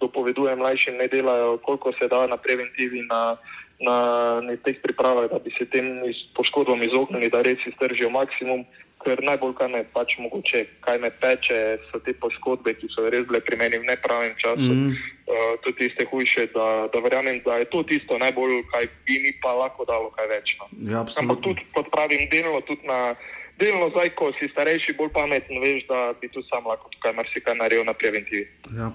dopovedujem 0.00 0.58
mlajšim, 0.58 0.96
ne 0.96 1.06
delajo, 1.08 1.56
koliko 1.62 1.92
se 1.92 2.08
da 2.08 2.26
na 2.26 2.36
preventivi, 2.36 3.02
na, 3.06 3.36
na, 3.80 3.96
na 4.42 4.56
teh 4.64 4.80
pripravah, 4.82 5.30
da 5.30 5.38
bi 5.38 5.54
se 5.58 5.64
tem 5.70 6.02
poškodbam 6.34 6.82
izognili, 6.82 7.30
da 7.30 7.42
res 7.42 7.62
iztržijo 7.66 8.10
maksimum 8.10 8.66
ker 9.02 9.22
najbolj 9.24 9.54
kar 9.58 9.70
me 9.70 9.82
pač 9.94 10.14
mogoče, 10.22 10.62
kaj 10.84 11.00
me 11.02 11.10
peče, 11.22 11.58
so 11.90 12.00
te 12.04 12.14
poškodbe, 12.22 12.74
ki 12.78 12.90
so 12.94 13.08
res 13.10 13.26
bile 13.28 13.42
pri 13.44 13.58
meni 13.60 13.80
v 13.82 13.88
nepravem 13.90 14.34
času. 14.38 14.62
Mm 14.62 14.78
-hmm. 14.78 14.94
uh, 15.26 15.52
to 15.62 15.68
je 15.70 15.76
tiste 15.80 16.04
hujše, 16.10 16.46
da, 16.54 16.88
da 16.92 16.98
verjamem, 17.00 17.42
da 17.44 17.58
je 17.58 17.64
to 17.64 17.82
tisto 17.82 18.18
najbolj, 18.18 18.62
kaj 18.72 18.86
bi 19.06 19.18
mi 19.22 19.32
pa 19.42 19.52
lahko 19.52 19.84
dalo 19.84 20.10
kaj 20.16 20.26
več. 20.26 20.56
No. 20.58 20.66
Ja, 20.92 21.06
Ampak 21.18 21.38
tudi, 21.42 21.62
kot 21.74 21.90
pravim, 21.90 22.28
delno 22.30 22.60
tudi 22.60 22.86
na. 22.86 23.14
Delno 23.62 23.92
zdaj, 23.94 24.10
ko 24.18 24.32
si 24.34 24.48
starejši, 24.50 24.96
bolj 24.98 25.12
pameten, 25.14 25.60
veš, 25.62 25.84
da 25.86 25.98
bi 26.20 26.26
tu 26.34 26.42
sam 26.50 26.66
lahko 26.66 26.90
tukaj 26.96 27.14
marsikaj 27.14 27.54
naredil 27.54 27.86
na 27.86 27.94
preventivi. 27.94 28.48
Ja, 28.74 28.90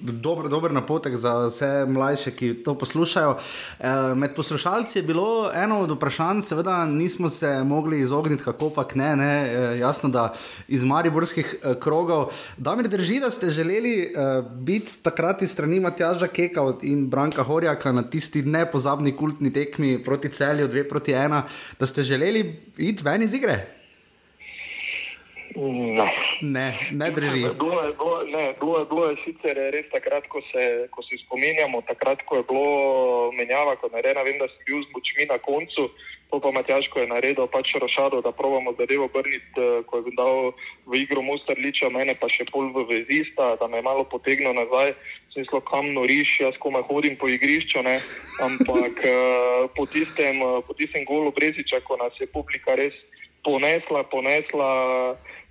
dober, 0.00 0.48
dober 0.48 0.72
napotek 0.72 1.16
za 1.16 1.46
vse 1.46 1.86
mlajše, 1.88 2.30
ki 2.30 2.54
to 2.64 2.74
poslušajo. 2.78 3.36
E, 3.80 3.92
med 4.14 4.34
poslušalci 4.34 4.98
je 4.98 5.02
bilo 5.02 5.50
eno 5.54 5.80
od 5.80 5.90
vprašanj, 5.90 6.42
seveda 6.42 6.86
nismo 6.86 7.28
se 7.28 7.64
mogli 7.64 8.00
izogniti, 8.00 8.44
kako 8.44 8.70
pa 8.70 8.84
ne, 8.94 9.16
ne 9.16 9.32
e, 9.48 9.78
jasno, 9.78 10.08
da 10.08 10.34
iz 10.68 10.84
mariborskih 10.84 11.56
e, 11.62 11.74
krogov. 11.80 12.32
Da 12.56 12.76
mi 12.76 12.88
drži, 12.88 13.20
da 13.20 13.30
ste 13.30 13.50
želeli 13.50 14.02
e, 14.02 14.08
biti 14.52 15.02
takrat 15.02 15.42
iz 15.42 15.50
strani 15.50 15.80
Matjaža 15.80 16.26
Keka 16.26 16.72
in 16.82 17.08
Branka 17.08 17.42
Horjaka 17.42 17.92
na 17.92 18.02
tisti 18.02 18.42
nepozabni 18.42 19.16
kultni 19.16 19.52
tekmi 19.52 20.04
proti 20.04 20.28
celju 20.28 20.68
2 20.68 20.88
proti 20.88 21.12
1, 21.12 21.42
da 21.80 21.86
ste 21.86 22.02
želeli 22.02 22.60
iti 22.76 23.04
ven 23.04 23.22
iz 23.22 23.34
igre. 23.34 23.77
No. 25.58 26.06
Ne, 26.40 26.78
ne 26.90 27.10
drži. 27.10 27.40
Bilo 27.58 27.82
je, 27.82 27.92
bilo, 27.98 28.22
ne, 28.26 28.54
bilo 28.60 28.78
je, 28.78 28.84
bilo 28.84 29.06
je 29.10 29.16
sicer 29.24 29.56
res 29.74 29.88
takrat, 29.90 30.28
ko 30.30 30.38
se, 30.52 30.86
ko 30.94 31.02
se 31.02 31.18
spominjamo, 31.26 31.82
takrat, 31.82 32.22
ko 32.22 32.36
je 32.38 32.44
bilo 32.46 33.32
menjava, 33.34 33.74
ko 33.76 33.90
je 33.90 34.02
rena, 34.02 34.22
vem, 34.22 34.38
da 34.38 34.46
sem 34.46 34.62
bil 34.68 34.84
z 34.86 34.94
močmi 34.94 35.26
na 35.26 35.38
koncu, 35.42 35.88
to 36.30 36.38
pa 36.40 36.52
Matjaško 36.54 37.00
je 37.00 37.10
naredil, 37.10 37.50
pač 37.50 37.74
rošado, 37.74 38.20
da 38.22 38.30
probamo 38.30 38.70
zadevo 38.78 39.08
obrniti, 39.10 39.58
eh, 39.58 39.82
ko 39.82 39.98
je 39.98 40.14
dal 40.14 40.54
v 40.86 41.02
igro 41.02 41.26
Mustarliča, 41.26 41.90
mene 41.90 42.14
pa 42.14 42.30
še 42.30 42.46
pol 42.52 42.70
v 42.76 42.86
vezista, 42.92 43.56
da 43.58 43.66
me 43.66 43.82
je 43.82 43.88
malo 43.88 44.06
potegnil 44.06 44.54
nazaj, 44.54 44.94
smislo 45.34 45.58
kam 45.66 45.90
noriš, 45.90 46.38
jaz 46.46 46.54
komaj 46.62 46.86
hodim 46.86 47.18
po 47.18 47.26
igrišču, 47.26 47.82
ne? 47.82 47.98
ampak 48.46 49.02
eh, 49.02 49.66
po 49.74 49.90
tistem, 49.90 50.38
eh, 50.38 50.62
po 50.62 50.78
tistem 50.78 51.02
golu 51.02 51.34
Breziča, 51.34 51.82
ko 51.82 51.98
nas 51.98 52.14
je 52.22 52.30
publika 52.30 52.78
res 52.78 52.94
ponesla, 53.42 54.04
ponesla 54.06 54.70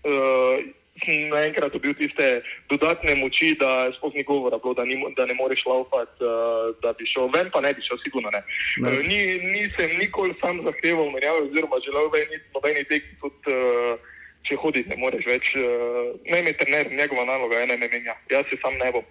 uh, 0.08 0.64
naenkrat 1.06 1.74
dobil 1.74 1.94
tiste 1.94 2.42
dodatne 2.70 3.16
moči, 3.22 3.54
da 3.60 3.92
sploh 3.98 4.14
ni 4.16 4.24
govora, 4.24 4.58
bilo, 4.58 4.74
da, 4.74 4.84
ni, 4.86 4.98
da 5.18 5.26
ne 5.26 5.36
moreš 5.38 5.66
laufati, 5.70 6.24
uh, 6.26 6.74
da 6.82 6.94
bi 6.98 7.06
šel 7.06 7.30
ven, 7.36 7.52
pa 7.54 7.62
ne 7.62 7.74
bi 7.74 7.86
šel, 7.86 8.00
sigurno 8.04 8.32
ne. 8.34 8.42
ne. 8.82 8.90
Uh, 8.90 9.06
ni, 9.06 9.20
nisem 9.54 9.98
nikoli 10.02 10.34
sam 10.42 10.64
zahteval 10.66 11.12
menjave, 11.14 11.46
oziroma 11.50 11.82
želel 11.86 12.10
bi 12.14 12.24
nobeni 12.56 12.84
tek, 12.90 13.06
tudi 13.22 13.54
uh, 13.54 14.16
če 14.48 14.58
hoditi 14.64 14.90
ne 14.90 14.98
moreš 15.02 15.28
več. 15.28 15.54
Uh, 15.60 16.16
ne 16.32 16.42
me 16.42 16.56
trener, 16.58 16.92
njegova 16.92 17.28
naloga 17.30 17.62
je 17.62 17.70
ne 17.70 17.78
me 17.78 17.92
menja, 17.92 18.18
jaz 18.32 18.50
se 18.50 18.60
sam 18.64 18.80
ne 18.82 18.92
bom. 18.96 19.06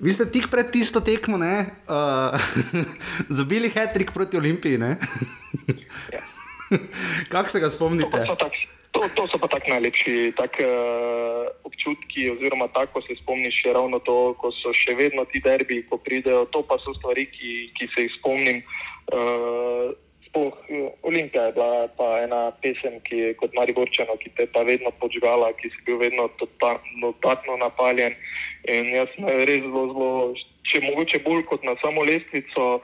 Vi 0.00 0.12
ste 0.16 0.24
tik 0.32 0.48
pred 0.48 0.70
tisto 0.72 1.02
tekmo, 1.04 1.36
uh, 1.36 2.52
zabili 3.38 3.68
hetrik 3.68 4.14
proti 4.14 4.38
Olimpiji. 4.40 4.78
ja. 6.14 6.22
Kako 7.32 7.48
se 7.50 7.60
ga 7.60 7.70
spomnite? 7.70 8.24
To, 8.26 8.48
to 9.14 9.26
so 9.26 9.38
pa 9.38 9.48
tako 9.48 9.70
najlepši 9.70 10.32
tak, 10.36 10.58
uh, 10.60 11.46
občutki, 11.64 12.30
oziroma 12.30 12.68
tako 12.68 13.02
se 13.02 13.16
spomniš, 13.22 13.62
ravno 13.74 13.98
to, 13.98 14.34
ko 14.40 14.52
so 14.52 14.72
še 14.72 14.94
vedno 14.94 15.24
ti 15.24 15.40
derbi, 15.40 15.82
ko 15.88 15.98
pridejo. 15.98 16.44
To 16.54 16.62
pa 16.62 16.78
so 16.82 16.94
stvari, 16.98 17.26
ki, 17.30 17.70
ki 17.78 17.88
se 17.94 18.06
jih 18.06 18.14
spomnim. 18.18 18.62
Uh, 19.10 19.96
spoh, 20.28 20.54
Olimpija 21.02 21.48
je 21.48 21.52
bila 21.52 21.88
pa 21.98 22.22
ena 22.22 22.50
pesem, 22.62 23.00
ki 23.06 23.16
je 23.16 23.34
kot 23.40 23.54
Mari 23.54 23.74
Borčano, 23.74 24.16
ki 24.20 24.30
te 24.36 24.46
pa 24.46 24.62
vedno 24.62 24.92
počgala, 25.00 25.52
ki 25.58 25.70
si 25.70 25.80
bil 25.86 25.98
vedno 25.98 26.28
dodatno 26.38 27.56
napaljen. 27.58 28.14
In 28.68 28.94
jaz 28.94 29.10
sem 29.16 29.26
res 29.26 29.64
zelo, 29.66 29.84
zelo, 29.90 30.10
če 30.70 30.84
mogoče 30.86 31.22
bolj 31.26 31.44
kot 31.50 31.66
na 31.66 31.76
samo 31.84 32.06
lestvico. 32.06 32.80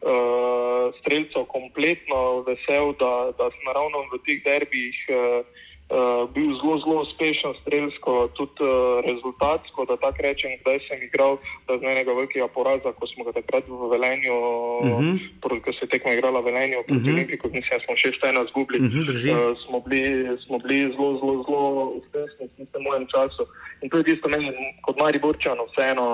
Uh, 0.00 0.88
streljcev 0.96 1.44
kompletno 1.52 2.40
vesel, 2.46 2.94
da, 2.96 3.36
da 3.36 3.50
sem 3.52 3.66
ravno 3.68 4.00
v 4.08 4.16
teh 4.24 4.38
derbih 4.46 4.96
uh, 5.12 5.44
uh, 5.90 6.30
bil 6.34 6.54
zelo, 6.58 6.78
zelo 6.82 7.02
uspešen 7.02 7.54
streljsko, 7.62 8.28
tudi 8.38 8.62
uh, 8.62 9.02
rezultatsko, 9.08 9.84
da 9.90 9.96
tako 9.96 10.22
rečem, 10.22 10.50
kdaj 10.62 10.78
sem 10.86 11.02
igral 11.02 11.38
z 11.68 11.82
enega 11.82 12.14
velikega 12.14 12.48
poraza, 12.48 12.94
ko 12.98 13.06
smo 13.10 13.26
ga 13.28 13.32
takrat 13.38 13.68
v 13.68 13.90
Velenju, 13.94 14.36
uh 14.36 14.86
mhm. 14.86 15.12
-huh. 15.42 15.60
ko 15.64 15.72
se 15.72 15.82
je 15.82 15.92
tekma 15.92 16.12
igrala 16.12 16.40
v 16.40 16.44
Velenju, 16.50 16.82
proti 16.86 17.00
uh 17.00 17.06
-huh. 17.06 17.14
Olimpiji, 17.14 17.38
kot 17.38 17.52
mislim, 17.52 17.80
smo 17.84 17.96
še 17.96 18.08
ena 18.30 18.42
zgubili, 18.50 18.78
uh 18.80 18.92
-huh, 18.92 19.04
uh, 19.04 19.58
smo, 19.64 19.80
bili, 19.80 20.36
smo 20.46 20.58
bili 20.58 20.78
zelo, 20.94 21.10
zelo, 21.18 21.34
zelo 21.44 21.62
uspešni 21.98 22.66
v 22.74 22.82
mojem 22.86 23.06
času. 23.14 23.42
In 23.82 23.90
to 23.90 23.96
je 23.98 24.04
tisto 24.04 24.28
meni 24.28 24.48
kot 24.84 24.96
Mari 25.00 25.18
Borčano 25.18 25.64
vseeno 25.72 26.06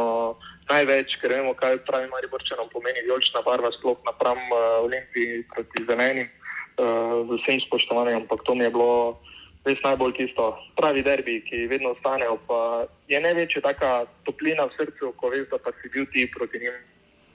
največ, 0.71 1.19
ker 1.23 1.31
vemo, 1.31 1.55
kaj 1.55 1.79
pravi 1.87 2.11
Mariborčanom 2.11 2.69
pomeni 2.73 3.05
vijolična 3.07 3.43
barva, 3.47 3.71
sploh 3.79 3.99
napram 4.07 4.39
uh, 4.51 4.59
Olimpiji 4.87 5.45
proti 5.55 5.85
zelenim, 5.89 6.29
uh, 6.29 7.23
z 7.29 7.31
vsem 7.43 7.61
spoštovanjem, 7.67 8.23
ampak 8.23 8.43
to 8.47 8.55
mi 8.55 8.65
je 8.67 8.71
bilo 8.71 9.19
res 9.67 9.81
najbolj 9.85 10.17
tisto 10.19 10.51
pravi 10.79 11.03
derbi, 11.03 11.41
ki 11.47 11.67
vedno 11.71 11.93
ostanejo, 11.97 12.39
pa 12.49 12.87
je 13.11 13.21
največja 13.21 13.63
taka 13.67 13.93
toplina 14.27 14.69
v 14.71 14.77
srcu, 14.79 15.13
ko 15.19 15.33
veš, 15.33 15.49
da 15.51 15.59
pa 15.63 15.75
si 15.81 15.91
bil 15.93 16.07
ti 16.13 16.29
proti 16.31 16.63
njim. 16.63 16.77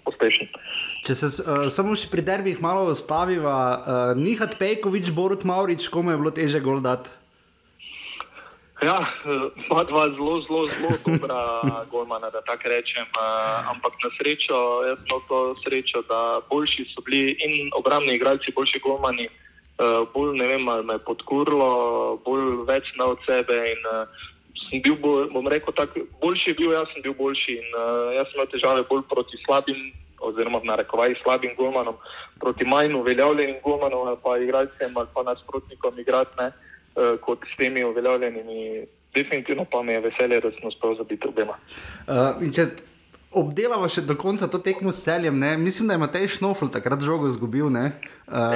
Uspešen. 0.10 0.48
Če 1.06 1.14
se 1.14 1.28
uh, 1.30 1.68
samo 1.70 1.94
še 1.94 2.08
pri 2.10 2.24
derbih 2.26 2.58
malo 2.58 2.88
ustaviva, 2.90 3.54
uh, 3.54 4.14
Nihat 4.18 4.58
Pejkovič, 4.58 5.12
Borut 5.14 5.46
Maurič, 5.46 5.86
komu 5.94 6.10
je 6.10 6.18
bilo 6.18 6.32
teže 6.34 6.58
gol 6.58 6.82
dati? 6.82 7.14
Ja, 8.82 8.98
ima 9.70 9.84
dva 9.86 10.08
zelo, 10.10 10.42
zelo, 10.42 10.66
zelo 10.74 10.90
dobra 11.06 11.38
golmana, 11.92 12.32
da 12.34 12.42
tako 12.42 12.74
rečem. 12.74 13.06
Ampak 13.70 13.94
na 14.02 14.10
srečo, 14.18 14.58
jaz 14.90 14.98
sem 15.06 15.22
to 15.30 15.40
srečo, 15.62 16.02
da 16.10 16.42
boljši 16.50 16.88
so 16.90 17.06
bili 17.06 17.38
in 17.46 17.70
obrambni 17.78 18.18
igralci, 18.18 18.50
boljši 18.58 18.82
golmani, 18.82 19.30
bolj 20.14 20.36
ne 20.40 20.48
vem, 20.48 20.68
me 20.88 20.98
je 20.98 21.06
podkurlo, 21.06 21.70
bolj 22.26 22.66
več 22.68 22.92
na 23.00 23.12
od 23.14 23.24
sebe. 23.28 23.58
In, 23.72 23.88
sem 24.68 24.84
bil, 24.86 24.98
bom 25.34 25.48
rekel, 25.52 25.74
tak, 25.76 25.98
boljši 26.22 26.52
je 26.52 26.58
bil, 26.60 26.74
jaz 26.76 26.88
sem 26.94 27.04
bil 27.04 27.16
boljši 27.18 27.58
in 27.60 27.80
jaz 28.16 28.30
sem 28.30 28.38
imel 28.38 28.52
težave 28.54 28.84
bolj 28.90 29.04
proti 29.10 29.40
slabim, 29.46 29.80
oziroma 30.22 30.62
v 30.62 30.70
narekovaji 30.70 31.18
slabim 31.24 31.56
golmanom, 31.58 31.98
proti 32.40 32.68
manj 32.70 32.94
uveljavljenim 33.00 33.58
golmanom, 33.66 34.14
pa 34.24 34.38
igralcem 34.38 34.94
ali 34.96 35.10
pa 35.16 35.26
nasprotnikom 35.32 36.00
igrati. 36.00 36.52
Eh, 36.96 37.18
kot 37.22 37.40
s 37.54 37.58
temi 37.58 37.84
uveljavljenimi. 37.84 38.86
Definitivno 39.16 39.66
pa 39.72 39.84
mi 39.84 39.94
je 39.94 40.00
veselje, 40.00 40.40
da 40.40 40.52
smo 40.52 40.68
uspeli 40.68 40.96
zabiti 40.98 41.28
obema. 41.28 41.56
Uh, 42.08 42.42
Obdelava 43.32 43.88
še 43.88 44.02
do 44.04 44.16
konca 44.20 44.44
to 44.52 44.60
tekmo 44.60 44.92
s 44.92 45.06
celjem. 45.06 45.38
Ne? 45.40 45.54
Mislim, 45.56 45.88
da 45.88 45.96
je 45.96 46.02
Matej 46.04 46.28
Šnofl 46.36 46.68
takrat 46.68 47.00
žogo 47.00 47.30
izgubil. 47.32 47.70
Uh, 47.72 47.88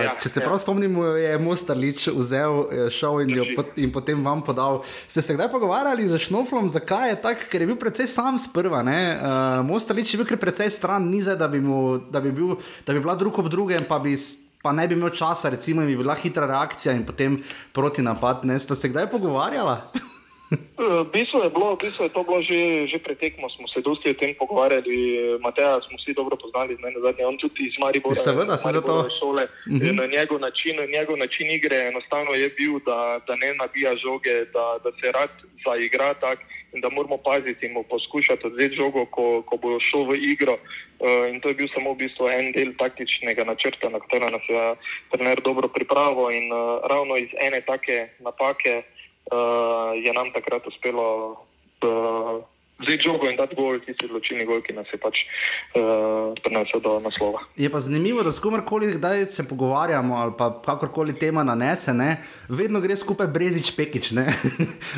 ja, 0.04 0.16
če 0.20 0.28
se 0.34 0.42
ja. 0.42 0.44
prav 0.44 0.60
spomnimo, 0.60 1.06
je 1.16 1.38
Mostarlič 1.40 2.10
vzel 2.12 2.90
šov 2.92 3.22
in, 3.24 3.32
in 3.80 3.94
potem 3.96 4.20
vam 4.20 4.44
podal. 4.44 4.82
Ste 5.08 5.24
se 5.24 5.38
kdaj 5.38 5.48
pogovarjali 5.54 6.10
z 6.12 6.20
Šnoflom, 6.28 6.68
zakaj 6.76 7.14
je 7.14 7.20
tako? 7.24 7.48
Ker 7.52 7.64
je 7.64 7.70
bil 7.72 7.80
precej 7.80 8.10
sam 8.12 8.36
sprva. 8.36 8.84
Uh, 8.84 9.62
Mostarlič 9.64 10.12
je 10.12 10.20
bil 10.20 10.36
precej 10.36 10.68
stran, 10.76 11.08
ni 11.08 11.24
zdaj, 11.24 11.40
da, 11.40 11.48
da, 11.48 12.20
da 12.20 12.92
bi 12.92 13.00
bila 13.00 13.16
drug 13.16 13.40
ob 13.46 13.48
drugem, 13.48 13.88
pa 13.88 14.02
bi 14.04 14.18
pa 14.66 14.74
ne 14.74 14.88
bi 14.90 14.98
imel 14.98 15.14
časa, 15.14 15.54
recimo, 15.54 15.84
in 15.86 15.88
bi 15.94 15.98
bila 16.00 16.16
hitra 16.18 16.48
reakcija 16.50 16.96
in 16.98 17.06
potem 17.06 17.38
proti 17.72 18.02
napad. 18.02 18.48
Ne? 18.50 18.58
Ste 18.60 18.76
se 18.76 18.90
kdaj 18.90 19.12
pogovarjali? 19.14 19.78
V 21.04 21.10
bistvu 21.10 21.44
je, 21.44 21.50
bilo, 21.50 21.74
v 21.76 21.82
bistvu 21.88 22.04
je 22.06 22.12
to 22.14 22.22
bilo 22.24 22.40
že, 22.44 22.88
že 22.88 22.98
pretekmo, 23.02 23.50
smo 23.50 23.66
se 23.68 23.82
dosti 23.82 24.14
o 24.14 24.20
tem 24.20 24.36
pogovarjali. 24.38 24.96
Mateja 25.42 25.82
smo 25.82 25.98
vsi 25.98 26.14
dobro 26.14 26.38
poznali, 26.38 26.78
ne 26.78 26.92
nazadnje, 26.92 27.26
on 27.26 27.38
tudi 27.42 27.72
iz 27.72 27.76
Maribora. 27.80 28.16
Seveda, 28.16 28.58
se 28.58 28.70
zato. 28.70 29.10
Šole, 29.20 29.44
uh 29.44 29.74
-huh. 29.74 29.94
Na 29.96 30.06
njegov 30.06 30.40
način, 30.40 30.76
njegov 30.92 31.18
način 31.18 31.52
igre 31.52 31.78
enostavno 31.90 32.32
je 32.34 32.50
bil, 32.58 32.80
da, 32.86 33.20
da 33.28 33.34
ne 33.36 33.50
nabija 33.60 33.92
žoge, 33.98 34.46
da, 34.54 34.66
da 34.84 34.90
se 35.00 35.12
rad 35.12 35.32
zaigra 35.66 36.14
tak 36.14 36.40
in 36.76 36.82
da 36.82 36.90
moramo 36.90 37.18
paziti 37.18 37.66
in 37.66 37.74
mu 37.74 37.84
poskušati 37.84 38.48
odzeti 38.48 38.76
žogo, 38.76 39.06
ko, 39.06 39.42
ko 39.48 39.58
bo 39.58 39.80
šel 39.80 40.04
v 40.10 40.16
igro. 40.34 40.58
Uh, 41.00 41.28
in 41.32 41.40
to 41.42 41.50
je 41.50 41.56
bil 41.56 41.68
samo 41.76 41.92
v 41.94 41.98
bistvu 42.04 42.28
en 42.28 42.52
del 42.52 42.72
taktičnega 42.80 43.44
načrta, 43.44 43.90
na 43.90 44.00
katerega 44.00 44.32
nas 44.32 44.46
je 44.50 44.76
trener 45.12 45.42
dobro 45.44 45.68
pripravil 45.68 46.32
in 46.32 46.52
uh, 46.52 46.80
ravno 46.92 47.18
iz 47.18 47.32
ene 47.40 47.62
take 47.62 48.16
napake 48.20 48.84
uh, 49.32 49.94
je 49.96 50.14
nam 50.14 50.32
takrat 50.34 50.68
uspelo 50.68 51.32
uh, 51.32 52.44
vzeti 52.80 53.04
žogo 53.04 53.30
in 53.30 53.38
dati 53.38 53.56
gol, 53.56 53.80
tisti 53.80 54.06
odločilni 54.10 54.46
gol, 54.46 54.60
ki 54.62 54.76
nas 54.76 54.88
je 54.92 55.00
pač 55.00 55.24
uh, 55.24 56.36
prinesel 56.44 56.84
do 56.84 56.98
naslova. 57.00 57.46
Je 57.56 57.70
pa 57.72 57.80
zanimivo, 57.80 58.24
da 58.24 58.32
s 58.32 58.44
komerkoli 58.44 58.96
se 59.30 59.48
pogovarjamo 59.48 60.16
ali 60.16 60.34
pa 60.38 60.52
kakorkoli 60.62 61.16
tema 61.20 61.44
nanese, 61.44 61.94
ne, 61.94 62.18
vedno 62.50 62.82
gre 62.82 62.98
skupaj 62.98 63.28
brezič 63.28 63.72
pekič. 63.76 64.12
Ne? 64.12 64.28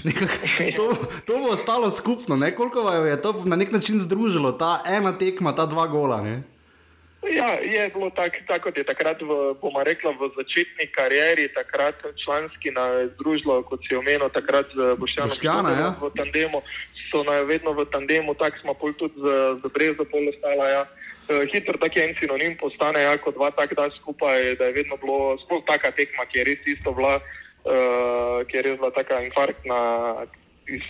to, 0.78 0.90
to 1.26 1.38
bo 1.38 1.54
ostalo 1.54 1.92
skupno, 1.92 2.36
ne? 2.36 2.56
koliko 2.56 2.90
je 2.90 3.22
to 3.22 3.34
na 3.46 3.56
nek 3.56 3.72
način 3.72 4.00
združilo, 4.00 4.52
ta 4.52 4.82
ena 4.86 5.18
tekma, 5.18 5.56
ta 5.56 5.66
dva 5.66 5.88
gola. 5.88 6.22
Ne? 6.22 6.57
Ja, 7.34 7.60
je 7.60 7.90
bilo 7.94 8.10
tako, 8.10 8.38
tak, 8.48 8.62
kot 8.64 8.78
je 8.78 8.84
takrat, 8.84 9.22
v, 9.22 9.56
bomo 9.62 9.84
rekla, 9.84 10.12
v 10.16 10.32
začetni 10.38 10.88
karieri, 10.92 11.48
takrat 11.52 12.00
članski 12.24 12.72
na 12.72 13.08
združilo, 13.16 13.64
kot 13.68 13.84
si 13.84 13.96
omenil, 13.96 14.30
takrat 14.30 14.68
z 14.72 14.96
Boštjanom 14.96 15.36
Boštjana, 15.36 15.72
ja. 15.76 15.90
v 16.00 16.12
tandemu, 16.16 16.62
so 17.12 17.24
naj 17.28 17.44
vedno 17.44 17.74
v 17.76 17.88
tandemu, 17.92 18.36
tako 18.36 18.58
smo 18.62 18.74
pol 18.74 18.94
tudi 18.96 19.20
z, 19.20 19.60
z 19.60 19.64
Brezo 19.74 20.04
polostala. 20.08 20.66
Ja. 20.68 20.84
Uh, 21.28 21.44
hitro 21.52 21.76
tak 21.76 21.96
je 21.96 22.08
en 22.08 22.16
sinonim 22.16 22.56
postane, 22.56 23.04
ja, 23.04 23.18
kot 23.20 23.36
dva 23.36 23.52
tak 23.52 23.76
da 23.76 23.92
skupaj, 24.00 24.56
da 24.56 24.72
je 24.72 24.78
vedno 24.80 24.96
bilo 24.96 25.36
sploh 25.44 25.60
taka 25.68 25.92
tekma, 25.92 26.24
ki 26.32 26.40
je 26.40 26.44
res 26.48 26.62
isto 26.64 26.96
bila, 26.96 27.20
uh, 27.68 28.40
ki 28.48 28.54
je 28.56 28.64
res 28.64 28.76
bila 28.80 28.92
taka 28.96 29.20
infarktna. 29.28 29.80
Iz, 30.68 30.84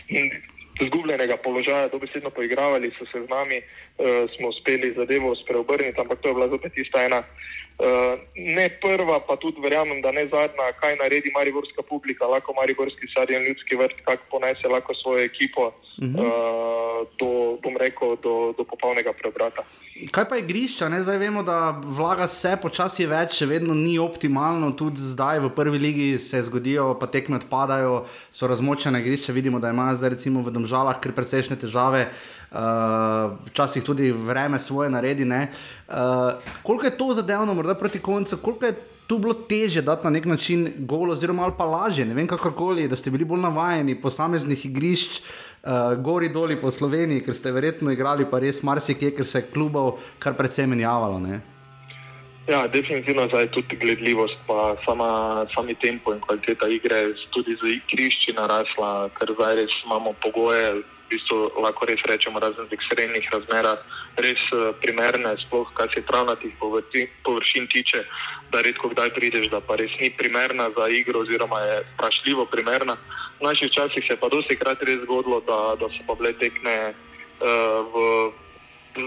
izgubljenega 0.79 1.37
položaja, 1.37 1.87
dobesedno 1.87 2.29
poigravali 2.29 2.91
so 2.97 3.05
se 3.05 3.21
z 3.25 3.29
nami, 3.29 3.57
uh, 3.61 4.29
smo 4.35 4.49
uspeli 4.49 4.93
zadevo 4.97 5.35
spreobrniti, 5.35 6.01
ampak 6.01 6.19
to 6.21 6.27
je 6.27 6.33
bila 6.33 6.47
zopet 6.47 6.73
tista 6.73 7.03
ena. 7.05 7.23
Uh, 7.77 8.17
ne 8.33 8.69
prva, 8.81 9.19
pa 9.21 9.35
tudi 9.37 9.61
verjamem, 9.61 10.01
da 10.01 10.09
ne 10.11 10.23
zadnja, 10.25 10.71
kaj 10.81 10.95
naredi 10.97 11.29
mariborska 11.35 11.83
publika, 11.85 12.25
lahko 12.25 12.55
mariborski 12.57 13.05
stadion, 13.11 13.43
ljudski 13.45 13.77
vrt, 13.77 13.99
kako 14.05 14.23
ponese 14.31 14.67
lahko 14.67 14.95
svojo 14.95 15.21
ekipo 15.23 15.65
uh 15.67 15.73
-huh. 15.97 16.17
uh, 16.17 17.07
do, 17.19 17.59
bom 17.63 17.77
rekel, 17.77 18.17
do, 18.23 18.53
do 18.57 18.63
popolnega 18.63 19.13
preobrata. 19.13 19.61
Kaj 20.11 20.25
pa 20.29 20.37
igrišča? 20.37 20.89
Ne? 20.89 21.03
Zdaj 21.03 21.17
vemo, 21.17 21.43
da 21.43 21.81
vlaga 21.83 22.25
vse 22.25 22.57
počasi 22.61 23.05
več, 23.05 23.37
še 23.37 23.45
vedno 23.45 23.73
ni 23.73 23.99
optimalno, 23.99 24.71
tudi 24.71 25.01
zdaj 25.01 25.39
v 25.39 25.49
prvi 25.49 25.77
ligi 25.77 26.17
se 26.17 26.41
zgodijo, 26.41 26.97
pa 26.99 27.07
tekme 27.07 27.35
odpadajo, 27.35 28.05
so 28.31 28.47
razmočene 28.47 28.99
igrišča, 28.99 29.33
vidimo, 29.33 29.59
da 29.59 29.69
imajo 29.69 29.95
zdaj 29.95 30.09
recimo 30.09 30.41
v 30.41 30.51
domžalah 30.51 30.99
kar 30.99 31.11
precejšnje 31.11 31.55
težave. 31.55 32.01
Uh, 32.01 32.36
včasih 32.51 33.83
tudi 33.83 34.11
vreme 34.11 34.59
svoje 34.59 34.89
naredi. 34.89 35.23
Uh, 35.23 35.93
koliko 36.63 36.85
je 36.85 36.97
to 36.97 37.13
zadevno, 37.13 37.53
morda 37.53 37.75
proti 37.75 37.99
koncu, 37.99 38.37
koliko 38.37 38.65
je 38.65 38.73
tu 39.07 39.17
bilo 39.17 39.33
teže 39.33 39.81
dati 39.81 40.03
na 40.03 40.09
nek 40.09 40.25
način 40.25 40.73
golo, 40.77 41.13
oziroma 41.13 41.51
pa 41.57 41.65
lažje, 41.65 42.05
ne 42.05 42.13
vem 42.13 42.27
kakorkoli, 42.27 42.87
da 42.87 42.95
ste 42.95 43.11
bili 43.11 43.25
bolj 43.25 43.39
navajeni 43.39 44.01
posameznih 44.01 44.65
igrišč, 44.65 45.19
uh, 45.19 45.69
gori 46.03 46.29
doli 46.29 46.61
po 46.61 46.71
Sloveniji, 46.71 47.23
ker 47.23 47.35
ste 47.35 47.51
verjetno 47.51 47.91
igrali 47.91 48.25
pa 48.31 48.39
res 48.39 48.63
marsikje, 48.63 49.15
ker 49.15 49.27
se 49.27 49.39
je 49.39 49.51
klubov 49.53 49.99
kar 50.19 50.35
precej 50.35 50.67
menjavalo. 50.67 51.19
Ne? 51.19 51.41
Ja, 52.47 52.67
definitivno 52.67 53.21
je 53.21 53.47
tudi 53.51 53.75
gledljivost, 53.75 54.35
pa 54.47 54.75
sama, 54.85 55.45
sami 55.55 55.75
tempo 55.75 56.13
in 56.13 56.19
kvaliteta 56.19 56.67
igre, 56.67 57.11
tudi 57.29 57.57
z 57.59 57.75
igrišči 57.75 58.33
narasla, 58.33 59.09
ker 59.19 59.33
zdaj 59.35 59.55
res 59.55 59.75
imamo 59.85 60.13
pogoje 60.23 60.83
v 61.07 61.15
bistvu 61.15 61.55
lahko 61.63 61.87
res 61.87 62.03
rečemo, 62.03 62.35
razen 62.39 62.67
v 62.67 62.75
ekstremnih 62.75 63.23
razmerah, 63.31 63.79
res 64.19 64.43
uh, 64.51 64.75
primerne, 64.83 65.31
sploh 65.47 65.71
kar 65.71 65.87
se 65.95 66.03
travnatih 66.03 66.51
površin 67.23 67.67
tiče, 67.71 68.03
da 68.51 68.59
redko 68.59 68.91
kdaj 68.91 69.15
prideš, 69.15 69.47
da 69.47 69.63
pa 69.63 69.79
res 69.79 69.91
ni 70.03 70.11
primerna 70.11 70.67
za 70.75 70.91
igro 70.91 71.23
oziroma 71.23 71.59
je 71.63 71.75
vprašljivo 71.95 72.45
primerna. 72.51 72.99
V 73.39 73.47
naših 73.47 73.71
časih 73.71 74.03
se 74.03 74.13
je 74.13 74.19
pa 74.19 74.27
dosti 74.27 74.59
krat 74.59 74.83
res 74.83 74.99
zgodilo, 75.07 75.39
da, 75.47 75.79
da 75.79 75.87
so 75.95 76.03
pa 76.03 76.19
bile 76.19 76.35
tekne 76.35 76.91
uh, 76.91 77.87
v, 77.87 77.95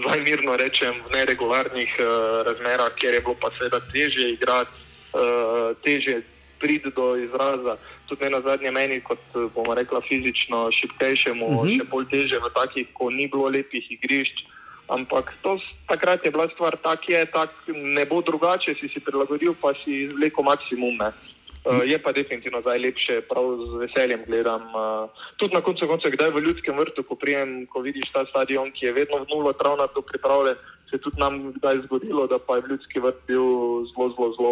zdaj 0.01 0.19
mirno 0.25 0.57
rečem, 0.57 0.97
v 1.05 1.13
neregularnih 1.13 1.91
uh, 2.01 2.41
razmerah, 2.49 2.97
kjer 2.97 3.13
je 3.13 3.21
bilo 3.21 3.37
pa 3.37 3.53
seveda 3.59 3.77
teže 3.93 4.33
igrati, 4.33 4.73
uh, 5.13 5.77
teže 5.85 6.25
priti 6.57 6.89
do 6.93 7.17
izraza 7.17 7.77
tudi 8.11 8.27
na 8.29 8.41
zadnje 8.43 8.71
meni, 8.75 8.99
kot 8.99 9.23
bomo 9.55 9.75
rekla, 9.75 10.03
fizično 10.03 10.67
šipkejšemu, 10.75 11.45
uh 11.47 11.51
mhm. 11.51 11.59
-huh. 11.63 11.77
še 11.79 11.89
bolj 11.91 12.05
teže 12.11 12.37
v 12.43 12.51
takih, 12.59 12.87
ko 12.93 13.09
ni 13.09 13.27
bilo 13.31 13.47
lepih 13.47 13.91
igrišč. 13.95 14.51
Ampak 14.91 15.31
to, 15.39 15.55
takrat 15.87 16.25
je 16.25 16.31
bila 16.31 16.51
stvar 16.51 16.75
tako, 16.75 17.15
tak, 17.31 17.49
ne 17.71 18.03
bo 18.05 18.19
drugače, 18.21 18.75
si 18.75 18.91
si 18.91 18.99
prilagodil, 18.99 19.55
pa 19.55 19.71
si 19.73 20.11
izvlekel 20.11 20.43
maksimum. 20.43 20.99
Uh, 20.99 21.85
je 21.85 21.97
pa 22.01 22.11
definitivno 22.11 22.59
zdaj 22.61 22.79
lepše, 22.79 23.21
prav 23.29 23.45
z 23.69 23.73
veseljem 23.85 24.25
gledam. 24.27 24.61
Uh, 24.75 25.07
tudi 25.37 25.53
na 25.53 25.61
koncu 25.61 25.87
konca, 25.87 26.09
kdaj 26.09 26.33
v 26.33 26.43
ljudskem 26.43 26.75
vrtu, 26.75 27.03
ko 27.07 27.15
prijem, 27.15 27.69
ko 27.71 27.79
vidiš 27.85 28.11
ta 28.11 28.25
stadion, 28.25 28.71
ki 28.73 28.85
je 28.85 28.93
vedno 28.93 29.21
v 29.23 29.29
nulo 29.29 29.53
travnato 29.53 30.01
pripravljen, 30.01 30.57
se 30.91 30.99
je 30.99 31.05
tudi 31.07 31.19
nam 31.19 31.53
kdaj 31.55 31.77
zgodilo, 31.87 32.27
da 32.27 32.39
pa 32.47 32.55
je 32.55 32.63
ljudski 32.69 32.99
vrt 32.99 33.23
bil 33.27 33.45
zelo, 33.91 34.07
zelo, 34.15 34.27
zelo 34.35 34.51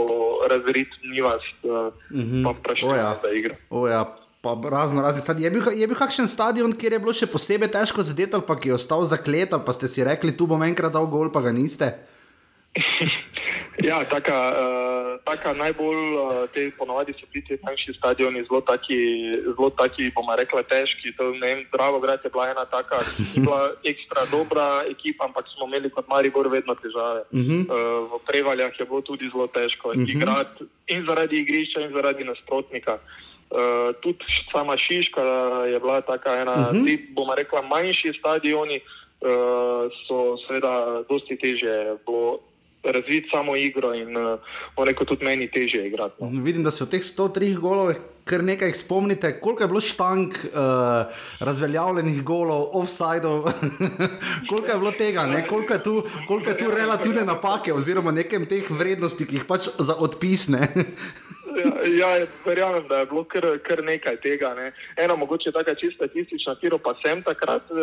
razrit, 0.52 0.88
ni 1.04 1.22
vas, 1.22 1.44
uh, 1.64 1.94
mm 2.12 2.24
-hmm. 2.24 2.44
pa 2.44 2.50
vprašanje, 2.60 2.96
ja. 2.96 3.20
da 3.24 3.30
igra. 3.32 3.56
Ja. 3.92 4.16
Pa 4.42 4.58
razno 4.70 5.02
razni 5.02 5.22
stadioni. 5.22 5.46
Je 5.46 5.62
bil, 5.62 5.80
je 5.80 5.88
bil 5.88 5.98
kakšen 5.98 6.28
stadion, 6.28 6.72
kjer 6.72 6.94
je 6.94 7.00
bilo 7.00 7.14
še 7.14 7.28
posebej 7.28 7.72
težko 7.72 8.04
zadeti, 8.04 8.36
ali 8.36 8.44
pa 8.48 8.56
ki 8.56 8.70
je 8.70 8.74
ostal 8.74 9.04
zaklet, 9.04 9.54
ali 9.54 9.64
pa 9.66 9.74
ste 9.74 9.88
si 9.88 10.04
rekli, 10.04 10.38
tu 10.38 10.48
bom 10.48 10.64
enkrat 10.64 10.94
dal 10.94 11.08
gol, 11.08 11.32
pa 11.32 11.42
ga 11.42 11.52
niste? 11.52 11.92
ja, 13.90 14.04
taka, 14.06 14.38
uh, 14.54 15.18
taka 15.26 15.54
najbolj, 15.54 15.98
uh, 16.14 16.46
te 16.54 16.70
ponovadi 16.78 17.14
so 17.18 17.26
ti 17.34 17.42
manjši 17.64 17.94
stadioni 17.98 18.44
zelo 18.46 18.62
taki, 18.62 19.00
zelo 19.44 19.70
taki, 19.70 20.12
bomo 20.16 20.36
rekla, 20.38 20.64
težki. 20.64 21.14
To, 21.18 21.32
ne 21.34 21.48
vem, 21.48 21.66
Drago 21.74 22.00
grad 22.00 22.22
je 22.24 22.30
bila 22.30 22.50
ena 22.52 22.66
taka, 22.66 23.02
ki 23.16 23.26
je 23.40 23.42
bila 23.42 23.74
ekstra 23.84 24.26
dobra 24.32 24.84
ekipa, 24.90 25.26
ampak 25.26 25.50
smo 25.50 25.66
imeli 25.66 25.90
kot 25.90 26.08
Maribor 26.08 26.48
vedno 26.48 26.76
težave. 26.76 27.26
Uh 27.32 27.40
-huh. 27.40 27.62
uh, 27.66 28.12
v 28.12 28.22
Prevaljah 28.28 28.80
je 28.80 28.86
bilo 28.86 29.02
tudi 29.02 29.30
zelo 29.32 29.48
težko 29.48 29.90
uh 29.90 29.96
mhm. 29.96 30.04
-huh. 30.06 30.16
igrati 30.16 30.64
in 30.88 31.06
zaradi 31.08 31.40
igrišča 31.40 31.82
in 31.82 31.94
zaradi 31.94 32.24
nasprotnika. 32.24 32.98
Uh, 33.50 33.96
tudi 34.02 34.26
sama 34.54 34.78
Šiška 34.78 35.22
je 35.74 35.80
bila 35.80 36.02
taka 36.02 36.42
ena, 36.42 36.54
uh 36.54 36.76
-huh. 36.76 36.86
ti 36.86 37.10
bomo 37.16 37.36
rekla, 37.36 37.62
manjši 37.62 38.14
stadioni. 38.20 38.80
Uh, 39.20 39.92
so 40.08 40.38
seveda 40.48 41.04
dosti 41.10 41.36
teže 41.36 42.00
bilo 42.08 42.40
razviti 42.84 43.30
samo 43.32 43.56
igro 43.56 43.94
in 43.94 44.18
uh, 44.18 44.40
rekel, 44.86 45.06
tudi 45.06 45.26
meni 45.26 45.52
teže 45.52 45.88
igrati. 45.88 46.24
No. 46.24 46.44
Vidim, 46.44 46.64
da 46.64 46.72
se 46.72 46.84
v 46.84 46.90
teh 46.90 47.04
103 47.04 47.58
golovih 47.60 48.00
kar 48.30 48.44
nekaj 48.44 48.74
spomnite, 48.74 49.40
koliko 49.40 49.64
je 49.64 49.68
bilo 49.68 49.82
štank, 49.82 50.36
uh, 50.46 50.60
razveljavljenih 51.40 52.22
golov, 52.24 52.70
offsajdov, 52.78 53.48
koliko 54.50 54.72
je 54.72 54.78
bilo 54.78 54.92
tega, 54.92 55.26
koliko 55.50 55.74
je, 55.74 55.84
tu, 55.84 56.04
koliko 56.28 56.50
je 56.50 56.58
tu 56.58 56.72
relativne 56.72 57.26
napake 57.26 57.74
oziroma 57.74 58.12
nekem 58.12 58.46
teh 58.46 58.70
vrednosti, 58.70 59.26
ki 59.26 59.42
jih 59.42 59.48
pač 59.50 59.72
za 59.80 59.98
odpisne. 59.98 60.68
Ja, 62.00 62.18
ja, 62.18 62.26
verjamem, 62.45 62.88
da 62.88 63.00
je 63.00 63.06
bilo 63.06 63.24
kar, 63.24 63.45
kar 63.64 63.84
nekaj 63.84 64.18
tega. 64.22 64.54
Ne. 64.56 64.72
Eno 64.97 65.16
mogoče 65.16 65.52
tako 65.52 65.76
čisto 65.76 65.95
statistično, 65.95 66.56
kjer 66.62 66.78
pa 66.84 66.93
sem 67.06 67.24
takrat 67.24 67.72
uh, 67.72 67.80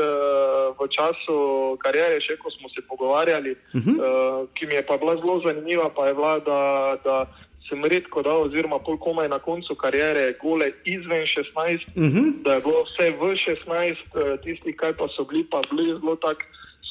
v 0.79 0.89
času 0.97 1.39
karijere, 1.83 2.21
še 2.21 2.37
ko 2.41 2.51
smo 2.51 2.69
se 2.69 2.85
pogovarjali, 2.89 3.57
uh 3.75 3.81
-huh. 3.81 3.97
uh, 3.97 4.49
ki 4.55 4.67
mi 4.67 4.75
je 4.75 4.87
pa 4.87 4.97
bila 4.97 5.17
zelo 5.17 5.41
zanimiva, 5.47 5.91
pa 5.97 6.07
je 6.07 6.15
bila, 6.15 6.39
da, 6.39 6.61
da 7.05 7.17
sem 7.69 7.85
redko 7.85 8.23
dal, 8.23 8.43
oziroma 8.47 8.79
pol 8.79 8.99
komaj 8.99 9.29
na 9.29 9.39
koncu 9.39 9.75
karijere, 9.75 10.35
gole 10.43 10.71
izven 10.85 11.27
16, 11.27 11.87
uh 11.97 12.05
-huh. 12.05 12.43
da 12.45 12.55
je 12.55 12.61
bilo 12.61 12.85
vse 12.85 13.11
v 13.11 13.23
16, 13.47 13.97
uh, 14.15 14.41
tisti, 14.43 14.77
kaj 14.77 14.93
pa 14.93 15.09
so 15.17 15.25
bili, 15.25 15.47
pa 15.51 15.61
bili 15.71 15.91
zelo 16.01 16.17
tako 16.17 16.45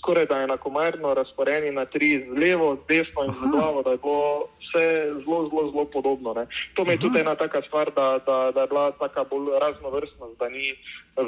skoraj 0.05 0.25
da 0.25 0.41
enakomerno 0.41 1.13
razporejeni 1.13 1.71
na 1.71 1.85
tri, 1.85 2.25
z 2.29 2.39
levo, 2.41 2.75
z 2.75 2.87
desno 2.87 3.25
in 3.25 3.33
z 3.33 3.49
glavo, 3.51 3.81
da 3.81 3.91
je 3.91 3.97
bilo 3.97 4.45
vse 4.61 4.85
zelo, 5.25 5.39
zelo, 5.49 5.63
zelo 5.71 5.85
podobno. 5.85 6.33
Ne. 6.33 6.45
To 6.75 6.85
mi 6.85 6.91
je 6.91 6.97
tudi 6.97 7.19
ena 7.19 7.35
taka 7.35 7.61
stvar, 7.67 7.89
da, 7.95 8.19
da, 8.25 8.51
da 8.51 8.61
je 8.61 8.67
bila 8.67 8.91
tako 8.91 9.25
bolj 9.31 9.57
raznovrstna, 9.61 10.25
da 10.39 10.49
ni 10.49 10.77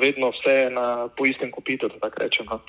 vedno 0.01 0.30
vse 0.30 0.69
na, 0.69 1.07
po 1.17 1.25
istem 1.25 1.51
kopitu, 1.51 1.88
da 1.88 1.99
tako 1.99 2.21
rečem. 2.21 2.45
No. 2.45 2.59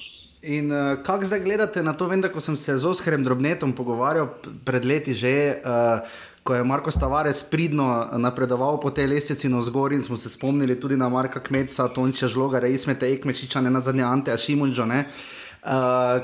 In 0.43 0.73
uh, 0.73 1.03
kako 1.03 1.25
zdaj 1.25 1.41
gledate 1.41 1.83
na 1.83 1.93
to? 1.93 2.07
Vem, 2.07 2.21
da 2.21 2.41
sem 2.41 2.57
se 2.57 2.79
z 2.79 2.87
Oskarjem 2.87 3.25
Drobnetom 3.25 3.73
pogovarjal 3.73 4.29
pred 4.65 4.85
leti 4.85 5.15
že. 5.15 5.61
Uh, 5.65 6.09
Ko 6.49 6.55
je 6.55 6.65
Marko 6.65 6.89
Stavares 6.91 7.43
pridno 7.45 8.09
napredoval 8.17 8.81
po 8.81 8.89
tej 8.89 9.07
lestvici 9.07 9.49
na 9.53 9.59
vzgor, 9.61 9.93
in 9.93 10.01
smo 10.01 10.17
se 10.17 10.31
spomnili 10.33 10.81
tudi 10.81 10.97
na 10.97 11.09
Marka 11.09 11.43
Kmetca, 11.45 11.89
Tonča 11.93 12.29
Žloga, 12.29 12.59
Reismete, 12.59 13.05
Ekmečiča, 13.13 13.61
ne 13.61 13.71
na 13.71 13.81
zadnje 13.85 14.03
Ante, 14.03 14.37
Šimunžo, 14.37 14.89
uh, 14.89 15.05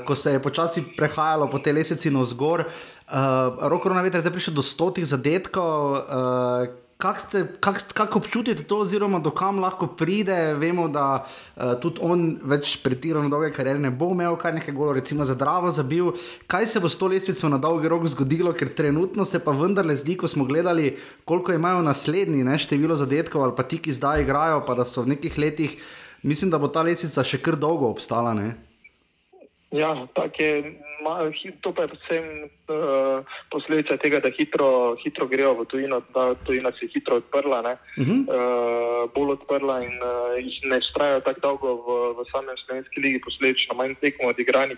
ko 0.05 0.15
se 0.15 0.31
je 0.31 0.39
počasi 0.39 0.83
prehajalo 0.97 1.49
po 1.51 1.59
tej 1.59 1.73
lestvici 1.73 2.11
na 2.11 2.23
vzgor. 2.23 2.65
Uh, 3.05 3.61
Roko 3.69 3.93
na 3.93 4.01
veter 4.01 4.21
zdaj 4.21 4.33
prišel 4.33 4.53
do 4.57 4.65
stotih 4.65 5.05
zadetkov. 5.05 6.01
Uh, 6.09 6.85
Kako 6.95 7.43
kak, 7.59 7.91
kak 7.91 8.15
občutite 8.15 8.63
to, 8.63 8.79
oziroma 8.79 9.19
do 9.19 9.27
kam 9.35 9.59
lahko 9.59 9.87
pride? 9.99 10.55
Vemo, 10.55 10.87
da 10.87 11.27
uh, 11.27 11.75
tudi 11.75 11.99
on 11.99 12.39
več 12.39 12.77
pretirano 12.79 13.27
dolge 13.27 13.49
kariere 13.51 13.81
ne 13.83 13.91
bo 13.91 14.13
imel, 14.15 14.37
kar 14.39 14.55
nekaj 14.55 14.71
golo, 14.71 14.93
recimo 14.95 15.27
za 15.27 15.35
Dravo 15.35 15.67
zabil. 15.75 16.13
Kaj 16.47 16.69
se 16.71 16.79
bo 16.79 16.87
s 16.87 16.95
to 16.95 17.11
lestvico 17.11 17.51
na 17.51 17.59
dolgi 17.59 17.91
rok 17.91 18.07
zgodilo, 18.07 18.55
ker 18.55 18.71
trenutno 18.71 19.27
se 19.27 19.43
pa 19.43 19.51
vendarle 19.51 19.91
zdi, 19.99 20.15
ko 20.15 20.31
smo 20.31 20.47
gledali, 20.47 20.93
koliko 21.27 21.51
imajo 21.51 21.83
naslednji 21.83 22.47
ne, 22.47 22.55
število 22.55 22.95
zadetkov 22.95 23.43
ali 23.43 23.57
pa 23.59 23.67
ti, 23.67 23.81
ki 23.83 23.91
zdaj 23.91 24.23
igrajo, 24.23 24.63
pa 24.63 24.79
da 24.79 24.87
so 24.87 25.03
v 25.03 25.17
nekih 25.17 25.35
letih, 25.35 25.75
mislim, 26.23 26.47
da 26.47 26.63
bo 26.63 26.71
ta 26.71 26.79
lestvica 26.79 27.27
še 27.27 27.43
kar 27.43 27.59
dolgo 27.59 27.91
obstala. 27.91 28.31
Ne? 28.31 28.55
Ja, 29.71 30.07
tako 30.13 30.43
je 30.43 30.73
to 31.61 31.73
pa 31.73 31.81
je 31.81 31.87
predvsem 31.87 32.25
uh, 32.43 33.25
posledica 33.51 33.97
tega, 33.97 34.19
da 34.19 34.29
hitro, 34.29 34.95
hitro 35.03 35.27
grejo 35.27 35.53
v 35.53 35.65
tujino, 35.65 36.01
da 36.13 36.33
tujina 36.45 36.71
se 36.71 36.85
je 36.85 36.89
hitro 36.93 37.15
odprla, 37.15 37.59
uh 37.61 38.07
-huh. 38.07 38.19
uh, 38.25 39.11
bolj 39.13 39.31
odprla 39.31 39.83
in 39.83 39.95
uh, 40.01 40.37
jih 40.37 40.59
ne 40.63 40.81
strajajo 40.81 41.19
tako 41.19 41.39
dolgo 41.39 41.69
v, 41.85 41.87
v 42.17 42.25
samem 42.31 42.57
slovenski 42.65 43.01
ligi, 43.01 43.21
posledično 43.21 43.75
manj 43.75 43.95
tekmo 44.01 44.29
odigranih 44.29 44.77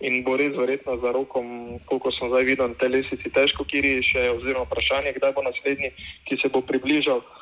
in 0.00 0.24
bo 0.24 0.36
res 0.36 0.56
verjetno 0.56 0.96
za 0.96 1.12
rokom, 1.12 1.78
koliko 1.86 2.12
smo 2.12 2.28
zdaj 2.28 2.44
videli 2.44 2.68
na 2.68 2.74
tej 2.74 2.88
lesici, 2.88 3.30
težko, 3.30 3.64
kjer 3.64 3.84
je 3.84 4.02
še, 4.02 4.30
oziroma 4.30 4.64
vprašanje, 4.64 5.12
kdaj 5.16 5.32
bo 5.32 5.42
naslednji, 5.42 5.90
ki 6.26 6.36
se 6.42 6.48
bo 6.48 6.60
približal. 6.60 7.18
Uh, 7.18 7.41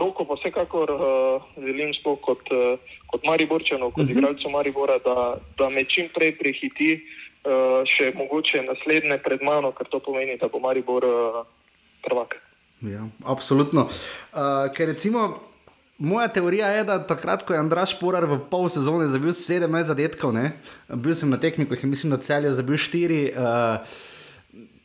roko 0.00 0.24
pa 0.28 0.34
vsekakor 0.34 0.90
uh, 0.90 1.42
želim 1.58 1.94
sploh 1.94 2.18
kot, 2.20 2.42
uh, 2.50 2.78
kot 3.06 3.26
Mariborčanov, 3.26 3.92
kot 3.94 4.04
uh 4.04 4.08
-huh. 4.08 4.18
igralcev 4.18 4.50
Maribora, 4.50 4.98
da, 4.98 5.36
da 5.58 5.68
me 5.68 5.84
čim 5.84 6.08
prej 6.14 6.38
prehiti 6.38 6.90
uh, 6.94 7.24
uh, 7.44 7.82
še 7.88 8.12
mogoče 8.16 8.64
naslednje 8.66 9.18
pred 9.24 9.44
mano, 9.44 9.72
ker 9.76 9.88
to 9.90 10.00
pomeni, 10.04 10.36
da 10.40 10.48
bo 10.52 10.60
Maribor 10.62 11.06
uh, 11.06 11.42
prvak. 12.04 12.38
Ja, 12.84 13.06
absolutno. 13.24 13.88
Uh, 14.32 14.70
ker 14.76 14.92
recimo. 14.92 15.50
Moja 15.94 16.26
teorija 16.26 16.72
je, 16.74 16.80
da 16.88 16.96
takrat, 17.06 17.44
ko 17.46 17.54
je 17.54 17.60
Andraš 17.62 17.92
Porar 18.00 18.24
v 18.26 18.40
pol 18.50 18.66
sezone 18.66 19.06
zabil 19.06 19.30
17 19.30 19.70
zadetkov, 19.86 20.32
ne? 20.34 20.56
bil 20.90 21.14
sem 21.14 21.30
na 21.30 21.38
tehniku, 21.38 21.78
je 21.78 21.86
mislim, 21.86 22.10
da 22.10 22.18
celje 22.18 22.50
zabil 22.50 22.74
4. 22.74 23.20
Uh, 23.30 24.02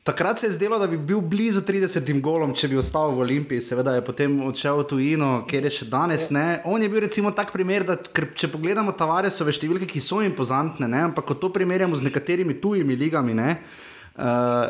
Takrat 0.03 0.39
se 0.39 0.47
je 0.47 0.53
zdelo, 0.53 0.79
da 0.79 0.87
bi 0.87 0.97
bil 0.97 1.19
blizu 1.21 1.61
30 1.61 2.21
golom, 2.21 2.53
če 2.55 2.69
bi 2.71 2.77
ostal 2.79 3.11
v 3.11 3.19
Olimpiji, 3.25 3.61
seveda 3.61 3.97
je 3.97 4.03
potem 4.05 4.37
odšel 4.47 4.79
v 4.79 4.85
tujino, 4.87 5.31
kjer 5.49 5.67
je 5.67 5.73
še 5.75 5.87
danes. 5.91 6.29
Ne. 6.31 6.61
On 6.65 6.81
je 6.81 6.87
bil 6.89 7.03
recimo 7.03 7.33
tak 7.35 7.51
primer, 7.51 7.83
da 7.83 7.97
če 7.99 8.47
pogledamo 8.47 8.95
Tavaresove 8.95 9.51
številke, 9.51 9.89
ki 9.91 10.01
so 10.01 10.21
impozantne, 10.23 10.87
ne, 10.87 11.03
ampak 11.11 11.27
ko 11.27 11.35
to 11.35 11.51
primerjamo 11.51 11.99
z 11.99 12.07
nekaterimi 12.07 12.55
tujimi 12.63 12.95
ligami. 12.95 13.35
Ne, 13.35 13.59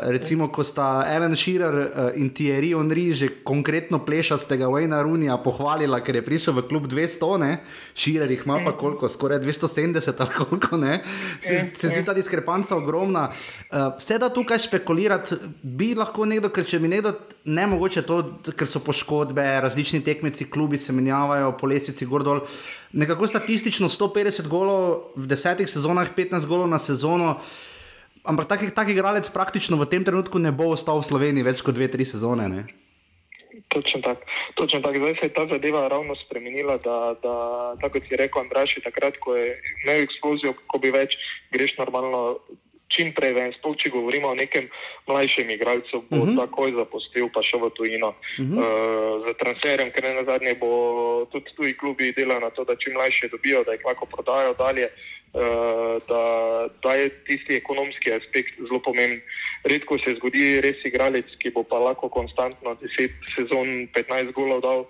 recimo, 0.02 0.46
ko 0.48 0.62
sta 0.62 1.02
Alan 1.02 1.34
Shearer 1.34 1.74
uh, 1.74 1.88
in 2.14 2.30
Thierry 2.30 2.70
Henry 2.70 3.10
že 3.12 3.42
konkretno 3.42 3.98
plešastega 3.98 4.70
Wayna 4.70 5.02
Runija 5.02 5.34
pohvalila, 5.42 5.98
ker 6.00 6.20
je 6.20 6.22
prišel 6.22 6.54
v 6.54 6.66
klub 6.70 6.86
200, 6.86 7.38
ne? 7.42 7.58
Shearer 7.94 8.30
jih 8.30 8.44
ima 8.46 8.60
pa 8.62 8.76
koliko, 8.78 9.08
skoraj 9.08 9.42
270 9.42 10.22
ali 10.22 10.34
koliko, 10.38 10.76
ne? 10.76 11.00
Se, 11.40 11.72
se 11.74 11.90
zdi 11.90 12.04
ta 12.06 12.14
diskrepanca 12.14 12.76
ogromna. 12.76 13.30
Uh, 13.70 13.96
vse 13.98 14.20
da 14.22 14.30
tukaj 14.30 14.62
špekulirati, 14.66 15.40
bi 15.62 15.94
lahko 15.98 16.28
nekdo, 16.30 16.52
ker 16.54 16.62
če 16.62 16.78
mi 16.78 16.92
nekdo, 16.92 17.16
ne 17.50 17.66
mogoče 17.66 18.04
to, 18.06 18.20
ker 18.54 18.70
so 18.70 18.82
poškodbe, 18.84 19.42
različni 19.66 20.04
tekmeci, 20.06 20.46
klubi 20.46 20.78
se 20.78 20.94
menjavajo, 20.94 21.56
po 21.58 21.66
lesici 21.66 22.06
gor 22.06 22.22
dol. 22.22 22.44
Nekako 22.92 23.26
statistično 23.26 23.88
150 23.90 24.46
golov 24.50 25.14
v 25.18 25.26
desetih 25.30 25.66
sezonah, 25.70 26.06
15 26.14 26.46
golov 26.46 26.70
na 26.70 26.78
sezono. 26.78 27.40
Ampak 28.24 28.46
tak, 28.48 28.60
tak 28.76 28.88
igralec 28.92 29.24
praktično 29.32 29.80
v 29.80 29.88
tem 29.88 30.04
trenutku 30.04 30.36
ne 30.36 30.52
bo 30.52 30.76
ostal 30.76 31.00
v 31.00 31.08
Sloveniji 31.08 31.46
več 31.46 31.64
kot 31.64 31.72
dve, 31.72 31.88
tri 31.88 32.04
sezone. 32.04 32.48
Ne? 32.52 32.62
Točno 33.68 34.00
tako. 34.04 34.22
Točno 34.54 34.80
tak. 34.80 34.96
Zdaj 34.96 35.14
se 35.16 35.26
je 35.26 35.32
ta 35.32 35.46
zadeva 35.48 35.88
ravno 35.88 36.16
spremenila, 36.16 36.76
da, 36.76 37.16
da 37.22 37.34
tako 37.80 37.96
kot 37.96 38.08
si 38.08 38.16
rekel, 38.16 38.42
Andraš, 38.42 38.76
takrat, 38.84 39.16
ko 39.20 39.36
je 39.36 39.56
imel 39.84 40.04
eksplozijo, 40.04 40.52
ko 40.66 40.78
bi 40.78 40.92
več 40.92 41.16
greš 41.52 41.78
normalno. 41.78 42.40
Čim 42.90 43.12
prej, 43.14 43.36
ven, 43.36 43.52
sploh 43.54 43.76
če 43.78 43.92
govorimo 43.94 44.32
o 44.32 44.34
nekem 44.34 44.64
mlajšem 45.06 45.46
igralcu, 45.54 46.00
bo 46.10 46.16
uh 46.16 46.24
mhm. 46.26 46.32
-huh. 46.34 46.40
takoj 46.42 46.72
zapustil, 46.74 47.28
pa 47.30 47.38
šel 47.38 47.62
v 47.62 47.70
tujino 47.78 48.08
uh 48.08 48.16
-huh. 48.38 48.58
uh, 48.58 49.28
z 49.30 49.34
transferjem, 49.38 49.92
ker 49.94 50.10
na 50.10 50.24
zadnje 50.26 50.54
bo 50.58 50.70
tudi 51.30 51.54
tuji 51.54 51.76
klubi 51.78 52.10
delali 52.12 52.42
na 52.42 52.50
to, 52.50 52.64
da 52.64 52.74
čim 52.74 52.92
mlajše 52.98 53.28
dobijo, 53.28 53.62
da 53.64 53.72
jih 53.72 53.86
lahko 53.86 54.06
prodajo 54.06 54.54
dalje. 54.58 54.90
Uh, 54.90 55.09
da, 55.32 56.68
da 56.82 56.94
je 56.94 57.10
tisti 57.24 57.54
ekonomski 57.54 58.12
aspekt 58.12 58.58
zelo 58.58 58.80
pomemben. 58.82 59.20
Redko 59.64 59.98
se 59.98 60.16
zgodi 60.18 60.60
res 60.64 60.82
igralec, 60.84 61.28
ki 61.38 61.52
bo 61.54 61.62
pa 61.62 61.78
lahko 61.78 62.08
konstantno 62.08 62.74
10 62.80 63.14
sezon, 63.36 63.86
15 63.94 64.32
golov 64.34 64.62
dal. 64.64 64.84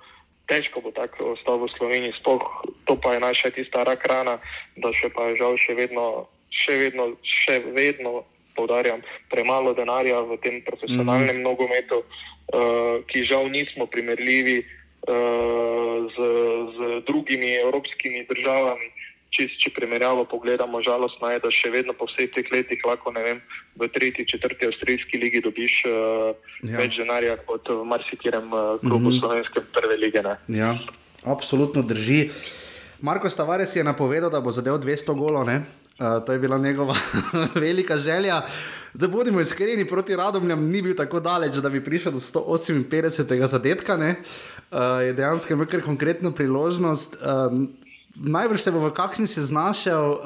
Težko 0.51 0.81
bo 0.83 0.91
tako 0.91 1.37
ostal 1.37 1.61
v 1.63 1.71
Sloveniji, 1.77 2.17
spoh, 2.19 2.43
to 2.89 2.97
pa 2.99 3.15
je 3.15 3.21
naša 3.23 3.51
tista 3.55 3.85
rak 3.87 4.03
rana, 4.11 4.41
da 4.83 4.91
še 4.91 5.13
pa 5.15 5.31
je 5.31 5.39
žal 5.39 5.55
še 5.55 5.77
vedno, 5.79 6.27
še 6.51 6.75
vedno, 6.81 7.15
še 7.23 7.61
vedno 7.71 8.25
poudarjam, 8.59 8.99
premalo 9.31 9.75
denarja 9.79 10.25
v 10.27 10.41
tem 10.43 10.59
profesionalnem 10.67 11.39
mm. 11.39 11.45
nogometu, 11.47 12.03
uh, 12.03 12.99
ki 13.07 13.23
žal 13.31 13.47
nismo 13.47 13.87
primerljivi 13.87 14.59
uh, 14.59 16.11
z, 16.11 16.17
z 16.75 16.79
drugimi 17.07 17.55
evropskimi 17.63 18.27
državami. 18.27 18.91
Uh, 19.31 19.51
če, 19.63 19.71
primerjavo 19.75 20.25
pogledamo, 20.27 20.83
žalostno 20.83 21.31
je, 21.31 21.41
da 21.43 21.51
še 21.55 21.71
vedno 21.71 21.95
po 21.97 22.09
vseh 22.11 22.31
teh 22.35 22.47
letih 22.53 22.83
lahko 22.87 23.13
vem, 23.15 23.41
v 23.79 23.89
tretji, 23.89 24.27
četrti 24.27 24.67
avstrijski 24.67 25.21
ligi 25.23 25.43
dobiš 25.45 25.85
uh, 25.87 26.35
ja. 26.67 26.79
več 26.81 26.99
denarja 26.99 27.37
kot 27.47 27.71
v 27.71 27.85
marsikirem 27.87 28.51
uh, 28.51 28.79
klubu 28.83 29.09
mm 29.09 29.13
-hmm. 29.13 29.21
slovenske 29.21 29.61
prve 29.73 29.97
lige. 29.97 30.23
Ja, 30.49 30.79
absolutno 31.25 31.83
drži. 31.83 32.31
Marko 33.01 33.31
Stavares 33.31 33.77
je 33.77 33.85
napovedal, 33.85 34.31
da 34.31 34.41
bo 34.41 34.51
zadev 34.53 34.83
200 34.83 35.15
golov. 35.17 35.47
Uh, 35.47 36.25
to 36.27 36.33
je 36.33 36.39
bila 36.39 36.59
njegova 36.59 36.97
velika 37.67 37.97
želja. 37.97 38.43
Zdaj 38.95 39.09
bodimo 39.09 39.41
iskreni, 39.41 39.85
proti 39.85 40.17
Radomljam 40.17 40.69
ni 40.69 40.83
bil 40.83 40.97
tako 40.97 41.21
daleč, 41.21 41.55
da 41.63 41.71
bi 41.71 41.85
prišel 41.85 42.13
do 42.13 42.19
158. 42.19 43.47
zadetka. 43.47 43.97
Uh, 43.97 45.07
je 45.07 45.13
dejansko 45.13 45.53
imel 45.53 45.67
kar 45.67 45.83
konkretno 45.83 46.33
priložnost. 46.33 47.17
Uh, 47.23 47.81
najbrž 48.17 48.61
se 48.61 48.71
bo 48.71 48.81
v 48.83 48.91
kakšni 48.91 49.27
se 49.27 49.45
znašel, 49.47 50.11
uh, 50.11 50.19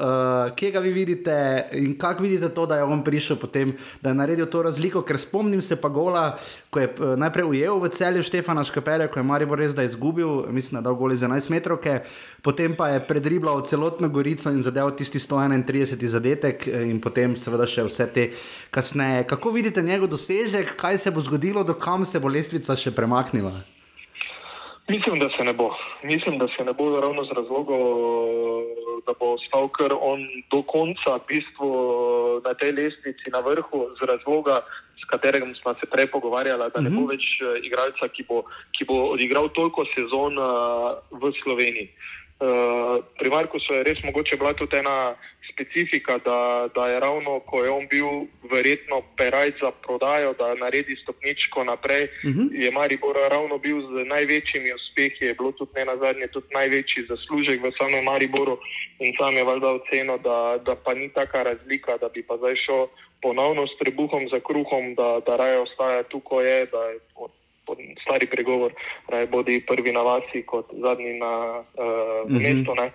kje 0.55 0.71
ga 0.71 0.79
vi 0.79 0.91
vidite 0.91 1.65
in 1.71 1.97
kako 1.97 2.23
vidite 2.23 2.49
to, 2.49 2.65
da 2.65 2.77
je 2.77 2.83
on 2.83 3.03
prišel 3.03 3.37
potem, 3.37 3.75
da 4.01 4.09
je 4.09 4.15
naredil 4.15 4.45
to 4.45 4.63
razliko. 4.63 5.01
Ker 5.01 5.17
spomnim 5.17 5.61
se 5.61 5.75
pa 5.75 5.89
gola, 5.89 6.37
ko 6.69 6.79
je 6.79 6.89
uh, 6.89 7.13
najprej 7.17 7.45
ujel 7.45 7.79
v 7.79 7.89
celju 7.89 8.23
Štefana 8.23 8.63
Škapelja, 8.63 9.07
ko 9.07 9.19
je 9.19 9.23
Maribor 9.23 9.59
res 9.59 9.75
da 9.75 9.83
izgubil, 9.83 10.49
mislim, 10.49 10.83
da 10.83 10.89
je 10.89 10.95
goli 10.95 11.17
za 11.17 11.27
11 11.27 11.51
metrov, 11.51 11.79
potem 12.41 12.75
pa 12.75 12.89
je 12.89 13.05
predriblal 13.07 13.61
celotno 13.65 14.09
gorico 14.09 14.49
in 14.49 14.63
zadeval 14.63 14.95
tisti 14.95 15.19
131 15.19 16.07
zadetek 16.07 16.67
eh, 16.67 16.89
in 16.89 17.01
potem 17.01 17.35
seveda 17.37 17.67
še 17.67 17.85
vse 17.85 18.07
te 18.13 18.29
kasneje. 18.71 19.27
Kako 19.29 19.51
vidite 19.51 19.81
njegov 19.81 20.09
dosežek, 20.09 20.75
kaj 20.77 20.97
se 20.97 21.11
bo 21.11 21.21
zgodilo, 21.21 21.63
do 21.63 21.73
kam 21.73 22.05
se 22.05 22.19
bo 22.19 22.27
lestvica 22.27 22.75
še 22.75 22.91
premaknila? 22.91 23.74
Mislim, 24.87 25.19
da 25.19 25.29
se 25.37 25.43
ne 25.43 25.53
bo. 25.53 25.69
Mislim, 26.03 26.37
da 26.37 26.47
se 26.47 26.63
ne 26.63 26.73
bo 26.73 26.99
ravno 27.01 27.23
z 27.23 27.31
razlogom, 27.37 27.77
da 29.07 29.13
bo 29.19 29.33
ostal 29.33 29.67
kar 29.67 29.93
on 29.99 30.19
do 30.51 30.61
konca, 30.61 31.17
v 31.17 31.25
bistvu 31.27 31.69
na 32.45 32.53
tej 32.53 32.71
lestvici 32.71 33.33
na 33.33 33.39
vrhu, 33.39 33.89
z 33.99 34.05
razloga, 34.05 34.61
s 35.01 35.03
katerim 35.09 35.55
smo 35.61 35.73
se 35.73 35.85
prej 35.85 36.07
pogovarjali, 36.07 36.69
da 36.75 36.81
ne 36.81 36.89
bo 36.89 37.01
mhm. 37.01 37.09
več 37.09 37.25
eh, 37.41 37.65
igralca, 37.65 38.07
ki 38.07 38.25
bo, 38.29 38.43
ki 38.77 38.85
bo 38.85 39.09
odigral 39.15 39.49
toliko 39.49 39.85
sezon 39.95 40.37
eh, 40.37 40.45
v 41.11 41.33
Sloveniji. 41.43 41.89
Uh, 42.35 42.99
pri 43.15 43.31
Marku 43.31 43.55
je 43.63 43.83
res 43.87 43.95
mogoče 44.03 44.35
bila 44.35 44.51
tudi 44.53 44.75
ena 44.75 45.15
specifika, 45.55 46.17
da, 46.17 46.67
da 46.75 46.87
je 46.87 46.99
ravno, 46.99 47.39
ko 47.39 47.63
je 47.63 47.69
on 47.69 47.87
bil 47.87 48.07
verjetno 48.53 49.01
peraj 49.17 49.51
za 49.61 49.71
prodajo, 49.71 50.33
da 50.33 50.55
naredi 50.55 50.95
stopničko 51.03 51.63
naprej, 51.63 52.03
uh 52.03 52.29
mhm. 52.29 52.39
-huh. 52.39 52.63
je 52.63 52.71
Maribor 52.71 53.15
ravno 53.31 53.57
bil 53.57 53.77
z 53.81 53.91
največjimi 54.13 54.69
uspehi, 54.79 55.25
je 55.25 55.33
bilo 55.33 55.51
tudi 55.51 55.71
ne 55.75 55.85
na 55.85 55.95
zadnje, 56.03 56.27
tudi 56.27 56.47
največji 56.53 57.07
zaslužek 57.11 57.57
v 57.63 57.71
samem 57.79 58.03
Mariboru 58.03 58.57
in 58.99 59.13
sam 59.19 59.33
je 59.35 59.43
valjda 59.43 59.69
oceno, 59.79 60.17
da, 60.17 60.37
da 60.65 60.75
pa 60.75 60.93
ni 60.93 61.09
taka 61.09 61.43
razlika, 61.43 61.97
da 61.97 62.09
bi 62.09 62.23
pa 62.23 62.37
zdaj 62.37 62.55
šel 62.55 62.87
ponovno 63.21 63.67
s 63.67 63.73
trebuhom 63.81 64.23
za 64.33 64.39
kruhom, 64.39 64.95
da, 64.95 65.19
da 65.27 65.37
raje 65.37 65.57
ostaja 65.59 66.03
tu, 66.03 66.19
ko 66.19 66.41
je, 66.41 66.65
da 66.65 66.81
je 66.89 66.99
stari 68.01 68.25
pregovor, 68.27 68.71
raje 69.07 69.27
bodi 69.27 69.63
prvi 69.67 69.91
na 69.91 70.01
vasi 70.01 70.43
kot 70.45 70.65
zadnji 70.83 71.13
na 71.19 71.33
uh, 71.59 72.31
mestu. 72.31 72.71
Uh 72.71 72.77
-huh. 72.77 72.89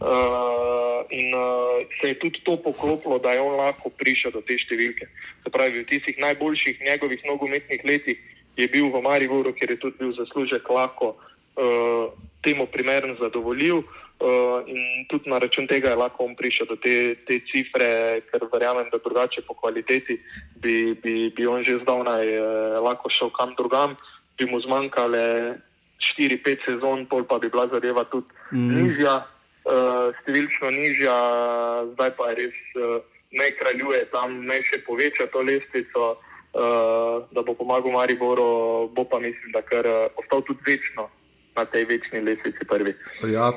Uh, 0.00 1.04
in 1.12 1.34
uh, 1.34 1.84
se 2.00 2.08
je 2.08 2.18
tudi 2.18 2.40
to 2.40 2.56
poklopilo, 2.56 3.18
da 3.18 3.32
je 3.32 3.40
on 3.40 3.56
lahko 3.56 3.90
prišel 3.92 4.32
do 4.32 4.40
te 4.40 4.56
številke. 4.56 5.04
Se 5.44 5.52
pravi, 5.52 5.82
v 5.84 5.88
tistih 5.92 6.16
najboljših 6.16 6.80
njegovih 6.80 7.20
nogometnih 7.28 7.84
letih 7.84 8.16
je 8.56 8.68
bil 8.72 8.88
v 8.88 9.02
Mariboru, 9.04 9.52
kjer 9.52 9.76
je 9.76 9.82
tudi 9.82 10.00
bil 10.00 10.14
zaslužek 10.16 10.64
lahko 10.72 11.20
uh, 11.20 12.16
temu 12.40 12.64
primern 12.72 13.12
zadovoljiv. 13.20 13.84
Uh, 14.20 14.64
in 14.68 15.04
tudi 15.08 15.28
na 15.28 15.36
račun 15.40 15.68
tega 15.68 15.92
je 15.92 16.00
lahko 16.00 16.24
on 16.24 16.32
prišel 16.36 16.68
do 16.68 16.76
te, 16.80 17.20
te 17.28 17.40
cifre, 17.48 18.20
ker 18.32 18.44
verjamem, 18.52 18.88
da 18.92 19.00
drugače 19.00 19.44
po 19.44 19.52
kvaliteti 19.56 20.16
bi, 20.60 20.96
bi, 20.96 21.28
bi 21.28 21.44
on 21.44 21.60
že 21.60 21.80
zdavnaj 21.84 22.24
uh, 22.24 22.80
lahko 22.84 23.12
šel 23.12 23.28
kam 23.36 23.52
drugam, 23.52 23.96
bi 24.40 24.48
mu 24.48 24.60
zmanjkale 24.64 25.60
4-5 26.16 26.64
sezon, 26.64 27.04
pol 27.04 27.28
pa 27.28 27.36
bi 27.36 27.52
bila 27.52 27.68
zadeva 27.68 28.04
tudi 28.08 28.32
mm. 28.56 28.72
nižja 28.80 29.14
uh, 29.64 30.10
številčno 30.22 30.72
nižja, 30.74 31.16
zdaj 31.94 32.10
pa 32.18 32.32
res 32.38 32.56
uh, 32.78 33.00
ne 33.30 33.48
kraljuje 33.60 34.04
tam, 34.14 34.42
ne 34.46 34.58
še 34.66 34.82
poveča 34.86 35.28
to 35.32 35.44
lestvico, 35.46 36.16
uh, 36.16 37.22
da 37.30 37.44
bo 37.46 37.54
pomagal 37.54 37.94
Mariboru, 37.94 38.90
bo 38.94 39.06
pa 39.06 39.22
mislim, 39.22 39.54
da 39.54 39.62
kar 39.62 39.86
uh, 39.86 40.06
ostal 40.18 40.42
tudi 40.46 40.64
večno 40.66 41.10
na 41.56 41.64
tej 41.64 41.84
večni 41.84 42.20
lestvici 42.20 42.64
prvi. 42.64 42.94
Ja. 43.26 43.52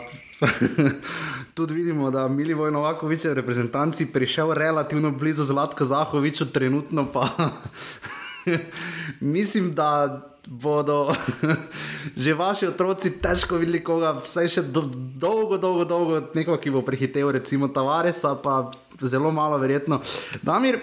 Tudi 1.56 1.74
vidimo, 1.74 2.12
da 2.12 2.26
je 2.26 2.30
Mili 2.30 2.54
Vojnovakovič 2.54 3.26
v 3.30 3.34
reprezentanci 3.38 4.10
prišel 4.14 4.54
relativno 4.58 5.12
blizu 5.12 5.44
Zlatka 5.46 5.86
Zahoviča, 5.86 6.50
trenutno 6.50 7.06
pa 7.14 7.30
mislim, 9.36 9.74
da 9.76 10.22
bodo 10.48 11.16
že 12.24 12.34
vaši 12.34 12.68
otroci 12.68 13.12
težko 13.22 13.58
videli 13.62 13.84
koga, 13.84 14.18
vsaj 14.24 14.50
še 14.52 14.66
do, 14.68 14.84
dolgo, 14.92 15.58
dolgo, 15.58 15.88
dolgo, 15.88 16.20
nekoga, 16.36 16.60
ki 16.60 16.74
bo 16.74 16.84
prehitev, 16.84 17.32
recimo 17.32 17.72
Tavaresa, 17.72 18.36
pa 18.44 18.72
zelo 19.00 19.32
malo 19.32 19.58
verjetno. 19.58 20.02
Damir, 20.44 20.82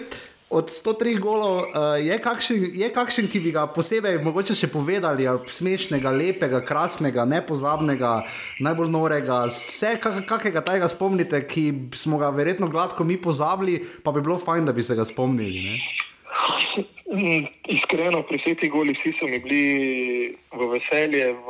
od 0.51 0.67
103 0.67 1.15
golov 1.21 1.61
uh, 1.61 1.95
je, 1.95 2.17
kakšen, 2.19 2.65
je 2.75 2.89
kakšen, 2.91 3.29
ki 3.31 3.39
bi 3.39 3.53
ga 3.55 3.63
posebej 3.71 4.19
mogoče 4.25 4.57
še 4.57 4.67
povedali, 4.67 5.29
smešnega, 5.47 6.11
lepega, 6.11 6.59
krasnega, 6.65 7.23
nepozabnega, 7.29 8.25
najbolj 8.59 8.91
norega, 8.91 9.45
vse 9.47 9.95
kak, 10.01 10.25
kakega 10.27 10.65
tajega 10.65 10.91
spomnite, 10.91 11.39
ki 11.47 11.93
smo 11.95 12.19
ga 12.19 12.33
verjetno 12.35 12.67
gladko 12.67 13.07
mi 13.07 13.15
pozabili, 13.21 13.79
pa 14.03 14.11
bi 14.11 14.25
bilo 14.25 14.41
fajn, 14.41 14.67
da 14.67 14.75
bi 14.75 14.83
se 14.83 14.97
ga 14.97 15.07
spomnili. 15.07 15.69
Ne? 15.69 16.89
Mm, 17.11 17.43
iskreno, 17.67 18.21
pri 18.23 18.39
vseh 18.39 18.55
teh 18.55 18.71
golih 18.71 18.95
so 18.95 19.27
mi 19.27 19.35
bili 19.43 20.31
v 20.47 20.59
veselje, 20.71 21.35
v, 21.43 21.47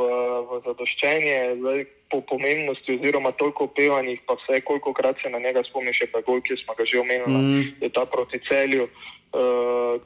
v 0.49 0.49
zadoščenje, 0.66 1.38
zdaj, 1.62 1.86
po 2.09 2.22
pomembnosti, 2.26 2.97
oziroma 2.97 3.30
toliko 3.38 3.70
opevanih, 3.70 4.18
pa 4.26 4.34
vse, 4.41 4.64
koliko 4.66 4.89
krat 4.93 5.22
se 5.22 5.30
na 5.30 5.38
njega 5.38 5.62
spomniš, 5.70 6.01
pa 6.09 6.26
gol, 6.26 6.41
ki 6.41 6.57
smo 6.66 6.74
ga 6.74 6.84
že 6.89 6.97
omenili, 6.97 7.38
mm. 7.38 7.62
je 7.78 7.89
ta 7.93 8.09
proti 8.09 8.41
celju. 8.49 8.89
Uh, 9.32 10.01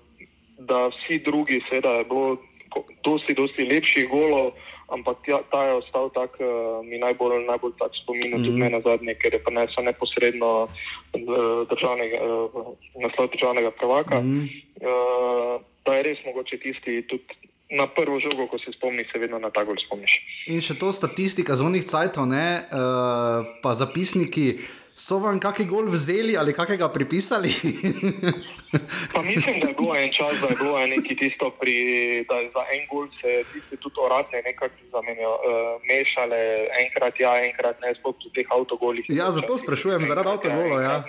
da 0.60 0.91
vsi 0.91 1.24
drugi, 1.24 1.64
seveda, 1.70 2.03
je 2.03 2.06
bilo 2.12 2.38
dosti, 3.03 3.34
dosti 3.34 3.64
lepših 3.72 4.12
golov 4.12 4.53
ampak 4.89 5.18
ja, 5.26 5.41
ta 5.49 5.66
je 5.66 5.74
ostal 5.82 6.14
tak, 6.14 6.38
uh, 6.38 6.86
mi 6.86 7.01
najbolj, 7.01 7.45
najbolj 7.49 7.74
tak 7.82 7.91
spomin, 8.03 8.38
mm 8.38 8.43
tudi 8.45 8.62
ne 8.62 8.70
na 8.70 8.80
zadnje, 8.86 9.14
ker 9.18 9.34
je 9.34 9.41
prenesel 9.41 9.82
neposredno 9.86 10.70
uh, 10.70 11.62
državnega, 11.72 12.20
uh, 12.22 12.78
naslov 13.01 13.34
državnega 13.34 13.72
prvaka. 13.80 14.22
Mm. 14.22 14.45
Uh, 14.86 15.59
da 15.86 15.97
je 15.97 16.05
res 16.11 16.23
mogoče 16.25 16.61
tisti 16.61 17.01
tudi. 17.09 17.41
Na 17.75 17.88
prvo 17.89 18.19
žogo, 18.21 18.45
ko 18.45 18.59
se 18.61 18.69
spomniš, 18.77 19.09
se 19.09 19.19
vedno 19.19 19.39
na 19.41 19.49
ta 19.49 19.63
gol 19.65 19.73
spomniš. 19.81 20.19
In 20.53 20.61
še 20.61 20.75
to 20.77 20.91
statistika 20.93 21.57
zvonih 21.57 21.81
cajtov, 21.89 22.29
uh, 22.29 23.47
pa 23.65 23.71
zapisniki, 23.73 24.45
so 24.95 25.17
vam 25.19 25.41
kakšen 25.41 25.67
gol 25.67 25.89
vzeli 25.91 26.38
ali 26.38 26.53
kakega 26.53 26.93
pripisali? 26.93 27.49
Pa 29.13 29.21
mislim, 29.21 29.59
da 29.59 29.67
je 29.67 29.73
bilo 29.73 29.95
en 29.95 30.11
čas, 30.11 30.39
da 30.41 30.47
je 30.47 30.55
bilo 30.55 30.79
nekaj 30.79 31.15
tisto, 31.15 31.49
pri, 31.59 31.75
da 32.29 32.36
za 32.55 32.63
en 32.75 32.83
gol 32.91 33.07
se 33.21 33.43
tiste 33.53 33.75
tudi 33.75 33.95
uradne 34.05 34.41
nekako 34.45 34.75
zamenijo, 34.91 35.31
uh, 35.31 35.81
mešale, 35.89 36.67
enkrat 36.83 37.19
ja, 37.19 37.33
enkrat 37.45 37.79
ne, 37.81 37.93
sploh 37.99 38.15
v 38.25 38.31
teh 38.36 38.47
avtogolih. 38.51 39.05
Ja, 39.09 39.31
zato 39.31 39.57
sprašujem, 39.57 40.07
zaradi 40.07 40.29
avtogolov. 40.29 40.81
Ja, 40.81 41.03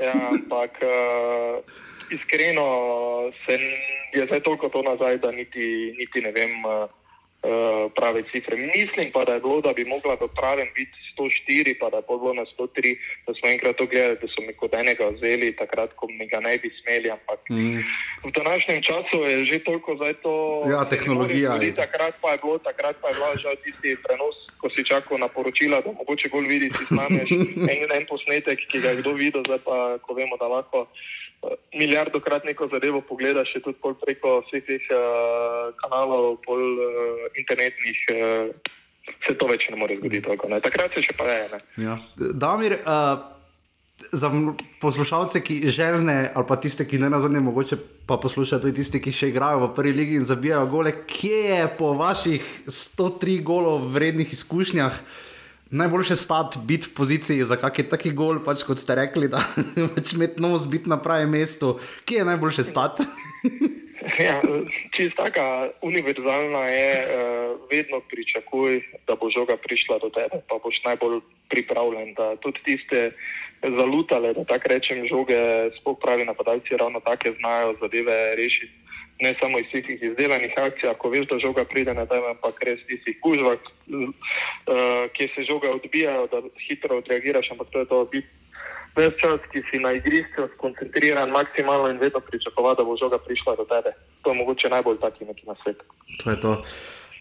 ja, 0.00 0.14
ampak 0.32 0.80
uh, 0.80 1.60
iskreno 2.16 2.66
se 3.46 3.58
je 4.14 4.26
zdaj 4.26 4.40
toliko 4.40 4.68
to 4.68 4.82
nazaj, 4.82 5.18
da 5.18 5.30
niti, 5.32 5.94
niti 5.98 6.20
ne 6.20 6.32
vem. 6.32 6.64
Uh, 6.64 6.90
prave 7.94 8.22
cifre. 8.32 8.56
Mislim 8.56 9.12
pa, 9.12 9.24
da 9.24 9.32
je 9.34 9.40
bilo, 9.40 9.60
da 9.60 9.72
bi 9.72 9.84
mogla 9.84 10.14
v 10.14 10.28
pravem 10.32 10.68
biti 10.74 10.96
104, 11.18 11.76
pa 11.80 11.90
da 11.90 11.96
je 11.96 12.02
bilo 12.08 12.32
na 12.34 12.44
103, 12.58 12.96
da 13.26 13.34
smo 13.34 13.50
enkrat 13.50 13.76
to 13.76 13.86
gledali, 13.86 14.16
da 14.22 14.26
so 14.28 14.40
mi 14.46 14.52
kot 14.52 14.74
enega 14.74 15.08
vzeli, 15.16 15.56
takrat, 15.56 15.90
ko 15.96 16.06
mi 16.08 16.26
ga 16.26 16.40
ne 16.40 16.58
bi 16.58 16.70
smeli. 16.80 17.10
Ampak 17.10 17.40
mm. 17.50 17.80
v 18.24 18.30
današnjem 18.38 18.82
času 18.82 19.16
je 19.28 19.44
že 19.44 19.58
toliko 19.58 19.96
za 19.96 20.12
to. 20.22 20.32
Ja, 20.70 20.84
tehnologija. 20.88 21.52
Tudi, 21.54 21.74
takrat 21.74 22.14
pa 22.20 22.32
je 22.32 22.38
bilo, 22.42 22.58
takrat 22.58 22.96
pa 23.02 23.08
je 23.08 23.14
bilo 23.14 23.36
že 23.36 23.56
tisti 23.64 23.96
prenos, 24.04 24.36
ko 24.60 24.70
si 24.72 24.84
čakal 24.84 25.18
na 25.18 25.28
poročila, 25.28 25.80
da 25.80 25.92
mogoče 25.92 26.28
bolj 26.32 26.48
vidiš, 26.48 26.72
si 26.78 26.84
snameš 26.88 27.28
en, 27.72 27.90
en 27.92 28.04
posnetek, 28.08 28.58
ki 28.70 28.80
ga 28.80 28.96
je 28.96 29.04
kdo 29.04 29.12
videl, 29.12 29.42
zdaj 29.44 29.60
pa, 29.60 29.98
ko 30.00 30.16
vemo, 30.16 30.36
da 30.40 30.48
lahko 30.48 30.88
milijardo 31.74 32.20
krat 32.20 32.44
neko 32.44 32.68
zadevo 32.72 33.00
pogledaš, 33.00 33.56
tudi 33.64 33.94
preko 34.00 34.40
vseh 34.46 34.64
teh 34.66 34.88
uh, 34.92 35.74
kanalov, 35.82 36.40
pol 36.46 36.62
uh, 36.62 37.28
internetnih. 37.38 38.06
Uh, 38.14 38.72
Se 39.20 39.34
to 39.36 39.44
več 39.44 39.66
ne 39.68 39.76
more 39.76 39.98
zgoditi, 39.98 40.24
tako 40.24 40.48
ne. 40.48 40.62
Takrat 40.64 40.94
se 40.96 41.02
še 41.04 41.12
pa 41.12 41.26
je. 41.28 41.58
Ja. 41.84 41.98
Damir, 42.16 42.72
uh, 42.88 43.34
za 44.12 44.30
poslušalce, 44.80 45.42
ki 45.44 45.70
želne, 45.70 46.32
ali 46.34 46.46
pa 46.48 46.56
tiste, 46.56 46.88
ki 46.88 46.98
ne 46.98 47.10
na 47.10 47.20
zadnje, 47.20 47.40
mogoče 47.40 47.76
pa 48.06 48.16
poslušajo 48.16 48.62
tudi 48.62 48.80
tiste, 48.80 49.00
ki 49.00 49.12
še 49.12 49.28
igrajo 49.28 49.66
v 49.66 49.70
prvi 49.76 49.92
ligi 49.92 50.18
in 50.18 50.24
zabijajo 50.24 50.66
gole, 50.72 50.92
kje 51.06 51.42
je 51.52 51.68
po 51.78 51.92
vaših 51.98 52.48
103 52.66 53.42
golov 53.42 53.88
vrednih 53.94 54.32
izkušnjah? 54.32 55.00
Najboljše 55.74 56.16
stati, 56.16 56.58
biti 56.64 56.86
v 56.86 56.94
poziciji 56.94 57.44
za 57.44 57.56
kakšen 57.58 57.90
taki 57.90 58.12
gol, 58.14 58.38
pač 58.46 58.62
kot 58.66 58.78
ste 58.78 58.94
rekli, 58.94 59.28
da 59.28 59.42
pač 59.94 60.14
imeti 60.14 60.42
nos, 60.42 60.68
biti 60.70 60.88
na 60.88 61.00
pravem 61.02 61.30
mestu. 61.34 61.78
Kje 62.06 62.22
je 62.22 62.28
najboljše 62.30 62.64
stati? 62.64 63.06
ja, 64.26 64.38
čist 64.94 65.18
taka 65.18 65.74
univerzalna 65.82 66.62
je, 66.70 66.90
uh, 67.02 67.56
vedno 67.72 68.00
pričakuj, 68.10 68.82
da 69.08 69.18
bo 69.18 69.30
žoga 69.30 69.56
prišla 69.56 69.98
do 69.98 70.12
tebe, 70.14 70.44
pa 70.48 70.60
boš 70.62 70.78
najbolj 70.84 71.20
pripravljen. 71.50 72.14
Da 72.14 72.36
tudi 72.36 72.62
tiste 72.64 73.10
zalutale, 73.64 74.32
da 74.36 74.44
tako 74.44 74.70
rečem, 74.70 75.02
žoge, 75.10 75.40
sploh 75.80 75.98
pravi 75.98 76.24
napadalci, 76.28 76.78
ravno 76.78 77.00
take 77.00 77.34
znajo 77.40 77.74
zadeve 77.82 78.36
rešiti 78.36 78.83
ne 79.20 79.34
samo 79.40 79.58
iz 79.58 79.66
tistih 79.72 80.02
izdelanih 80.02 80.54
akcij, 80.56 80.94
ko 80.98 81.10
veš, 81.10 81.26
da 81.30 81.38
žoga 81.38 81.64
pride 81.64 81.94
na 81.94 82.04
dan, 82.04 82.24
ampak 82.30 82.62
res 82.66 82.80
iz 82.80 82.86
tistih 82.86 83.18
kužvak, 83.22 83.60
uh, 83.60 84.08
kjer 85.16 85.30
se 85.34 85.44
žoga 85.50 85.70
odbijajo, 85.70 86.26
da 86.32 86.42
hitro 86.68 86.98
odreagiraš, 86.98 87.50
ampak 87.50 87.70
to 87.70 87.78
je 87.78 87.88
to 87.92 88.04
biti. 88.12 88.28
Ves 88.94 89.14
čas, 89.18 89.42
ki 89.50 89.62
si 89.70 89.78
na 89.82 89.90
igrišču 89.92 90.46
skoncentriran, 90.54 91.30
maksimalno 91.30 91.90
in 91.90 91.98
vedno 91.98 92.20
pričakovati, 92.20 92.78
da 92.78 92.84
bo 92.84 92.96
žoga 92.96 93.18
prišla 93.18 93.56
do 93.56 93.64
tebe. 93.64 93.90
To 94.22 94.30
je 94.30 94.38
mogoče 94.38 94.68
najbolj 94.70 95.00
taki 95.00 95.24
neki 95.24 95.46
na 95.46 95.54
svetu. 95.62 95.84
To 96.22 96.30
je 96.30 96.40
to. 96.40 96.52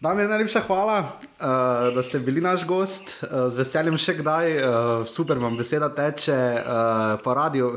Dam 0.03 0.19
je 0.19 0.27
najlepša 0.27 0.59
hvala, 0.59 0.99
uh, 0.99 1.95
da 1.95 2.03
ste 2.03 2.19
bili 2.19 2.41
naš 2.41 2.65
gost, 2.67 3.23
uh, 3.23 3.29
z 3.47 3.55
veseljem 3.55 3.95
še 3.97 4.17
kdaj, 4.17 4.49
uh, 4.51 5.05
super 5.07 5.39
vam 5.39 5.55
beseda 5.55 5.87
teče, 5.95 6.35
uh, 6.35 7.13
pa 7.23 7.35
radio. 7.37 7.69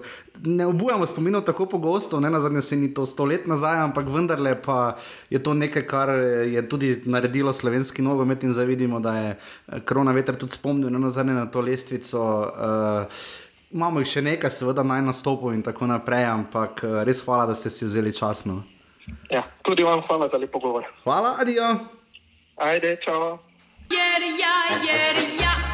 Ne 0.42 0.66
obujamo 0.66 1.06
spominov 1.06 1.44
tako 1.46 1.68
pogosto, 1.70 2.18
ne 2.20 2.26
na 2.30 2.40
zadnje 2.42 2.64
se 2.66 2.76
ni 2.80 2.88
to 2.94 3.06
sto 3.06 3.22
let 3.30 3.46
nazaj, 3.46 3.78
ampak 3.84 4.10
vendarle 4.10 4.56
pa 4.58 4.96
je 5.30 5.38
to 5.38 5.54
nekaj, 5.54 5.86
kar 5.86 6.10
je 6.50 6.66
tudi 6.68 6.96
naredilo 7.06 7.52
slovenski 7.54 8.02
nogomet 8.02 8.42
in 8.42 8.50
zdaj 8.56 8.66
vidimo, 8.66 8.98
da 9.00 9.12
je 9.18 9.36
korona 9.86 10.10
veter 10.10 10.34
tudi 10.34 10.58
spomnil 10.58 10.90
ne 10.90 10.98
na 10.98 11.10
zadnje 11.14 11.36
na 11.36 11.46
to 11.46 11.62
lestvico. 11.62 12.24
Uh, 12.42 13.28
imamo 13.70 14.02
jih 14.02 14.16
še 14.16 14.24
nekaj, 14.26 14.50
seveda 14.50 14.82
naj 14.82 15.04
nastopov 15.12 15.54
in 15.54 15.62
tako 15.62 15.86
naprej, 15.86 16.26
ampak 16.26 16.82
res 17.06 17.22
hvala, 17.22 17.46
da 17.46 17.54
ste 17.54 17.70
si 17.70 17.86
vzeli 17.86 18.10
časno. 18.10 18.64
Ja, 19.30 19.46
tudi 19.62 19.86
vam 19.86 20.02
hvala 20.08 20.26
za 20.26 20.42
lepo 20.42 20.58
govor. 20.58 20.90
Hvala, 21.04 21.36
adijo. 21.38 21.95
Ajde, 22.56 22.96
čao. 23.04 23.38
Jer 23.90 24.22
ja, 24.22 24.76
jer 24.86 25.16
ja, 25.16 25.44
ja 25.44 25.65